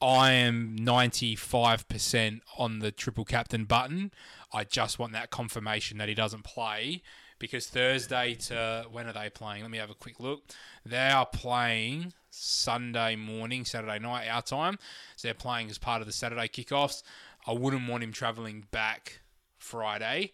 I 0.01 0.31
am 0.31 0.75
95% 0.79 2.41
on 2.57 2.79
the 2.79 2.91
triple 2.91 3.25
captain 3.25 3.65
button. 3.65 4.11
I 4.53 4.63
just 4.63 4.99
want 4.99 5.13
that 5.13 5.31
confirmation 5.31 5.97
that 5.97 6.09
he 6.09 6.15
doesn't 6.15 6.43
play 6.43 7.01
because 7.39 7.67
Thursday 7.67 8.35
to 8.35 8.85
when 8.91 9.07
are 9.07 9.13
they 9.13 9.29
playing? 9.29 9.63
Let 9.63 9.71
me 9.71 9.77
have 9.77 9.89
a 9.89 9.95
quick 9.95 10.19
look. 10.19 10.43
They 10.85 11.09
are 11.09 11.25
playing 11.25 12.13
Sunday 12.37 13.15
morning, 13.15 13.65
Saturday 13.65 13.99
night, 13.99 14.27
our 14.27 14.41
time. 14.41 14.77
So 15.15 15.27
they're 15.27 15.33
playing 15.33 15.69
as 15.69 15.77
part 15.77 16.01
of 16.01 16.07
the 16.07 16.13
Saturday 16.13 16.47
kickoffs. 16.47 17.03
I 17.47 17.53
wouldn't 17.53 17.87
want 17.87 18.03
him 18.03 18.11
travelling 18.11 18.65
back 18.71 19.21
Friday. 19.57 20.33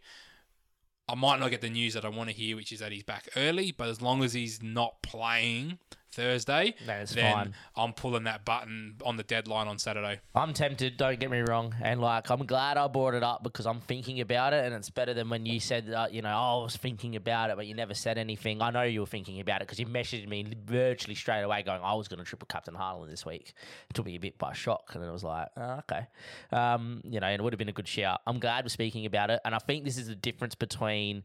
I 1.07 1.15
might 1.15 1.39
not 1.39 1.51
get 1.51 1.61
the 1.61 1.69
news 1.69 1.93
that 1.93 2.05
I 2.05 2.09
want 2.09 2.29
to 2.29 2.35
hear, 2.35 2.55
which 2.55 2.71
is 2.71 2.79
that 2.79 2.91
he's 2.91 3.03
back 3.03 3.27
early, 3.35 3.71
but 3.71 3.89
as 3.89 4.01
long 4.01 4.23
as 4.23 4.33
he's 4.33 4.63
not 4.63 5.01
playing 5.01 5.79
Thursday, 6.11 6.75
Then 6.85 7.05
then 7.05 7.33
fine. 7.33 7.53
I'm 7.75 7.93
pulling 7.93 8.25
that 8.25 8.45
button 8.45 8.95
on 9.05 9.17
the 9.17 9.23
deadline 9.23 9.67
on 9.67 9.77
Saturday. 9.79 10.19
I'm 10.35 10.53
tempted, 10.53 10.97
don't 10.97 11.19
get 11.19 11.31
me 11.31 11.39
wrong. 11.39 11.73
And 11.81 12.01
like, 12.01 12.29
I'm 12.29 12.45
glad 12.45 12.77
I 12.77 12.87
brought 12.87 13.13
it 13.13 13.23
up 13.23 13.43
because 13.43 13.65
I'm 13.65 13.79
thinking 13.81 14.19
about 14.21 14.53
it. 14.53 14.65
And 14.65 14.75
it's 14.75 14.89
better 14.89 15.13
than 15.13 15.29
when 15.29 15.45
you 15.45 15.59
said, 15.59 15.89
uh, 15.89 16.07
you 16.11 16.21
know, 16.21 16.29
oh, 16.29 16.61
I 16.61 16.63
was 16.63 16.75
thinking 16.75 17.15
about 17.15 17.49
it, 17.49 17.55
but 17.55 17.65
you 17.65 17.73
never 17.73 17.93
said 17.93 18.17
anything. 18.17 18.61
I 18.61 18.71
know 18.71 18.83
you 18.83 19.01
were 19.01 19.05
thinking 19.05 19.39
about 19.39 19.61
it 19.61 19.67
because 19.67 19.79
you 19.79 19.85
messaged 19.85 20.27
me 20.27 20.53
virtually 20.65 21.15
straight 21.15 21.41
away 21.41 21.63
going, 21.63 21.81
I 21.81 21.93
was 21.93 22.07
going 22.07 22.19
to 22.19 22.25
triple 22.25 22.47
Captain 22.47 22.73
Haaland 22.73 23.09
this 23.09 23.25
week. 23.25 23.53
It 23.89 23.93
took 23.93 24.05
me 24.05 24.15
a 24.15 24.19
bit 24.19 24.37
by 24.37 24.53
shock. 24.53 24.91
And 24.93 25.03
it 25.03 25.11
was 25.11 25.23
like, 25.23 25.47
oh, 25.57 25.79
okay. 25.89 26.07
Um, 26.51 27.01
you 27.05 27.19
know, 27.19 27.27
and 27.27 27.39
it 27.39 27.43
would 27.43 27.53
have 27.53 27.59
been 27.59 27.69
a 27.69 27.73
good 27.73 27.87
shout. 27.87 28.21
I'm 28.27 28.39
glad 28.39 28.65
we're 28.65 28.69
speaking 28.69 29.05
about 29.05 29.29
it. 29.29 29.39
And 29.45 29.55
I 29.55 29.59
think 29.59 29.85
this 29.85 29.97
is 29.97 30.07
the 30.07 30.15
difference 30.15 30.55
between 30.55 31.23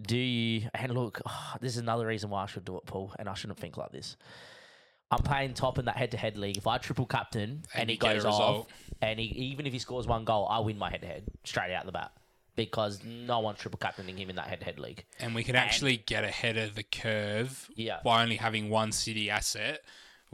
do 0.00 0.16
you, 0.16 0.68
and 0.74 0.92
look, 0.94 1.20
this 1.60 1.72
is 1.72 1.78
another 1.78 2.06
reason 2.06 2.30
why 2.30 2.42
I 2.42 2.46
should 2.46 2.64
do 2.64 2.76
it, 2.76 2.86
Paul, 2.86 3.12
and 3.18 3.28
I 3.28 3.34
shouldn't 3.34 3.58
think 3.58 3.76
like 3.76 3.92
this. 3.92 4.16
I'm 5.12 5.22
playing 5.22 5.54
top 5.54 5.78
in 5.78 5.86
that 5.86 5.96
head-to-head 5.96 6.36
league. 6.36 6.56
If 6.56 6.68
I 6.68 6.78
triple 6.78 7.04
captain 7.06 7.62
and, 7.74 7.80
And 7.82 7.90
he 7.90 7.94
you 7.96 8.00
get 8.00 8.12
a 8.16 8.20
goes 8.20 8.26
off, 8.26 8.66
and 9.02 9.18
he, 9.18 9.26
even 9.26 9.66
if 9.66 9.72
he 9.72 9.80
scores 9.80 10.06
one 10.06 10.24
goal, 10.24 10.46
I 10.48 10.60
win 10.60 10.78
my 10.78 10.88
head-to-head 10.88 11.24
straight 11.44 11.72
out 11.74 11.84
the 11.84 11.90
bat 11.92 12.12
because 12.54 13.00
no 13.04 13.40
one's 13.40 13.58
triple 13.58 13.78
captaining 13.78 14.16
him 14.16 14.30
in 14.30 14.36
that 14.36 14.46
head-to-head 14.46 14.78
league. 14.78 15.04
And 15.18 15.34
we 15.34 15.42
can 15.42 15.56
actually 15.56 15.96
get 15.96 16.22
ahead 16.24 16.56
of 16.56 16.74
the 16.76 16.82
curve 16.84 17.68
Yeah. 17.74 17.98
by 18.04 18.22
only 18.22 18.36
having 18.36 18.70
one 18.70 18.92
city 18.92 19.30
asset 19.30 19.80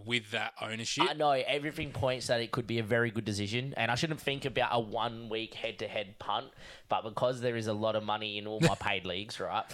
with 0.05 0.31
that 0.33 0.53
ownership. 0.61 1.07
I 1.09 1.15
know 1.15 1.31
everything 1.31 1.91
points 1.91 2.27
that 2.27 2.41
it 2.41 2.51
could 2.51 2.67
be 2.67 2.79
a 2.79 2.83
very 2.83 3.11
good 3.11 3.25
decision, 3.25 3.75
and 3.77 3.91
I 3.91 3.95
shouldn't 3.95 4.21
think 4.21 4.45
about 4.45 4.71
a 4.73 4.81
one-week 4.81 5.55
head-to-head 5.55 6.19
punt, 6.19 6.47
but 6.89 7.03
because 7.03 7.41
there 7.41 7.57
is 7.57 7.67
a 7.67 7.73
lot 7.73 7.97
of 7.97 8.03
money 8.03 8.39
in 8.39 8.47
all 8.47 8.61
my 8.61 8.75
paid 8.81 9.07
leagues, 9.07 9.41
right? 9.41 9.65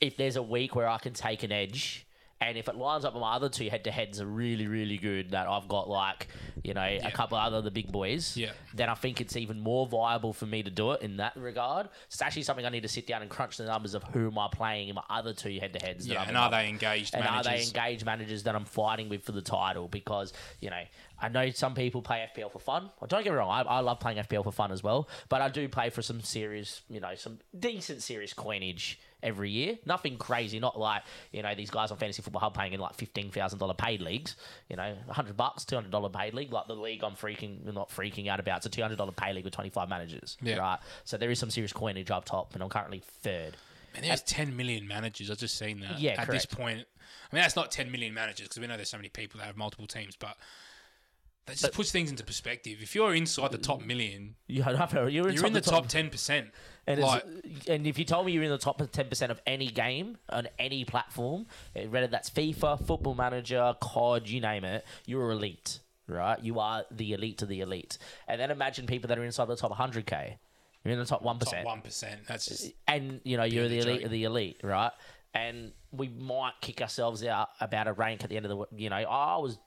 If 0.00 0.16
there's 0.16 0.36
a 0.36 0.42
week 0.42 0.74
where 0.74 0.88
I 0.88 0.98
can 0.98 1.12
take 1.12 1.42
an 1.42 1.52
edge. 1.52 2.06
And 2.48 2.58
if 2.58 2.68
it 2.68 2.74
lines 2.76 3.04
up 3.04 3.14
with 3.14 3.20
my 3.20 3.34
other 3.34 3.48
two 3.48 3.68
head 3.70 3.84
to 3.84 3.90
heads 3.90 4.20
are 4.20 4.26
really, 4.26 4.66
really 4.66 4.98
good, 4.98 5.30
that 5.30 5.46
I've 5.48 5.68
got 5.68 5.88
like, 5.88 6.28
you 6.64 6.74
know, 6.74 6.82
a 7.02 7.10
couple 7.10 7.38
of 7.38 7.44
other 7.44 7.62
the 7.62 7.70
big 7.70 7.90
boys, 7.90 8.36
Yeah. 8.36 8.50
then 8.74 8.88
I 8.88 8.94
think 8.94 9.20
it's 9.20 9.36
even 9.36 9.60
more 9.60 9.86
viable 9.86 10.32
for 10.32 10.46
me 10.46 10.62
to 10.62 10.70
do 10.70 10.92
it 10.92 11.02
in 11.02 11.18
that 11.18 11.36
regard. 11.36 11.88
It's 12.06 12.20
actually 12.20 12.42
something 12.42 12.66
I 12.66 12.68
need 12.68 12.82
to 12.82 12.88
sit 12.88 13.06
down 13.06 13.22
and 13.22 13.30
crunch 13.30 13.56
the 13.56 13.64
numbers 13.64 13.94
of 13.94 14.02
who 14.04 14.26
am 14.26 14.38
I 14.38 14.48
playing 14.52 14.88
in 14.88 14.94
my 14.94 15.04
other 15.08 15.32
two 15.32 15.58
head 15.60 15.72
to 15.74 15.84
heads. 15.84 16.06
Yeah, 16.06 16.24
and 16.26 16.36
are 16.36 16.50
they 16.50 16.68
engaged 16.68 17.14
and 17.14 17.24
managers? 17.24 17.46
are 17.46 17.50
they 17.50 17.62
engaged 17.62 18.04
managers 18.04 18.42
that 18.44 18.54
I'm 18.54 18.64
fighting 18.64 19.08
with 19.08 19.22
for 19.22 19.32
the 19.32 19.42
title? 19.42 19.88
Because 19.88 20.32
you 20.60 20.70
know, 20.70 20.82
I 21.20 21.28
know 21.28 21.50
some 21.50 21.74
people 21.74 22.02
play 22.02 22.28
FPL 22.36 22.50
for 22.50 22.58
fun. 22.58 22.90
Well, 23.00 23.08
don't 23.08 23.22
get 23.22 23.30
me 23.32 23.36
wrong, 23.36 23.50
I, 23.50 23.62
I 23.62 23.78
love 23.80 24.00
playing 24.00 24.18
FPL 24.18 24.44
for 24.44 24.52
fun 24.52 24.72
as 24.72 24.82
well. 24.82 25.08
But 25.28 25.40
I 25.42 25.48
do 25.48 25.68
play 25.68 25.90
for 25.90 26.02
some 26.02 26.20
serious, 26.20 26.82
you 26.88 27.00
know, 27.00 27.14
some 27.14 27.38
decent 27.58 28.02
serious 28.02 28.32
coinage 28.32 28.98
every 29.22 29.50
year. 29.50 29.78
Nothing 29.86 30.16
crazy, 30.16 30.58
not 30.60 30.78
like 30.78 31.02
you 31.32 31.42
know 31.42 31.54
these 31.54 31.70
guys 31.70 31.90
on 31.90 31.96
Fantasy 31.98 32.22
Football 32.22 32.40
Hub 32.40 32.54
playing 32.54 32.72
in 32.72 32.80
like 32.80 32.94
fifteen 32.94 33.30
thousand 33.30 33.58
dollar 33.58 33.74
paid 33.74 34.00
leagues. 34.00 34.36
You 34.68 34.76
know, 34.76 34.94
hundred 35.08 35.36
bucks, 35.36 35.64
two 35.64 35.76
hundred 35.76 35.90
dollar 35.90 36.08
paid 36.08 36.34
league. 36.34 36.52
Like 36.52 36.66
the 36.66 36.74
league 36.74 37.02
I'm 37.04 37.12
freaking 37.14 37.72
not 37.72 37.90
freaking 37.90 38.28
out 38.28 38.40
about. 38.40 38.64
It's 38.64 38.66
a 38.66 38.80
$200 38.80 39.16
paid 39.16 39.34
league 39.34 39.44
with 39.44 39.54
twenty 39.54 39.70
five 39.70 39.88
managers. 39.88 40.36
Yeah. 40.42 40.56
Right. 40.56 40.78
So 41.04 41.16
there 41.16 41.30
is 41.30 41.38
some 41.38 41.50
serious 41.50 41.72
coinage 41.72 42.10
up 42.10 42.24
top, 42.24 42.54
and 42.54 42.62
I'm 42.62 42.68
currently 42.68 43.02
third. 43.22 43.56
And 43.94 44.04
there's 44.04 44.22
10 44.22 44.56
million 44.56 44.88
managers. 44.88 45.30
I've 45.30 45.36
just 45.38 45.58
seen 45.58 45.80
that. 45.80 45.98
Yeah, 46.00 46.12
At 46.12 46.26
correct. 46.26 46.32
this 46.32 46.46
point, 46.46 46.86
I 47.30 47.36
mean, 47.36 47.42
that's 47.42 47.56
not 47.56 47.70
10 47.70 47.90
million 47.90 48.14
managers 48.14 48.48
because 48.48 48.58
we 48.58 48.66
know 48.66 48.76
there's 48.76 48.88
so 48.88 48.96
many 48.96 49.10
people 49.10 49.38
that 49.38 49.44
have 49.46 49.56
multiple 49.58 49.86
teams, 49.86 50.16
but 50.16 50.34
that 51.46 51.56
just 51.56 51.72
puts 51.72 51.90
things 51.90 52.10
into 52.10 52.24
perspective. 52.24 52.78
If 52.82 52.94
you're 52.94 53.14
inside 53.14 53.52
the 53.52 53.58
top 53.58 53.84
million, 53.84 54.36
You 54.46 54.62
have, 54.62 54.92
you're 54.92 55.28
in, 55.28 55.34
you're 55.34 55.46
in 55.46 55.52
the 55.52 55.60
top 55.60 55.88
top 55.88 55.92
10%. 55.92 56.50
And, 56.86 57.00
like, 57.00 57.24
and 57.68 57.86
if 57.86 57.98
you 57.98 58.04
told 58.04 58.26
me 58.26 58.32
you're 58.32 58.42
in 58.42 58.50
the 58.50 58.58
top 58.58 58.82
ten 58.90 59.08
percent 59.08 59.30
of 59.30 59.40
any 59.46 59.68
game 59.68 60.18
on 60.28 60.48
any 60.58 60.84
platform, 60.84 61.46
eh, 61.76 61.86
whether 61.86 62.08
that's 62.08 62.28
FIFA, 62.28 62.84
Football 62.84 63.14
Manager, 63.14 63.74
COD, 63.80 64.28
you 64.28 64.40
name 64.40 64.64
it, 64.64 64.84
you're 65.06 65.30
elite, 65.30 65.78
right? 66.08 66.42
You 66.42 66.58
are 66.58 66.84
the 66.90 67.12
elite 67.12 67.38
to 67.38 67.46
the 67.46 67.60
elite. 67.60 67.98
And 68.26 68.40
then 68.40 68.50
imagine 68.50 68.86
people 68.86 69.08
that 69.08 69.18
are 69.18 69.24
inside 69.24 69.44
the 69.44 69.56
top 69.56 69.72
100k. 69.72 70.38
You're 70.84 70.92
in 70.92 70.98
the 70.98 71.04
top 71.04 71.22
one 71.22 71.38
1%. 71.38 72.26
That's 72.26 72.46
just. 72.46 72.72
and 72.88 73.20
you 73.22 73.36
know 73.36 73.44
you're 73.44 73.68
the 73.68 73.76
the 73.76 73.82
elite 73.82 73.98
joke. 74.00 74.04
of 74.06 74.10
the 74.10 74.24
elite, 74.24 74.60
right? 74.64 74.92
And 75.34 75.72
we 75.92 76.08
might 76.08 76.52
kick 76.60 76.80
ourselves 76.80 77.22
out 77.24 77.50
about 77.60 77.86
a 77.86 77.92
rank 77.92 78.24
at 78.24 78.30
the 78.30 78.36
end 78.36 78.46
of 78.46 78.50
the. 78.50 78.76
You 78.76 78.90
know, 78.90 78.96
I 78.96 79.36
was 79.36 79.58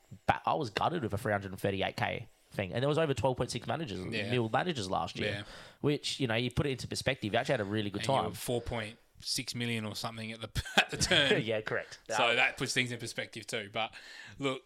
I 0.45 0.53
was 0.55 0.69
gutted 0.69 1.03
with 1.03 1.13
a 1.13 1.17
338k 1.17 2.25
thing, 2.53 2.73
and 2.73 2.81
there 2.81 2.89
was 2.89 2.97
over 2.97 3.13
12.6 3.13 3.67
managers, 3.67 3.99
Yeah. 4.09 4.31
mil 4.31 4.49
managers 4.49 4.89
last 4.89 5.19
year. 5.19 5.29
Yeah. 5.37 5.41
Which 5.81 6.19
you 6.19 6.27
know, 6.27 6.35
you 6.35 6.49
put 6.51 6.65
it 6.65 6.71
into 6.71 6.87
perspective, 6.87 7.31
you 7.33 7.39
actually 7.39 7.53
had 7.53 7.61
a 7.61 7.65
really 7.65 7.89
good 7.89 8.01
and 8.07 8.09
you 8.09 8.15
time. 8.15 8.25
were 8.25 8.31
4.6 8.31 9.55
million 9.55 9.85
or 9.85 9.95
something 9.95 10.31
at 10.31 10.41
the 10.41 10.49
at 10.77 10.89
the 10.89 10.97
turn. 10.97 11.41
yeah, 11.45 11.61
correct. 11.61 11.99
So 12.09 12.23
uh, 12.23 12.35
that 12.35 12.57
puts 12.57 12.73
things 12.73 12.91
in 12.91 12.97
perspective 12.99 13.45
too. 13.45 13.69
But 13.71 13.91
look, 14.39 14.61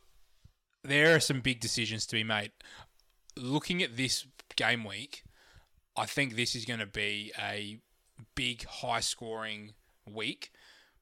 there 0.83 1.15
are 1.15 1.19
some 1.19 1.41
big 1.41 1.59
decisions 1.59 2.05
to 2.07 2.15
be 2.15 2.23
made. 2.23 2.51
Looking 3.35 3.83
at 3.83 3.97
this 3.97 4.25
game 4.55 4.83
week, 4.85 5.23
I 5.97 6.05
think 6.05 6.35
this 6.35 6.55
is 6.55 6.65
going 6.65 6.79
to 6.79 6.85
be 6.85 7.31
a 7.41 7.79
big, 8.35 8.65
high 8.65 8.99
scoring 9.01 9.73
week 10.11 10.51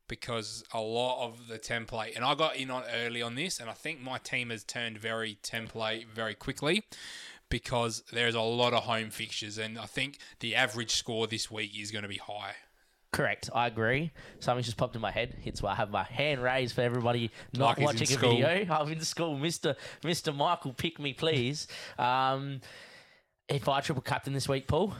because 0.08 0.64
a 0.74 0.80
lot 0.80 1.26
of 1.26 1.48
the 1.48 1.60
template, 1.60 2.16
and 2.16 2.24
I 2.24 2.36
got 2.36 2.56
in 2.56 2.72
on 2.72 2.84
early 2.94 3.22
on 3.22 3.36
this, 3.36 3.60
and 3.60 3.70
I 3.70 3.74
think 3.74 4.02
my 4.02 4.18
team 4.18 4.50
has 4.50 4.64
turned 4.64 4.98
very 4.98 5.38
template 5.44 6.08
very 6.08 6.34
quickly 6.34 6.84
because 7.50 8.04
there's 8.12 8.36
a 8.36 8.42
lot 8.42 8.74
of 8.74 8.84
home 8.84 9.10
fixtures, 9.10 9.58
and 9.58 9.78
I 9.78 9.86
think 9.86 10.20
the 10.40 10.56
average 10.56 10.92
score 10.92 11.28
this 11.28 11.50
week 11.50 11.80
is 11.80 11.92
going 11.92 12.04
to 12.04 12.10
be 12.10 12.18
high. 12.18 12.56
Correct. 13.14 13.50
I 13.56 13.68
agree. 13.68 14.12
Something 14.40 14.64
just 14.64 14.78
popped 14.78 14.96
in 14.96 15.02
my 15.02 15.12
head. 15.12 15.38
It's 15.46 15.62
why 15.62 15.72
I 15.72 15.76
have 15.76 15.90
my 15.90 16.04
hand 16.04 16.44
raised 16.44 16.76
for 16.76 16.82
everybody 16.82 17.32
not 17.54 17.78
Like 17.78 17.88
watching 17.88 18.14
a 18.14 18.20
video. 18.20 18.68
I'm 18.70 18.92
in 18.92 19.00
school, 19.02 19.38
Mister 19.38 19.76
Mister 20.04 20.34
Michael. 20.34 20.74
Pick 20.74 21.00
me, 21.00 21.14
please. 21.14 21.68
Um, 21.98 22.60
if 23.48 23.70
I 23.70 23.80
triple 23.80 24.02
captain 24.02 24.34
this 24.34 24.50
week, 24.50 24.68
Paul, 24.68 24.94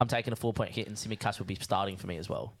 I'm 0.00 0.06
taking 0.06 0.32
a 0.32 0.36
four 0.36 0.52
point 0.52 0.70
hit, 0.70 0.86
and 0.86 0.96
Tsimikas 0.96 1.40
will 1.40 1.46
be 1.46 1.56
starting 1.56 1.96
for 1.96 2.06
me 2.06 2.18
as 2.18 2.28
well 2.28 2.54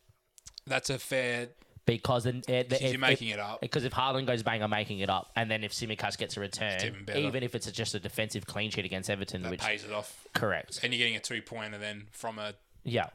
That's 0.66 0.90
a 0.90 0.98
fair. 0.98 1.48
because 1.86 2.24
then 2.24 2.42
uh, 2.48 2.62
Because 2.68 2.82
you're 2.82 2.98
making 2.98 3.28
it 3.28 3.38
up. 3.40 3.60
Because 3.60 3.84
if 3.84 3.92
Haaland 3.92 4.26
goes 4.26 4.42
bang, 4.42 4.62
I'm 4.62 4.70
making 4.70 5.00
it 5.00 5.10
up, 5.10 5.30
and 5.36 5.50
then 5.50 5.64
if 5.64 5.72
Tsimikas 5.72 6.16
gets 6.16 6.36
a 6.36 6.40
return, 6.40 6.80
even 6.80 7.16
even 7.16 7.42
if 7.42 7.54
it's 7.54 7.70
just 7.72 7.94
a 7.94 8.00
defensive 8.00 8.46
clean 8.46 8.70
sheet 8.70 8.84
against 8.84 9.10
Everton, 9.10 9.42
That 9.42 9.50
which 9.50 9.60
pays 9.60 9.84
it 9.84 9.92
off. 9.92 10.26
correct, 10.34 10.80
And 10.82 10.92
you're 10.92 10.98
getting 10.98 11.16
a 11.16 11.20
two 11.20 11.42
pointer 11.42 11.78
then 11.78 12.06
from 12.12 12.38
a, 12.38 12.54
yeah, 12.84 13.06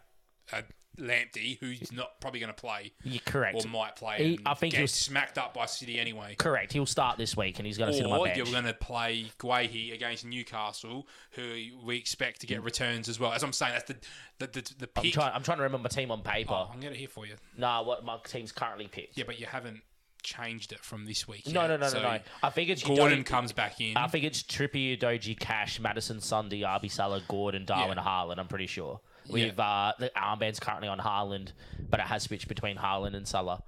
a 0.51 0.63
Lamptey 0.99 1.57
who's 1.59 1.91
not 1.91 2.19
probably 2.19 2.39
going 2.39 2.53
to 2.53 2.59
play 2.59 2.91
you're 3.03 3.21
correct. 3.25 3.63
or 3.63 3.69
might 3.69 3.95
play. 3.95 4.17
He- 4.17 4.39
I 4.45 4.53
think 4.53 4.71
get 4.71 4.77
he 4.77 4.81
was- 4.83 4.93
smacked 4.93 5.37
up 5.37 5.53
by 5.53 5.65
City 5.65 5.99
anyway. 5.99 6.35
Correct. 6.37 6.73
He'll 6.73 6.85
start 6.85 7.17
this 7.17 7.37
week, 7.37 7.59
and 7.59 7.65
he's 7.65 7.77
going 7.77 7.91
to 7.91 7.97
sit 7.97 8.05
on 8.05 8.11
my 8.11 8.23
bench. 8.25 8.37
you're 8.37 8.45
going 8.47 8.65
to 8.65 8.73
play 8.73 9.31
Guehi 9.39 9.93
against 9.93 10.25
Newcastle, 10.25 11.07
who 11.31 11.67
we 11.83 11.97
expect 11.97 12.41
to 12.41 12.47
get 12.47 12.61
mm. 12.61 12.65
returns 12.65 13.09
as 13.09 13.19
well. 13.19 13.33
As 13.33 13.43
I'm 13.43 13.53
saying, 13.53 13.73
that's 13.73 13.87
the 13.87 13.95
the 14.39 14.47
the, 14.47 14.73
the 14.79 14.89
I'm 14.95 15.03
pick. 15.03 15.13
trying. 15.13 15.33
I'm 15.33 15.43
trying 15.43 15.57
to 15.57 15.63
remember 15.63 15.83
my 15.83 15.89
team 15.89 16.11
on 16.11 16.19
oh, 16.19 16.29
paper. 16.29 16.53
Oh, 16.53 16.69
I'm 16.73 16.79
going 16.79 16.93
to 16.93 16.99
here 16.99 17.07
for 17.07 17.25
you. 17.25 17.35
Nah, 17.57 17.83
what 17.83 18.03
my 18.03 18.17
team's 18.25 18.51
currently 18.51 18.87
picked. 18.87 19.17
Yeah, 19.17 19.23
but 19.25 19.39
you 19.39 19.45
haven't 19.45 19.81
changed 20.23 20.71
it 20.73 20.79
from 20.79 21.05
this 21.05 21.27
week. 21.27 21.47
No, 21.47 21.61
yet. 21.61 21.67
no, 21.67 21.77
no, 21.77 21.87
So 21.87 22.01
no, 22.01 22.11
no. 22.13 22.19
I 22.43 22.49
think 22.49 22.69
it's 22.69 22.83
Gordon 22.83 23.23
Udogie- 23.23 23.25
comes 23.25 23.53
back 23.53 23.79
in. 23.79 23.95
I 23.95 24.07
think 24.07 24.25
it's 24.25 24.43
Trippier, 24.43 24.99
Doji, 24.99 25.37
Cash, 25.39 25.79
Maddison, 25.79 26.19
Sunday, 26.21 26.63
Arby 26.63 26.89
Salah, 26.89 27.21
Gordon, 27.27 27.65
Darwin, 27.65 27.97
Yeah. 27.97 28.03
Haaland. 28.03 28.37
I'm 28.39 28.47
pretty 28.47 28.67
sure. 28.67 28.99
With 29.29 29.59
uh, 29.59 29.93
the 29.99 30.11
armband's 30.15 30.59
currently 30.59 30.87
on 30.87 30.99
Haaland, 30.99 31.51
but 31.89 31.99
it 31.99 32.05
has 32.05 32.23
switched 32.23 32.47
between 32.47 32.77
Haaland 32.77 33.15
and 33.15 33.27
Salah. 33.27 33.63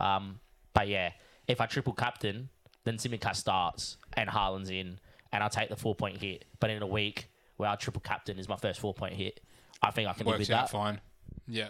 Um, 0.00 0.40
but 0.74 0.88
yeah, 0.88 1.12
if 1.46 1.60
I 1.60 1.66
triple 1.66 1.92
captain, 1.92 2.48
then 2.84 2.96
Tsimikas 2.96 3.36
starts 3.36 3.96
and 4.14 4.28
Haaland's 4.28 4.70
in, 4.70 4.98
and 5.32 5.42
I'll 5.42 5.50
take 5.50 5.68
the 5.68 5.76
four 5.76 5.94
point 5.94 6.18
hit. 6.18 6.44
But 6.60 6.70
in 6.70 6.82
a 6.82 6.86
week 6.86 7.28
where 7.56 7.68
I 7.68 7.76
triple 7.76 8.00
captain 8.00 8.38
is 8.38 8.48
my 8.48 8.56
first 8.56 8.80
four 8.80 8.94
point 8.94 9.14
hit, 9.14 9.40
I 9.82 9.90
think 9.90 10.08
I 10.08 10.12
can 10.12 10.26
live 10.26 10.34
works 10.34 10.48
with 10.48 10.56
out 10.56 10.66
that. 10.66 10.72
fine. 10.72 11.00
Yeah, 11.46 11.68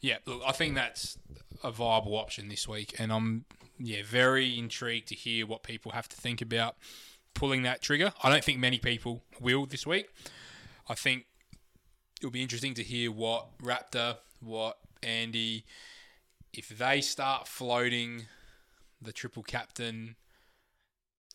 yeah. 0.00 0.18
Look, 0.26 0.42
I 0.46 0.52
think 0.52 0.74
that's 0.74 1.18
a 1.62 1.70
viable 1.70 2.16
option 2.16 2.48
this 2.48 2.66
week, 2.68 2.94
and 2.98 3.12
I'm 3.12 3.44
yeah 3.78 4.02
very 4.04 4.58
intrigued 4.58 5.08
to 5.08 5.14
hear 5.14 5.46
what 5.46 5.62
people 5.62 5.92
have 5.92 6.08
to 6.08 6.16
think 6.16 6.40
about 6.40 6.76
pulling 7.34 7.62
that 7.62 7.80
trigger. 7.82 8.12
I 8.22 8.30
don't 8.30 8.42
think 8.42 8.58
many 8.58 8.78
people 8.78 9.22
will 9.40 9.66
this 9.66 9.86
week. 9.86 10.08
I 10.88 10.94
think 10.94 11.26
it'll 12.20 12.30
be 12.30 12.42
interesting 12.42 12.74
to 12.74 12.82
hear 12.82 13.10
what 13.12 13.58
Raptor, 13.58 14.16
what 14.40 14.78
Andy, 15.02 15.64
if 16.52 16.68
they 16.68 17.00
start 17.00 17.46
floating 17.48 18.26
the 19.00 19.12
triple 19.12 19.42
captain 19.42 20.16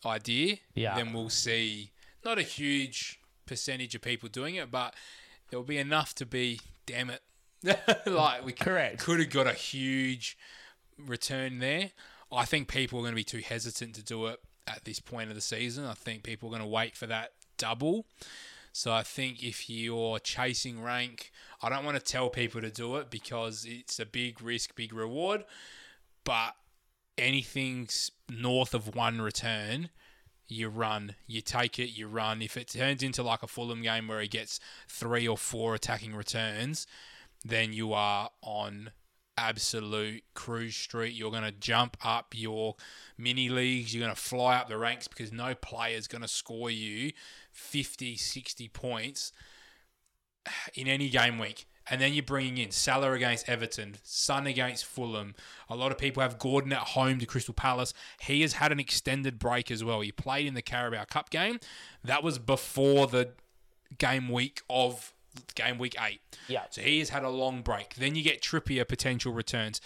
idea, 0.04 0.56
Yeah. 0.74 0.96
then 0.96 1.12
we'll 1.12 1.30
see 1.30 1.90
not 2.24 2.38
a 2.38 2.42
huge 2.42 3.18
percentage 3.46 3.94
of 3.94 4.02
people 4.02 4.28
doing 4.28 4.54
it, 4.56 4.70
but 4.70 4.94
there'll 5.48 5.64
be 5.64 5.78
enough 5.78 6.14
to 6.16 6.26
be, 6.26 6.60
damn 6.86 7.10
it, 7.10 7.22
like 8.06 8.44
we 8.44 8.52
Correct. 8.52 9.00
could 9.00 9.20
have 9.20 9.30
got 9.30 9.46
a 9.46 9.52
huge 9.54 10.36
return 10.98 11.58
there. 11.58 11.90
I 12.30 12.44
think 12.44 12.68
people 12.68 12.98
are 12.98 13.02
going 13.02 13.12
to 13.12 13.16
be 13.16 13.24
too 13.24 13.38
hesitant 13.38 13.94
to 13.94 14.02
do 14.02 14.26
it 14.26 14.40
at 14.66 14.84
this 14.84 15.00
point 15.00 15.28
of 15.30 15.34
the 15.36 15.40
season. 15.40 15.84
I 15.84 15.94
think 15.94 16.22
people 16.22 16.48
are 16.48 16.52
going 16.52 16.62
to 16.62 16.68
wait 16.68 16.96
for 16.96 17.06
that 17.06 17.32
double. 17.58 18.06
So 18.76 18.92
I 18.92 19.04
think 19.04 19.40
if 19.44 19.70
you're 19.70 20.18
chasing 20.18 20.82
rank, 20.82 21.30
I 21.62 21.68
don't 21.68 21.84
want 21.84 21.96
to 21.96 22.02
tell 22.02 22.28
people 22.28 22.60
to 22.60 22.72
do 22.72 22.96
it 22.96 23.08
because 23.08 23.64
it's 23.68 24.00
a 24.00 24.04
big 24.04 24.42
risk, 24.42 24.74
big 24.74 24.92
reward. 24.92 25.44
But 26.24 26.56
anything 27.16 27.88
north 28.28 28.74
of 28.74 28.96
one 28.96 29.20
return, 29.20 29.90
you 30.48 30.68
run, 30.68 31.14
you 31.28 31.40
take 31.40 31.78
it, 31.78 31.90
you 31.90 32.08
run. 32.08 32.42
If 32.42 32.56
it 32.56 32.66
turns 32.66 33.04
into 33.04 33.22
like 33.22 33.44
a 33.44 33.46
Fulham 33.46 33.80
game 33.80 34.08
where 34.08 34.20
he 34.20 34.26
gets 34.26 34.58
three 34.88 35.28
or 35.28 35.38
four 35.38 35.76
attacking 35.76 36.12
returns, 36.12 36.88
then 37.44 37.72
you 37.72 37.92
are 37.92 38.30
on 38.42 38.90
absolute 39.38 40.24
cruise 40.34 40.74
street. 40.74 41.14
You're 41.14 41.30
going 41.30 41.44
to 41.44 41.52
jump 41.52 41.96
up 42.04 42.34
your 42.34 42.74
mini 43.16 43.48
leagues. 43.48 43.94
You're 43.94 44.04
going 44.04 44.14
to 44.14 44.20
fly 44.20 44.56
up 44.56 44.68
the 44.68 44.78
ranks 44.78 45.06
because 45.06 45.32
no 45.32 45.54
player 45.54 45.96
is 45.96 46.08
going 46.08 46.22
to 46.22 46.28
score 46.28 46.70
you 46.70 47.12
50, 47.54 48.16
60 48.16 48.68
points 48.68 49.32
in 50.74 50.86
any 50.88 51.08
game 51.08 51.38
week. 51.38 51.66
And 51.88 52.00
then 52.00 52.14
you're 52.14 52.22
bringing 52.22 52.58
in 52.58 52.70
Salah 52.70 53.12
against 53.12 53.48
Everton, 53.48 53.96
Son 54.02 54.46
against 54.46 54.86
Fulham. 54.86 55.34
A 55.68 55.76
lot 55.76 55.92
of 55.92 55.98
people 55.98 56.22
have 56.22 56.38
Gordon 56.38 56.72
at 56.72 56.78
home 56.78 57.18
to 57.18 57.26
Crystal 57.26 57.52
Palace. 57.52 57.92
He 58.20 58.40
has 58.40 58.54
had 58.54 58.72
an 58.72 58.80
extended 58.80 59.38
break 59.38 59.70
as 59.70 59.84
well. 59.84 60.00
He 60.00 60.10
played 60.10 60.46
in 60.46 60.54
the 60.54 60.62
Carabao 60.62 61.04
Cup 61.04 61.28
game. 61.28 61.60
That 62.02 62.22
was 62.22 62.38
before 62.38 63.06
the 63.06 63.30
game 63.98 64.30
week 64.30 64.62
of 64.70 65.12
game 65.54 65.76
week 65.76 65.94
eight. 66.00 66.20
Yeah. 66.48 66.62
So 66.70 66.80
he 66.80 67.00
has 67.00 67.10
had 67.10 67.22
a 67.22 67.28
long 67.28 67.60
break. 67.60 67.96
Then 67.96 68.14
you 68.14 68.22
get 68.22 68.40
Trippier 68.40 68.88
potential 68.88 69.32
returns. 69.32 69.80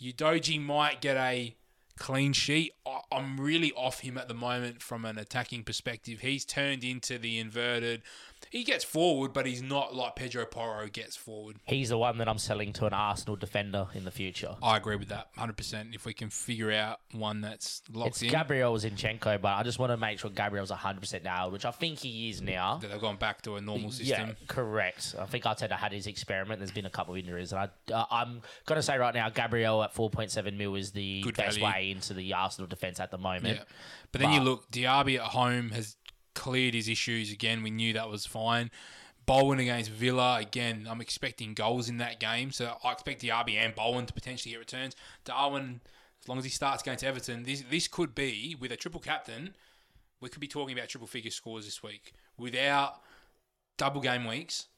Udogie 0.00 0.62
might 0.62 1.00
get 1.00 1.16
a 1.16 1.54
clean 2.00 2.32
sheet. 2.32 2.72
I'm 3.12 3.38
really 3.38 3.72
off 3.74 4.00
him 4.00 4.18
at 4.18 4.26
the 4.26 4.34
moment 4.34 4.82
from 4.82 5.04
an 5.04 5.18
attacking 5.18 5.62
perspective. 5.62 6.20
He's 6.20 6.44
turned 6.44 6.82
into 6.82 7.18
the 7.18 7.38
inverted. 7.38 8.02
He 8.50 8.64
gets 8.64 8.84
forward, 8.84 9.32
but 9.32 9.46
he's 9.46 9.62
not 9.62 9.94
like 9.94 10.16
Pedro 10.16 10.44
Porro 10.44 10.88
gets 10.88 11.16
forward. 11.16 11.56
He's 11.64 11.88
the 11.90 11.98
one 11.98 12.18
that 12.18 12.28
I'm 12.28 12.38
selling 12.38 12.72
to 12.74 12.86
an 12.86 12.92
Arsenal 12.92 13.36
defender 13.36 13.86
in 13.94 14.04
the 14.04 14.10
future. 14.10 14.56
I 14.62 14.76
agree 14.76 14.96
with 14.96 15.08
that 15.08 15.32
100%. 15.36 15.94
If 15.94 16.04
we 16.04 16.12
can 16.12 16.30
figure 16.30 16.72
out 16.72 16.98
one 17.12 17.40
that's 17.40 17.82
locked 17.92 18.08
It's 18.08 18.22
in, 18.22 18.30
Gabriel 18.30 18.74
Zinchenko, 18.74 19.40
but 19.40 19.48
I 19.54 19.62
just 19.62 19.78
want 19.78 19.90
to 19.92 19.96
make 19.96 20.18
sure 20.18 20.30
Gabriel's 20.30 20.70
100% 20.72 21.22
nailed, 21.22 21.52
which 21.52 21.64
I 21.64 21.70
think 21.70 22.00
he 22.00 22.28
is 22.28 22.42
now. 22.42 22.78
that 22.78 22.90
they've 22.90 23.00
gone 23.00 23.16
back 23.16 23.40
to 23.42 23.54
a 23.56 23.60
normal 23.60 23.92
system. 23.92 24.28
Yeah, 24.30 24.34
correct. 24.48 25.14
I 25.18 25.26
think 25.26 25.44
Arteta 25.44 25.72
had 25.76 25.92
his 25.92 26.06
experiment. 26.08 26.58
There's 26.58 26.72
been 26.72 26.86
a 26.86 26.90
couple 26.90 27.14
of 27.14 27.20
injuries, 27.20 27.52
and 27.52 27.60
I, 27.60 27.92
uh, 27.94 28.04
I'm 28.10 28.42
going 28.66 28.76
to 28.78 28.82
say 28.82 28.98
right 28.98 29.14
now, 29.14 29.28
Gabriel 29.30 29.82
at 29.84 29.94
4.7 29.94 30.56
mil 30.56 30.74
is 30.74 30.90
the 30.90 31.20
Good 31.22 31.36
best 31.36 31.60
value. 31.60 31.72
way 31.74 31.90
into 31.92 32.14
the 32.14 32.34
Arsenal 32.34 32.66
defense 32.66 32.98
at 32.98 33.10
the 33.12 33.18
moment. 33.18 33.58
Yeah. 33.58 33.64
But 34.12 34.20
then 34.22 34.32
you 34.32 34.40
But- 34.40 34.44
look, 34.44 34.70
Diaby 34.72 35.16
at 35.18 35.26
home 35.26 35.70
has 35.70 35.96
cleared 36.40 36.72
his 36.72 36.88
issues 36.88 37.30
again. 37.30 37.62
We 37.62 37.70
knew 37.70 37.92
that 37.92 38.08
was 38.08 38.24
fine. 38.24 38.70
Bowen 39.26 39.58
against 39.58 39.90
Villa, 39.90 40.38
again, 40.40 40.86
I'm 40.88 41.02
expecting 41.02 41.52
goals 41.52 41.90
in 41.90 41.98
that 41.98 42.18
game. 42.18 42.50
So 42.50 42.78
I 42.82 42.92
expect 42.92 43.20
Diaby 43.20 43.56
and 43.56 43.74
Bowen 43.74 44.06
to 44.06 44.14
potentially 44.14 44.52
get 44.52 44.58
returns. 44.58 44.96
Darwin, 45.26 45.82
as 46.22 46.28
long 46.28 46.38
as 46.38 46.44
he 46.44 46.50
starts 46.50 46.82
against 46.82 47.04
Everton, 47.04 47.42
this, 47.42 47.62
this 47.70 47.88
could 47.88 48.14
be, 48.14 48.56
with 48.58 48.72
a 48.72 48.76
triple 48.76 49.00
captain, 49.02 49.54
we 50.22 50.30
could 50.30 50.40
be 50.40 50.48
talking 50.48 50.76
about 50.76 50.88
triple 50.88 51.06
figure 51.06 51.30
scores 51.30 51.66
this 51.66 51.82
week. 51.82 52.14
Without 52.38 53.02
double 53.76 54.00
game 54.00 54.26
weeks, 54.26 54.68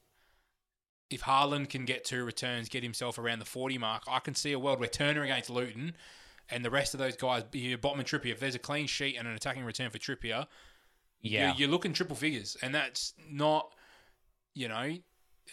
if 1.09 1.21
Haaland 1.21 1.69
can 1.69 1.85
get 1.85 2.03
two 2.03 2.25
returns, 2.25 2.67
get 2.67 2.83
himself 2.83 3.17
around 3.17 3.39
the 3.39 3.45
40 3.45 3.77
mark, 3.77 4.03
I 4.05 4.19
can 4.19 4.35
see 4.35 4.51
a 4.51 4.59
world 4.59 4.81
where 4.81 4.89
Turner 4.89 5.23
against 5.23 5.49
Luton 5.49 5.95
and 6.49 6.65
the 6.65 6.69
rest 6.69 6.93
of 6.93 6.99
those 6.99 7.15
guys, 7.15 7.43
Botman 7.43 8.03
Trippier, 8.03 8.33
if 8.33 8.41
there's 8.41 8.55
a 8.55 8.59
clean 8.59 8.85
sheet 8.85 9.15
and 9.17 9.29
an 9.29 9.33
attacking 9.33 9.63
return 9.63 9.89
for 9.89 9.97
Trippier, 9.97 10.45
Yeah. 11.23 11.47
you're, 11.47 11.55
you're 11.55 11.69
looking 11.69 11.93
triple 11.93 12.15
figures. 12.15 12.55
And 12.61 12.75
that's 12.75 13.13
not, 13.29 13.71
you 14.53 14.67
know, 14.67 14.95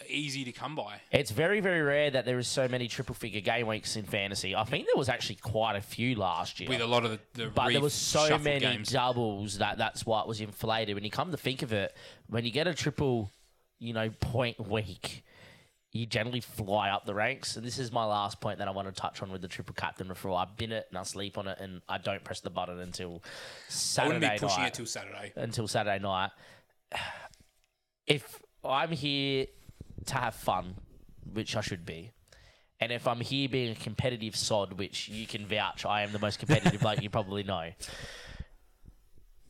easy 0.07 0.43
to 0.43 0.51
come 0.51 0.75
by. 0.75 1.01
It's 1.11 1.31
very, 1.31 1.59
very 1.59 1.81
rare 1.81 2.11
that 2.11 2.25
there 2.25 2.37
is 2.37 2.47
so 2.47 2.67
many 2.67 2.87
triple 2.87 3.15
figure 3.15 3.41
game 3.41 3.67
weeks 3.67 3.95
in 3.95 4.05
fantasy. 4.05 4.55
I 4.55 4.63
think 4.63 4.85
there 4.85 4.97
was 4.97 5.09
actually 5.09 5.35
quite 5.35 5.75
a 5.75 5.81
few 5.81 6.15
last 6.15 6.59
year. 6.59 6.69
With 6.69 6.81
a 6.81 6.87
lot 6.87 7.05
of 7.05 7.11
the, 7.11 7.19
the 7.33 7.49
but 7.49 7.71
there 7.71 7.81
was 7.81 7.93
so 7.93 8.37
many 8.37 8.59
games. 8.59 8.91
doubles 8.91 9.57
that 9.57 9.77
that's 9.77 10.05
why 10.05 10.21
it 10.21 10.27
was 10.27 10.41
inflated. 10.41 10.95
When 10.95 11.03
you 11.03 11.11
come 11.11 11.31
to 11.31 11.37
think 11.37 11.61
of 11.61 11.73
it, 11.73 11.95
when 12.27 12.45
you 12.45 12.51
get 12.51 12.67
a 12.67 12.73
triple, 12.73 13.31
you 13.79 13.93
know, 13.93 14.09
point 14.19 14.59
week, 14.67 15.23
you 15.91 16.05
generally 16.05 16.39
fly 16.39 16.89
up 16.89 17.05
the 17.05 17.13
ranks. 17.13 17.57
And 17.57 17.65
this 17.65 17.77
is 17.77 17.91
my 17.91 18.05
last 18.05 18.39
point 18.39 18.59
that 18.59 18.67
I 18.67 18.71
want 18.71 18.87
to 18.87 18.93
touch 18.93 19.21
on 19.21 19.31
with 19.31 19.41
the 19.41 19.47
triple 19.47 19.75
captain 19.75 20.07
referral. 20.07 20.37
I 20.37 20.47
bin 20.57 20.71
it 20.71 20.87
and 20.89 20.97
I 20.97 21.03
sleep 21.03 21.37
on 21.37 21.47
it, 21.47 21.57
and 21.59 21.81
I 21.89 21.97
don't 21.97 22.23
press 22.23 22.39
the 22.39 22.49
button 22.49 22.79
until 22.79 23.21
I 23.23 23.29
Saturday 23.69 24.15
wouldn't 24.15 24.33
be 24.33 24.39
pushing 24.39 24.61
night 24.61 24.67
it 24.67 24.73
till 24.73 24.85
Saturday. 24.85 25.33
until 25.35 25.67
Saturday 25.67 25.99
night. 25.99 26.31
If 28.07 28.41
I'm 28.63 28.91
here 28.91 29.47
to 30.05 30.15
have 30.15 30.35
fun, 30.35 30.75
which 31.33 31.55
I 31.55 31.61
should 31.61 31.85
be, 31.85 32.11
and 32.79 32.91
if 32.91 33.07
I'm 33.07 33.19
here 33.19 33.47
being 33.47 33.71
a 33.71 33.75
competitive 33.75 34.35
sod, 34.35 34.73
which 34.73 35.07
you 35.07 35.27
can 35.27 35.45
vouch, 35.45 35.85
I 35.85 36.01
am 36.01 36.11
the 36.11 36.19
most 36.19 36.39
competitive 36.39 36.81
bloke 36.81 37.01
you 37.01 37.09
probably 37.09 37.43
know. 37.43 37.69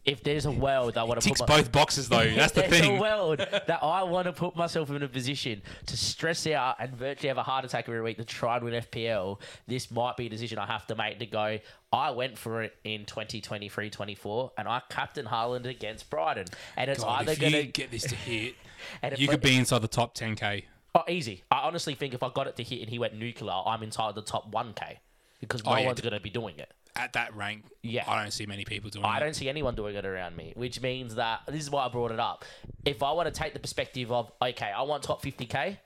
If 0.04 0.24
there's 0.24 0.48
a 0.48 0.52
world 0.52 0.98
I 0.98 1.04
want 1.04 1.22
to 1.22 1.28
Ticks 1.28 1.42
put 1.42 1.50
my, 1.50 1.58
both 1.58 1.72
boxes, 1.72 2.10
though. 2.10 2.18
That's 2.36 2.54
the 2.54 2.62
there's 2.62 2.74
a 2.74 2.80
thing. 2.82 3.00
world 3.00 3.38
that 3.38 3.80
I 3.84 4.02
want 4.02 4.26
to 4.26 4.34
put 4.34 4.56
myself 4.56 4.90
in 4.90 5.04
a 5.04 5.08
position 5.08 5.62
to 5.86 5.96
stress 5.96 6.48
out 6.48 6.78
and 6.80 6.96
virtually 6.96 7.28
have 7.28 7.38
a 7.38 7.44
heart 7.44 7.66
attack 7.66 7.88
every 7.88 8.02
week 8.02 8.18
to 8.18 8.26
try 8.26 8.56
and 8.56 8.66
win 8.66 8.74
FPL. 8.82 9.40
This 9.68 9.92
might 9.92 10.18
be 10.18 10.26
a 10.26 10.30
decision 10.30 10.58
I 10.58 10.66
have 10.66 10.88
to 10.88 10.96
make 10.96 11.20
to 11.20 11.28
go. 11.28 11.60
I 11.94 12.10
went 12.12 12.36
for 12.38 12.64
it 12.64 12.76
in 12.84 13.06
2023-24 13.06 14.52
and 14.58 14.68
I 14.68 14.82
captain 14.90 15.26
Haaland 15.26 15.66
against 15.66 16.10
Brighton, 16.10 16.46
and 16.78 16.90
it's 16.90 17.04
God, 17.04 17.22
either 17.22 17.34
if 17.34 17.40
going 17.40 17.54
you 17.54 17.62
to 17.62 17.68
get 17.68 17.92
this 17.92 18.04
to 18.04 18.16
hit, 18.16 18.56
and 19.02 19.18
you 19.20 19.28
could 19.28 19.42
be 19.42 19.56
inside 19.58 19.80
the 19.84 19.88
top 19.88 20.16
10k. 20.16 20.64
oh, 20.96 21.04
easy. 21.08 21.44
I 21.52 21.60
honestly 21.60 21.96
think 21.96 22.14
if 22.14 22.24
I 22.24 22.30
got 22.34 22.48
it 22.48 22.56
to 22.58 22.64
hit 22.64 22.82
and 22.82 22.90
he 22.90 22.98
went 23.00 23.14
nuclear, 23.16 23.54
I'm 23.66 23.84
inside 23.84 24.16
the 24.16 24.22
top 24.22 24.52
1k 24.52 24.98
because 25.40 25.62
oh, 25.66 25.72
no 25.72 25.76
Oh, 25.76 25.80
yeah. 25.80 25.86
one's 25.88 26.02
going 26.02 26.14
to 26.14 26.20
be 26.20 26.30
doing 26.30 26.58
it. 26.58 26.72
At 26.96 27.14
that 27.14 27.36
rank, 27.36 27.66
Yeah. 27.84 28.04
I 28.10 28.22
don't 28.22 28.32
see 28.32 28.46
many 28.46 28.66
people 28.66 28.90
doing 28.90 29.06
I 29.06 29.18
it. 29.18 29.20
don't 29.22 29.34
see 29.36 29.48
anyone 29.50 29.76
doing 29.76 29.96
it 29.96 30.06
around 30.06 30.36
me, 30.36 30.54
which 30.56 30.82
means 30.82 31.16
that 31.16 31.42
this 31.48 31.62
is 31.62 31.70
why 31.70 31.86
I 31.86 31.90
brought 31.90 32.12
it 32.12 32.20
up. 32.20 32.44
If 32.86 33.02
I 33.02 33.12
want 33.14 33.34
to 33.34 33.38
take 33.38 33.54
the 33.54 33.60
perspective 33.60 34.12
of, 34.12 34.32
okay, 34.42 34.72
I 34.72 34.82
want 34.84 35.04
top 35.04 35.22
50k, 35.24 35.78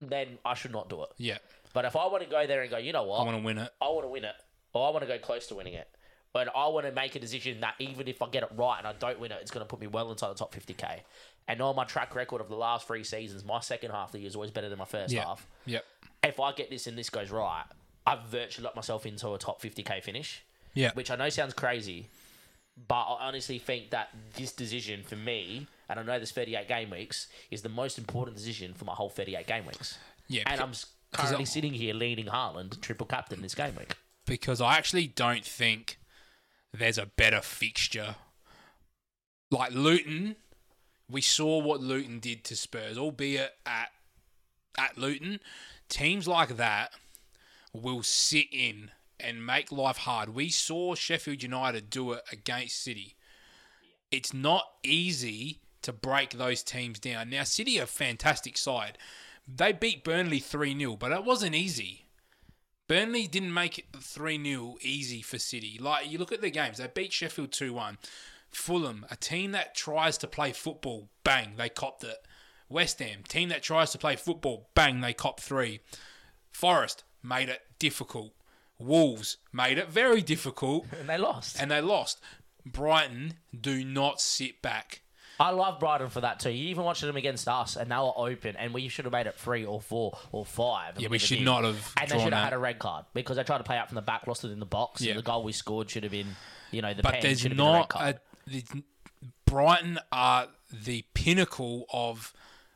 then 0.00 0.38
I 0.44 0.54
should 0.54 0.72
not 0.72 0.88
do 0.88 1.02
it. 1.02 1.08
Yeah, 1.16 1.38
But 1.72 1.84
if 1.86 1.96
I 1.96 2.06
want 2.06 2.22
to 2.22 2.28
go 2.28 2.46
there 2.46 2.62
and 2.62 2.70
go, 2.70 2.76
you 2.76 2.92
know 2.92 3.04
what, 3.04 3.20
I 3.20 3.24
want 3.24 3.38
to 3.38 3.42
win 3.42 3.58
it. 3.58 3.70
I 3.80 3.88
want 3.88 4.04
to 4.04 4.08
win 4.08 4.24
it, 4.24 4.34
or 4.72 4.86
I 4.86 4.90
want 4.90 5.02
to 5.02 5.06
go 5.08 5.18
close 5.18 5.46
to 5.48 5.54
winning 5.54 5.74
it, 5.74 5.88
but 6.32 6.48
I 6.54 6.68
want 6.68 6.84
to 6.86 6.92
make 6.92 7.14
a 7.16 7.20
decision 7.20 7.60
that 7.60 7.74
even 7.78 8.06
if 8.08 8.20
I 8.20 8.28
get 8.28 8.42
it 8.42 8.50
right 8.56 8.78
and 8.78 8.86
I 8.86 8.92
don't 8.92 9.18
win 9.18 9.32
it, 9.32 9.38
it's 9.40 9.50
going 9.50 9.64
to 9.64 9.68
put 9.68 9.80
me 9.80 9.86
well 9.86 10.10
inside 10.10 10.28
the 10.28 10.34
top 10.34 10.54
50k. 10.54 11.00
And 11.48 11.60
on 11.62 11.76
my 11.76 11.84
track 11.84 12.14
record 12.14 12.40
of 12.40 12.48
the 12.48 12.56
last 12.56 12.86
three 12.86 13.04
seasons, 13.04 13.44
my 13.44 13.60
second 13.60 13.90
half 13.92 14.08
of 14.08 14.12
the 14.12 14.18
year 14.20 14.28
is 14.28 14.34
always 14.34 14.50
better 14.50 14.68
than 14.68 14.78
my 14.78 14.84
first 14.84 15.12
Yeah, 15.12 15.24
half. 15.26 15.46
yep, 15.66 15.84
If 16.22 16.40
I 16.40 16.52
get 16.52 16.70
this 16.70 16.86
and 16.86 16.96
this 16.98 17.08
goes 17.10 17.30
right, 17.30 17.64
I've 18.06 18.22
virtually 18.24 18.64
locked 18.64 18.76
myself 18.76 19.06
into 19.06 19.32
a 19.32 19.38
top 19.38 19.62
50k 19.62 20.02
finish 20.02 20.44
yeah. 20.74 20.90
which 20.94 21.10
I 21.10 21.16
know 21.16 21.28
sounds 21.28 21.54
crazy, 21.54 22.08
but 22.88 23.02
I 23.02 23.28
honestly 23.28 23.58
think 23.58 23.90
that 23.90 24.08
this 24.36 24.52
decision 24.52 25.02
for 25.04 25.16
me, 25.16 25.66
and 25.88 26.00
I 26.00 26.02
know 26.02 26.18
there's 26.18 26.32
38 26.32 26.66
game 26.68 26.90
weeks, 26.90 27.28
is 27.50 27.62
the 27.62 27.68
most 27.68 27.96
important 27.98 28.36
decision 28.36 28.74
for 28.74 28.84
my 28.84 28.92
whole 28.94 29.08
38 29.08 29.46
game 29.46 29.66
weeks. 29.66 29.96
Yeah, 30.28 30.42
And 30.46 30.60
I'm 30.60 30.72
currently 31.12 31.42
I- 31.42 31.44
sitting 31.44 31.72
here 31.72 31.94
leading 31.94 32.26
Haaland 32.26 32.80
triple 32.80 33.06
captain 33.06 33.40
this 33.42 33.54
game 33.54 33.76
week. 33.76 33.96
because 34.26 34.60
I 34.60 34.76
actually 34.76 35.06
don't 35.06 35.44
think 35.44 35.98
there's 36.72 36.98
a 36.98 37.06
better 37.06 37.40
fixture. 37.40 38.16
Like 39.50 39.72
Luton, 39.72 40.34
we 41.08 41.20
saw 41.20 41.58
what 41.60 41.80
Luton 41.80 42.18
did 42.18 42.42
to 42.44 42.56
Spurs, 42.56 42.98
albeit 42.98 43.52
at 43.64 43.90
at 44.76 44.98
Luton. 44.98 45.38
Teams 45.88 46.26
like 46.26 46.56
that 46.56 46.92
will 47.74 48.02
sit 48.02 48.46
in 48.52 48.90
and 49.20 49.44
make 49.44 49.70
life 49.72 49.98
hard. 49.98 50.30
We 50.30 50.48
saw 50.48 50.94
Sheffield 50.94 51.42
United 51.42 51.90
do 51.90 52.12
it 52.12 52.22
against 52.32 52.82
City. 52.82 53.16
It's 54.10 54.32
not 54.32 54.64
easy 54.82 55.60
to 55.82 55.92
break 55.92 56.30
those 56.30 56.62
teams 56.62 56.98
down. 56.98 57.30
Now, 57.30 57.44
City 57.44 57.78
are 57.80 57.84
a 57.84 57.86
fantastic 57.86 58.56
side. 58.56 58.96
They 59.46 59.72
beat 59.72 60.04
Burnley 60.04 60.38
3 60.38 60.78
0, 60.78 60.96
but 60.96 61.12
it 61.12 61.24
wasn't 61.24 61.54
easy. 61.54 62.06
Burnley 62.86 63.26
didn't 63.26 63.52
make 63.52 63.78
it 63.78 63.86
3 63.98 64.42
0 64.42 64.76
easy 64.80 65.20
for 65.20 65.38
City. 65.38 65.78
Like, 65.80 66.10
you 66.10 66.18
look 66.18 66.32
at 66.32 66.40
the 66.40 66.50
games, 66.50 66.78
they 66.78 66.86
beat 66.86 67.12
Sheffield 67.12 67.52
2 67.52 67.72
1. 67.72 67.98
Fulham, 68.50 69.04
a 69.10 69.16
team 69.16 69.50
that 69.50 69.74
tries 69.74 70.16
to 70.18 70.28
play 70.28 70.52
football, 70.52 71.08
bang, 71.24 71.54
they 71.56 71.68
copped 71.68 72.04
it. 72.04 72.18
West 72.68 73.00
Ham, 73.00 73.22
team 73.28 73.48
that 73.50 73.62
tries 73.62 73.90
to 73.90 73.98
play 73.98 74.16
football, 74.16 74.68
bang, 74.74 75.00
they 75.00 75.12
cop 75.12 75.40
three. 75.40 75.80
Forest 76.52 77.04
made 77.24 77.48
it 77.48 77.62
difficult. 77.80 78.32
Wolves 78.78 79.38
made 79.52 79.78
it 79.78 79.88
very 79.88 80.20
difficult, 80.22 80.86
And 81.00 81.08
they 81.08 81.18
lost. 81.18 81.60
and 81.60 81.70
they 81.70 81.80
lost. 81.80 82.20
Brighton 82.66 83.34
do 83.58 83.84
not 83.84 84.20
sit 84.20 84.62
back. 84.62 85.00
I 85.40 85.50
love 85.50 85.80
Brighton 85.80 86.10
for 86.10 86.20
that 86.20 86.38
too. 86.38 86.50
You 86.50 86.68
even 86.68 86.84
watched 86.84 87.00
them 87.00 87.16
against 87.16 87.48
us, 87.48 87.76
and 87.76 87.90
they 87.90 87.96
were 87.96 88.12
open, 88.16 88.54
and 88.56 88.72
we 88.72 88.86
should 88.88 89.04
have 89.04 89.10
made 89.12 89.26
it 89.26 89.34
three 89.34 89.64
or 89.64 89.80
four 89.80 90.16
or 90.30 90.44
five. 90.46 91.00
Yeah, 91.00 91.08
we 91.08 91.18
should 91.18 91.38
did. 91.38 91.44
not 91.44 91.64
have 91.64 91.92
And 92.00 92.08
they 92.08 92.14
should 92.14 92.22
have 92.22 92.30
that. 92.30 92.44
had 92.44 92.52
a 92.52 92.58
red 92.58 92.78
card 92.78 93.06
because 93.14 93.36
they 93.36 93.42
tried 93.42 93.58
to 93.58 93.64
play 93.64 93.76
out 93.76 93.88
from 93.88 93.96
the 93.96 94.02
back, 94.02 94.28
lost 94.28 94.44
it 94.44 94.52
in 94.52 94.60
the 94.60 94.64
box, 94.66 95.00
Yeah. 95.00 95.10
and 95.10 95.18
the 95.18 95.22
goal 95.24 95.42
we 95.42 95.50
scored 95.52 95.90
should 95.90 96.04
have 96.04 96.12
been, 96.12 96.36
you 96.70 96.82
know, 96.82 96.94
the 96.94 97.02
But 97.02 97.14
pen 97.14 97.22
there's 97.22 97.40
should 97.40 97.50
have 97.50 97.56
been 97.58 97.66
a 97.66 97.72
red 97.72 97.78
not 97.78 97.88
card. 97.88 98.20
a. 98.52 98.60
Brighton 99.46 99.98
are 100.12 100.48
the 100.72 101.04
pinnacle 101.14 101.86
of 101.92 102.32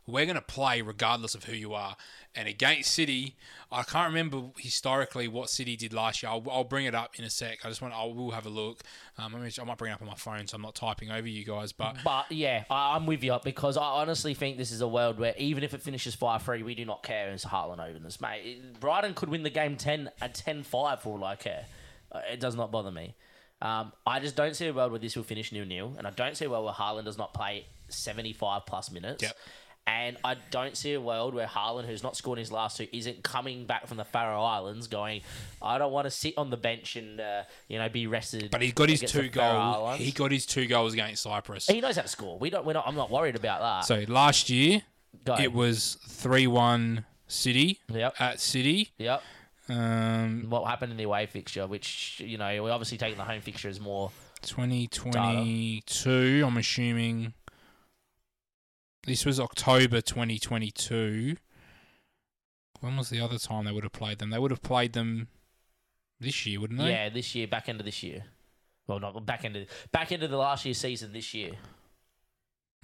we're 0.09 0.25
going 0.25 0.37
to 0.37 0.41
play 0.41 0.81
regardless 0.81 1.35
of 1.35 1.45
who 1.45 1.55
you 1.55 1.75
are. 1.75 1.95
And 2.35 2.49
against 2.49 2.93
City, 2.93 3.37
I 3.71 3.83
can't 3.83 4.09
remember 4.09 4.51
historically 4.57 5.29
what 5.29 5.51
City 5.51 5.77
did 5.77 5.93
last 5.93 6.23
year. 6.23 6.33
I'll, 6.33 6.43
I'll 6.51 6.65
bring 6.65 6.87
it 6.87 6.95
up 6.95 7.19
in 7.19 7.25
a 7.25 7.31
sec. 7.31 7.59
I 7.65 7.69
just 7.69 7.83
want 7.83 7.93
I 7.93 8.05
will 8.05 8.31
have 8.31 8.47
a 8.47 8.49
look. 8.49 8.81
Um, 9.19 9.35
I, 9.35 9.39
mean, 9.39 9.51
I 9.61 9.65
might 9.65 9.77
bring 9.77 9.93
it 9.93 9.95
up 9.95 10.01
on 10.01 10.09
my 10.09 10.15
phone, 10.15 10.47
so 10.47 10.55
I'm 10.57 10.63
not 10.63 10.75
typing 10.75 11.11
over 11.11 11.29
you 11.29 11.45
guys. 11.45 11.73
But 11.73 11.99
But 12.05 12.33
yeah, 12.33 12.65
I, 12.71 12.97
I'm 12.97 13.05
with 13.05 13.23
you 13.23 13.39
because 13.45 13.77
I 13.77 13.83
honestly 13.83 14.33
think 14.33 14.57
this 14.57 14.71
is 14.71 14.81
a 14.81 14.89
world 14.89 15.19
where 15.19 15.35
even 15.37 15.63
if 15.63 15.75
it 15.75 15.83
finishes 15.83 16.15
5 16.15 16.43
3, 16.43 16.63
we 16.63 16.75
do 16.75 16.87
not 16.87 17.03
care 17.03 17.29
as 17.29 17.45
over 17.45 17.99
this, 18.03 18.19
mate. 18.21 18.81
Brighton 18.81 19.13
could 19.13 19.29
win 19.29 19.43
the 19.43 19.51
game 19.51 19.77
10 19.77 20.11
at 20.23 20.35
10 20.35 20.63
5 20.63 21.03
for 21.03 21.19
all 21.19 21.25
I 21.25 21.37
care. 21.37 21.67
Uh, 22.11 22.21
It 22.33 22.41
does 22.41 22.57
not 22.57 22.73
bother 22.73 22.91
me. 22.91 23.15
Um, 23.61 23.93
I 24.07 24.21
just 24.21 24.37
don't 24.37 24.57
see 24.57 24.69
a 24.69 24.73
world 24.73 24.93
where 24.93 25.01
this 25.01 25.17
will 25.17 25.25
finish 25.25 25.53
nil 25.53 25.67
nil, 25.67 25.95
and 25.99 26.07
I 26.07 26.11
don't 26.11 26.37
see 26.37 26.47
a 26.47 26.51
world 26.51 26.65
where 26.65 26.75
Haaland 26.75 27.05
does 27.05 27.19
not 27.19 27.35
play 27.35 27.67
75 27.89 28.65
plus 28.67 28.91
minutes. 28.91 29.23
Yep. 29.23 29.37
And 29.89 30.19
I 30.23 30.37
don't 30.51 30.77
see 30.77 30.93
a 30.93 31.01
world 31.01 31.35
where 31.35 31.47
Haaland, 31.47 31.87
who's 31.87 32.03
not 32.03 32.15
scored 32.15 32.39
his 32.39 32.53
last 32.53 32.77
two, 32.77 32.87
isn't 32.93 33.23
coming 33.23 33.65
back 33.65 33.87
from 33.87 33.97
the 33.97 34.05
Faroe 34.05 34.43
Islands 34.43 34.87
going, 34.87 35.23
I 35.63 35.79
don't 35.79 35.93
want 35.93 36.05
to 36.05 36.11
sit 36.11 36.35
on 36.37 36.51
the 36.51 36.59
bench 36.59 36.95
and, 36.97 37.19
uh, 37.19 37.45
you 37.69 37.79
know, 37.79 37.89
be 37.89 38.07
rested. 38.07 38.51
but 38.51 38.61
he's 38.61 38.75
got 38.75 38.91
his 38.91 39.01
two 39.01 39.31
goals. 39.31 39.99
He 39.99 40.13
got 40.13 40.31
his 40.31 40.45
two 40.45 40.67
goals 40.67 40.93
against 40.93 41.23
Cyprus. 41.23 41.67
He 41.69 41.81
knows 41.81 41.97
how 41.97 42.03
to 42.03 42.09
score. 42.09 42.39
We 42.39 42.51
don't. 42.51 42.67
We're 42.67 42.75
not. 42.75 42.87
I'm 42.87 42.97
not 42.97 43.11
worried 43.11 43.35
about 43.35 43.61
that. 43.61 43.87
So 43.87 44.05
last 44.13 44.51
year 44.51 44.83
Go. 45.25 45.37
it 45.37 45.55
was 45.55 45.97
three 46.07 46.47
one 46.47 47.07
City 47.27 47.81
Yep. 47.91 48.15
at 48.21 48.41
City. 48.41 48.91
Yep. 48.99 49.23
Um, 49.71 50.51
What 50.51 50.69
happened 50.69 50.93
in 50.93 50.99
the 50.99 51.05
away 51.05 51.25
fixture, 51.27 51.67
which 51.67 52.21
you 52.25 52.37
know, 52.37 52.63
we're 52.63 52.73
obviously 52.73 52.99
taking 52.99 53.17
the 53.17 53.25
home 53.25 53.41
fixture 53.41 53.71
as 53.71 53.81
more. 53.81 54.11
2022. 54.43 56.45
I'm 56.47 56.57
assuming 56.57 57.35
This 59.05 59.25
was 59.25 59.41
October 59.41 60.01
2022. 60.01 61.37
When 62.81 62.97
was 62.97 63.11
the 63.11 63.21
other 63.21 63.39
time 63.39 63.65
they 63.65 63.73
would 63.73 63.85
have 63.85 63.93
played 63.93 64.19
them? 64.19 64.31
They 64.31 64.39
would 64.39 64.51
have 64.51 64.63
played 64.63 64.93
them 64.93 65.29
this 66.21 66.47
year, 66.47 66.61
wouldn't 66.61 66.79
they? 66.79 66.91
Yeah, 66.91 67.09
this 67.09 67.35
year, 67.35 67.47
back 67.47 67.69
end 67.69 67.81
of 67.81 67.87
this 67.87 68.03
year. 68.03 68.25
Well, 68.87 69.01
not 69.01 69.25
back 69.27 69.45
end 69.45 69.57
of 69.57 69.67
back 69.93 70.13
end 70.13 70.23
of 70.23 70.31
the 70.31 70.37
last 70.37 70.65
year's 70.65 70.79
season 70.79 71.13
this 71.13 71.35
year. 71.35 71.53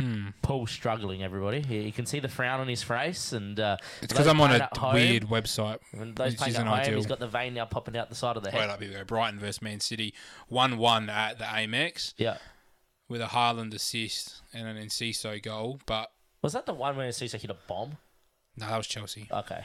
Hmm. 0.01 0.29
Paul's 0.43 0.73
struggling. 0.73 1.23
Everybody, 1.23 1.61
you 1.73 1.93
can 1.93 2.05
see 2.05 2.19
the 2.19 2.29
frown 2.29 2.59
on 2.61 2.67
his 2.67 2.83
face, 2.83 3.33
and 3.33 3.59
uh, 3.61 3.77
It's 4.03 4.13
because 4.13 4.27
I'm 4.27 4.41
on 4.41 4.51
a 4.51 4.69
home- 4.77 4.95
weird 4.95 5.23
website. 5.25 5.79
and 5.93 6.17
those 6.17 6.35
playing 6.35 6.55
at 6.55 6.57
isn't 6.57 6.67
home, 6.67 6.75
ideal. 6.81 6.97
he's 6.97 7.07
got 7.07 7.21
the 7.21 7.29
vein 7.29 7.55
now 7.55 7.65
popping 7.65 7.97
out 7.97 8.09
the 8.09 8.17
side 8.17 8.37
of 8.37 8.43
the 8.43 8.51
Wait 8.51 8.61
head. 8.61 8.71
up, 8.71 8.81
here 8.83 8.91
we 8.91 8.97
go. 8.97 9.05
Brighton 9.05 9.39
versus 9.39 9.63
Man 9.63 9.79
City. 9.79 10.13
1 10.49 10.79
1 10.79 11.09
at 11.09 11.39
the 11.39 11.45
Amex 11.45 12.13
Yeah, 12.17 12.39
with 13.09 13.21
a 13.21 13.27
Haaland 13.27 13.75
assist 13.75 14.43
and 14.53 14.67
an 14.67 14.77
Enciso 14.77 15.43
goal. 15.43 15.81
But 15.87 16.11
was 16.43 16.53
that 16.53 16.67
the 16.67 16.75
one 16.75 16.97
where 16.97 17.09
Enciso 17.09 17.41
hit 17.41 17.51
a 17.51 17.57
bomb? 17.67 17.99
no, 18.57 18.67
that 18.69 18.77
was 18.77 18.87
Chelsea. 18.87 19.29
Okay, 19.31 19.65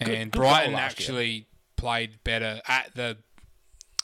and 0.00 0.08
good 0.08 0.32
goal 0.32 0.42
Brighton 0.42 0.72
last 0.74 0.98
year. 0.98 1.06
actually 1.06 1.46
played 1.76 2.22
better 2.24 2.60
at 2.66 2.94
the 2.94 3.18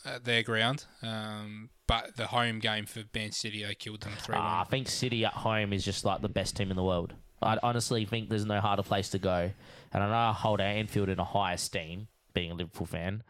at 0.04 0.24
their 0.24 0.42
ground. 0.42 0.86
Um, 1.02 1.70
but 1.86 2.16
the 2.16 2.28
home 2.28 2.60
game 2.60 2.86
for 2.86 3.02
Man 3.14 3.32
City, 3.32 3.64
they 3.64 3.74
killed 3.74 4.02
them 4.02 4.12
3 4.16 4.34
1. 4.34 4.40
Ah, 4.40 4.60
I 4.60 4.64
think 4.64 4.88
City 4.88 5.24
at 5.24 5.32
home 5.32 5.72
is 5.72 5.84
just 5.84 6.04
like 6.04 6.22
the 6.22 6.28
best 6.28 6.56
team 6.56 6.70
in 6.70 6.76
the 6.76 6.84
world. 6.84 7.14
I 7.42 7.58
honestly 7.62 8.04
think 8.04 8.28
there's 8.28 8.44
no 8.44 8.60
harder 8.60 8.82
place 8.82 9.08
to 9.10 9.18
go, 9.18 9.50
and 9.92 10.02
I 10.02 10.06
know 10.06 10.30
I 10.30 10.32
hold 10.32 10.60
Anfield 10.60 11.08
in 11.08 11.18
a 11.18 11.24
high 11.24 11.54
esteem, 11.54 12.06
being 12.32 12.50
a 12.52 12.54
Liverpool 12.54 12.86
fan, 12.86 13.22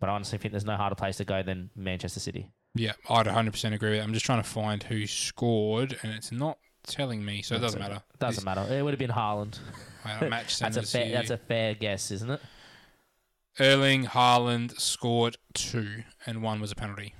but 0.00 0.08
I 0.10 0.12
honestly 0.12 0.36
think 0.38 0.52
there's 0.52 0.64
no 0.64 0.76
harder 0.76 0.96
place 0.96 1.16
to 1.18 1.24
go 1.24 1.42
than 1.42 1.70
Manchester 1.76 2.20
City. 2.20 2.50
Yeah, 2.74 2.92
I'd 3.08 3.26
100% 3.26 3.74
agree 3.74 3.90
with 3.90 3.98
that. 3.98 4.04
I'm 4.04 4.14
just 4.14 4.24
trying 4.24 4.42
to 4.42 4.48
find 4.48 4.82
who 4.82 5.06
scored, 5.06 5.98
and 6.02 6.12
it's 6.12 6.32
not 6.32 6.58
telling 6.86 7.24
me, 7.24 7.42
so 7.42 7.54
it 7.56 7.58
doesn't 7.60 7.78
matter. 7.80 8.02
Doesn't 8.18 8.44
matter. 8.44 8.62
It 8.72 8.82
would 8.82 8.92
have 8.92 8.98
been 8.98 9.10
Haaland. 9.10 9.58
Match 10.28 10.58
That's 10.60 10.76
a 10.76 10.82
fair. 10.82 11.04
here. 11.04 11.14
That's 11.14 11.30
a 11.30 11.36
fair 11.38 11.74
guess, 11.74 12.10
isn't 12.10 12.30
it? 12.30 12.40
Erling 13.60 14.06
Haaland 14.06 14.80
scored 14.80 15.36
two, 15.52 16.02
and 16.26 16.42
one 16.42 16.60
was 16.60 16.72
a 16.72 16.74
penalty. 16.74 17.14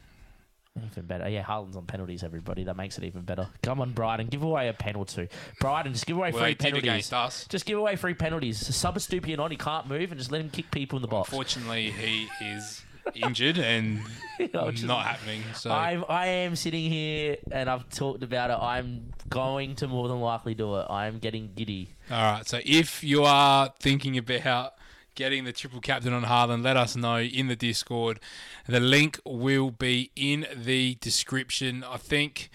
Even 0.90 1.04
better. 1.04 1.28
Yeah, 1.28 1.42
Haaland's 1.44 1.76
on 1.76 1.84
penalties. 1.84 2.24
Everybody, 2.24 2.64
that 2.64 2.76
makes 2.78 2.96
it 2.96 3.04
even 3.04 3.20
better. 3.20 3.46
Come 3.62 3.82
on, 3.82 3.92
Brighton, 3.92 4.28
give 4.28 4.42
away 4.42 4.68
a 4.68 4.72
penalty. 4.72 5.28
Brighton, 5.60 5.92
just 5.92 6.06
give 6.06 6.16
away 6.16 6.32
Well, 6.32 6.40
free 6.40 6.50
did 6.54 6.58
penalties. 6.60 6.82
against 6.84 7.12
us. 7.12 7.46
Just 7.50 7.66
give 7.66 7.78
away 7.78 7.96
free 7.96 8.14
penalties. 8.14 8.74
Sub 8.74 8.96
Estupiñán 8.96 9.38
on, 9.38 9.50
he 9.50 9.58
can't 9.58 9.86
move, 9.86 10.10
and 10.12 10.18
just 10.18 10.32
let 10.32 10.40
him 10.40 10.48
kick 10.48 10.70
people 10.70 10.96
in 10.96 11.02
the 11.02 11.08
box. 11.08 11.28
Unfortunately, 11.28 11.90
he 11.90 12.26
is 12.42 12.82
injured 13.14 13.58
and 13.58 14.00
is- 14.38 14.82
not 14.84 15.04
happening. 15.06 15.42
So 15.54 15.70
I'm, 15.70 16.04
I 16.08 16.26
am 16.26 16.56
sitting 16.56 16.90
here 16.90 17.36
and 17.50 17.68
I've 17.68 17.88
talked 17.88 18.22
about 18.22 18.50
it. 18.50 18.58
I'm 18.62 19.12
going 19.28 19.76
to 19.76 19.88
more 19.88 20.08
than 20.08 20.20
likely 20.20 20.54
do 20.54 20.76
it. 20.76 20.86
I'm 20.88 21.18
getting 21.18 21.50
giddy. 21.54 21.90
All 22.10 22.32
right. 22.32 22.48
So 22.48 22.60
if 22.64 23.02
you 23.04 23.24
are 23.24 23.72
thinking 23.80 24.16
about 24.18 24.74
getting 25.14 25.44
the 25.44 25.52
triple 25.52 25.80
captain 25.80 26.12
on 26.12 26.24
Haaland, 26.24 26.64
let 26.64 26.76
us 26.76 26.96
know 26.96 27.18
in 27.20 27.48
the 27.48 27.56
Discord. 27.56 28.18
The 28.66 28.80
link 28.80 29.20
will 29.24 29.70
be 29.70 30.10
in 30.16 30.46
the 30.56 30.94
description. 30.96 31.84
I 31.84 31.98
think 31.98 32.50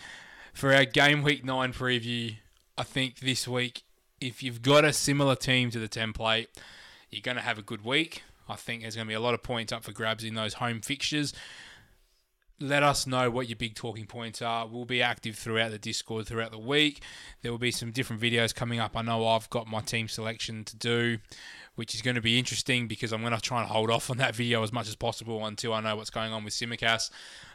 for 0.53 0.73
our 0.73 0.85
game 0.85 1.21
week 1.21 1.45
nine 1.45 1.71
preview, 1.73 2.35
I 2.77 2.83
think 2.83 3.19
this 3.19 3.47
week, 3.47 3.83
if 4.19 4.41
you've 4.41 4.61
got 4.63 4.83
a 4.85 4.93
similar 4.93 5.35
team 5.35 5.69
to 5.71 5.79
the 5.79 5.87
template, 5.87 6.47
you're 7.11 7.21
going 7.21 7.37
to 7.37 7.43
have 7.43 7.57
a 7.59 7.61
good 7.61 7.85
week. 7.85 8.23
I 8.49 8.55
think 8.55 8.81
there's 8.81 8.95
going 8.95 9.07
to 9.07 9.09
be 9.09 9.15
a 9.15 9.19
lot 9.19 9.33
of 9.33 9.43
points 9.43 9.71
up 9.71 9.83
for 9.83 9.91
grabs 9.91 10.23
in 10.23 10.35
those 10.35 10.55
home 10.55 10.81
fixtures. 10.81 11.33
Let 12.59 12.81
us 12.81 13.05
know 13.05 13.29
what 13.29 13.47
your 13.47 13.55
big 13.55 13.75
talking 13.75 14.07
points 14.07 14.41
are. 14.41 14.65
We'll 14.67 14.85
be 14.85 15.01
active 15.01 15.35
throughout 15.35 15.69
the 15.69 15.77
Discord 15.77 16.25
throughout 16.25 16.51
the 16.51 16.57
week. 16.57 17.03
There 17.43 17.51
will 17.51 17.59
be 17.59 17.69
some 17.69 17.91
different 17.91 18.19
videos 18.21 18.53
coming 18.53 18.79
up. 18.79 18.97
I 18.97 19.03
know 19.03 19.27
I've 19.27 19.49
got 19.51 19.67
my 19.67 19.79
team 19.81 20.07
selection 20.07 20.63
to 20.63 20.75
do, 20.75 21.19
which 21.75 21.93
is 21.93 22.01
going 22.01 22.15
to 22.15 22.21
be 22.21 22.39
interesting 22.39 22.87
because 22.87 23.13
I'm 23.13 23.21
going 23.21 23.35
to 23.35 23.41
try 23.41 23.61
and 23.61 23.69
hold 23.69 23.91
off 23.91 24.09
on 24.09 24.17
that 24.17 24.35
video 24.35 24.63
as 24.63 24.73
much 24.73 24.87
as 24.87 24.95
possible 24.95 25.45
until 25.45 25.71
I 25.71 25.81
know 25.81 25.95
what's 25.95 26.09
going 26.09 26.33
on 26.33 26.43
with 26.43 26.53
Tsimikas 26.53 27.11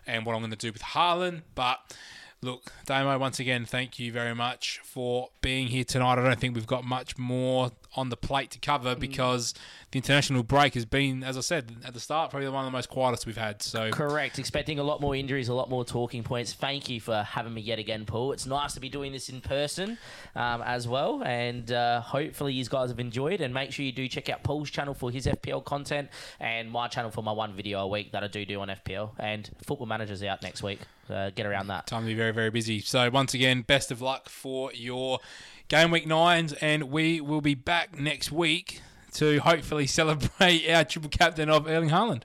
and 0.06 0.24
what 0.24 0.34
I'm 0.34 0.40
going 0.40 0.52
to 0.52 0.56
do 0.56 0.70
with 0.72 0.82
Haaland. 0.82 1.42
But 1.56 1.96
look, 2.40 2.72
Damo, 2.86 3.18
once 3.18 3.40
again, 3.40 3.64
thank 3.64 3.98
you 3.98 4.12
very 4.12 4.36
much 4.36 4.80
for 4.84 5.30
being 5.40 5.66
here 5.66 5.82
tonight. 5.82 6.18
I 6.18 6.22
don't 6.22 6.38
think 6.38 6.54
we've 6.54 6.64
got 6.64 6.84
much 6.84 7.18
more 7.18 7.72
on 7.94 8.08
the 8.08 8.16
plate 8.16 8.50
to 8.52 8.58
cover 8.58 8.94
because 8.94 9.54
the 9.90 9.98
international 9.98 10.42
break 10.42 10.74
has 10.74 10.84
been, 10.84 11.22
as 11.22 11.36
I 11.36 11.40
said 11.40 11.76
at 11.84 11.92
the 11.92 12.00
start, 12.00 12.30
probably 12.30 12.48
one 12.48 12.64
of 12.64 12.72
the 12.72 12.76
most 12.76 12.88
quietest 12.88 13.26
we've 13.26 13.36
had. 13.36 13.62
So 13.62 13.90
Correct. 13.90 14.38
Expecting 14.38 14.78
a 14.78 14.82
lot 14.82 15.00
more 15.00 15.14
injuries, 15.14 15.48
a 15.48 15.54
lot 15.54 15.68
more 15.68 15.84
talking 15.84 16.22
points. 16.22 16.52
Thank 16.54 16.88
you 16.88 17.00
for 17.00 17.22
having 17.22 17.52
me 17.52 17.60
yet 17.60 17.78
again, 17.78 18.06
Paul. 18.06 18.32
It's 18.32 18.46
nice 18.46 18.72
to 18.74 18.80
be 18.80 18.88
doing 18.88 19.12
this 19.12 19.28
in 19.28 19.40
person 19.40 19.98
um, 20.34 20.62
as 20.62 20.88
well. 20.88 21.22
And 21.22 21.70
uh, 21.70 22.00
hopefully, 22.00 22.54
you 22.54 22.64
guys 22.64 22.88
have 22.90 23.00
enjoyed. 23.00 23.40
And 23.40 23.52
make 23.52 23.72
sure 23.72 23.84
you 23.84 23.92
do 23.92 24.08
check 24.08 24.28
out 24.28 24.42
Paul's 24.42 24.70
channel 24.70 24.94
for 24.94 25.10
his 25.10 25.26
FPL 25.26 25.64
content 25.64 26.08
and 26.40 26.70
my 26.70 26.88
channel 26.88 27.10
for 27.10 27.22
my 27.22 27.32
one 27.32 27.54
video 27.54 27.80
a 27.80 27.86
week 27.86 28.12
that 28.12 28.24
I 28.24 28.28
do 28.28 28.44
do 28.46 28.60
on 28.60 28.68
FPL. 28.68 29.10
And 29.18 29.50
Football 29.62 29.86
Manager's 29.86 30.22
out 30.22 30.42
next 30.42 30.62
week. 30.62 30.80
Uh, 31.10 31.30
get 31.30 31.44
around 31.46 31.66
that. 31.66 31.86
time 31.86 32.02
to 32.02 32.06
be 32.06 32.14
very, 32.14 32.32
very 32.32 32.50
busy. 32.50 32.80
So 32.80 33.10
once 33.10 33.34
again, 33.34 33.62
best 33.62 33.90
of 33.90 34.00
luck 34.00 34.28
for 34.28 34.72
your 34.72 35.18
game 35.72 35.90
week 35.90 36.06
nines, 36.06 36.52
and 36.52 36.90
we 36.90 37.18
will 37.18 37.40
be 37.40 37.54
back 37.54 37.98
next 37.98 38.30
week 38.30 38.82
to 39.10 39.38
hopefully 39.38 39.86
celebrate 40.00 40.68
our 40.68 40.84
triple 40.84 41.08
captain 41.08 41.48
of 41.48 41.66
Erling 41.66 41.88
Haaland. 41.88 42.24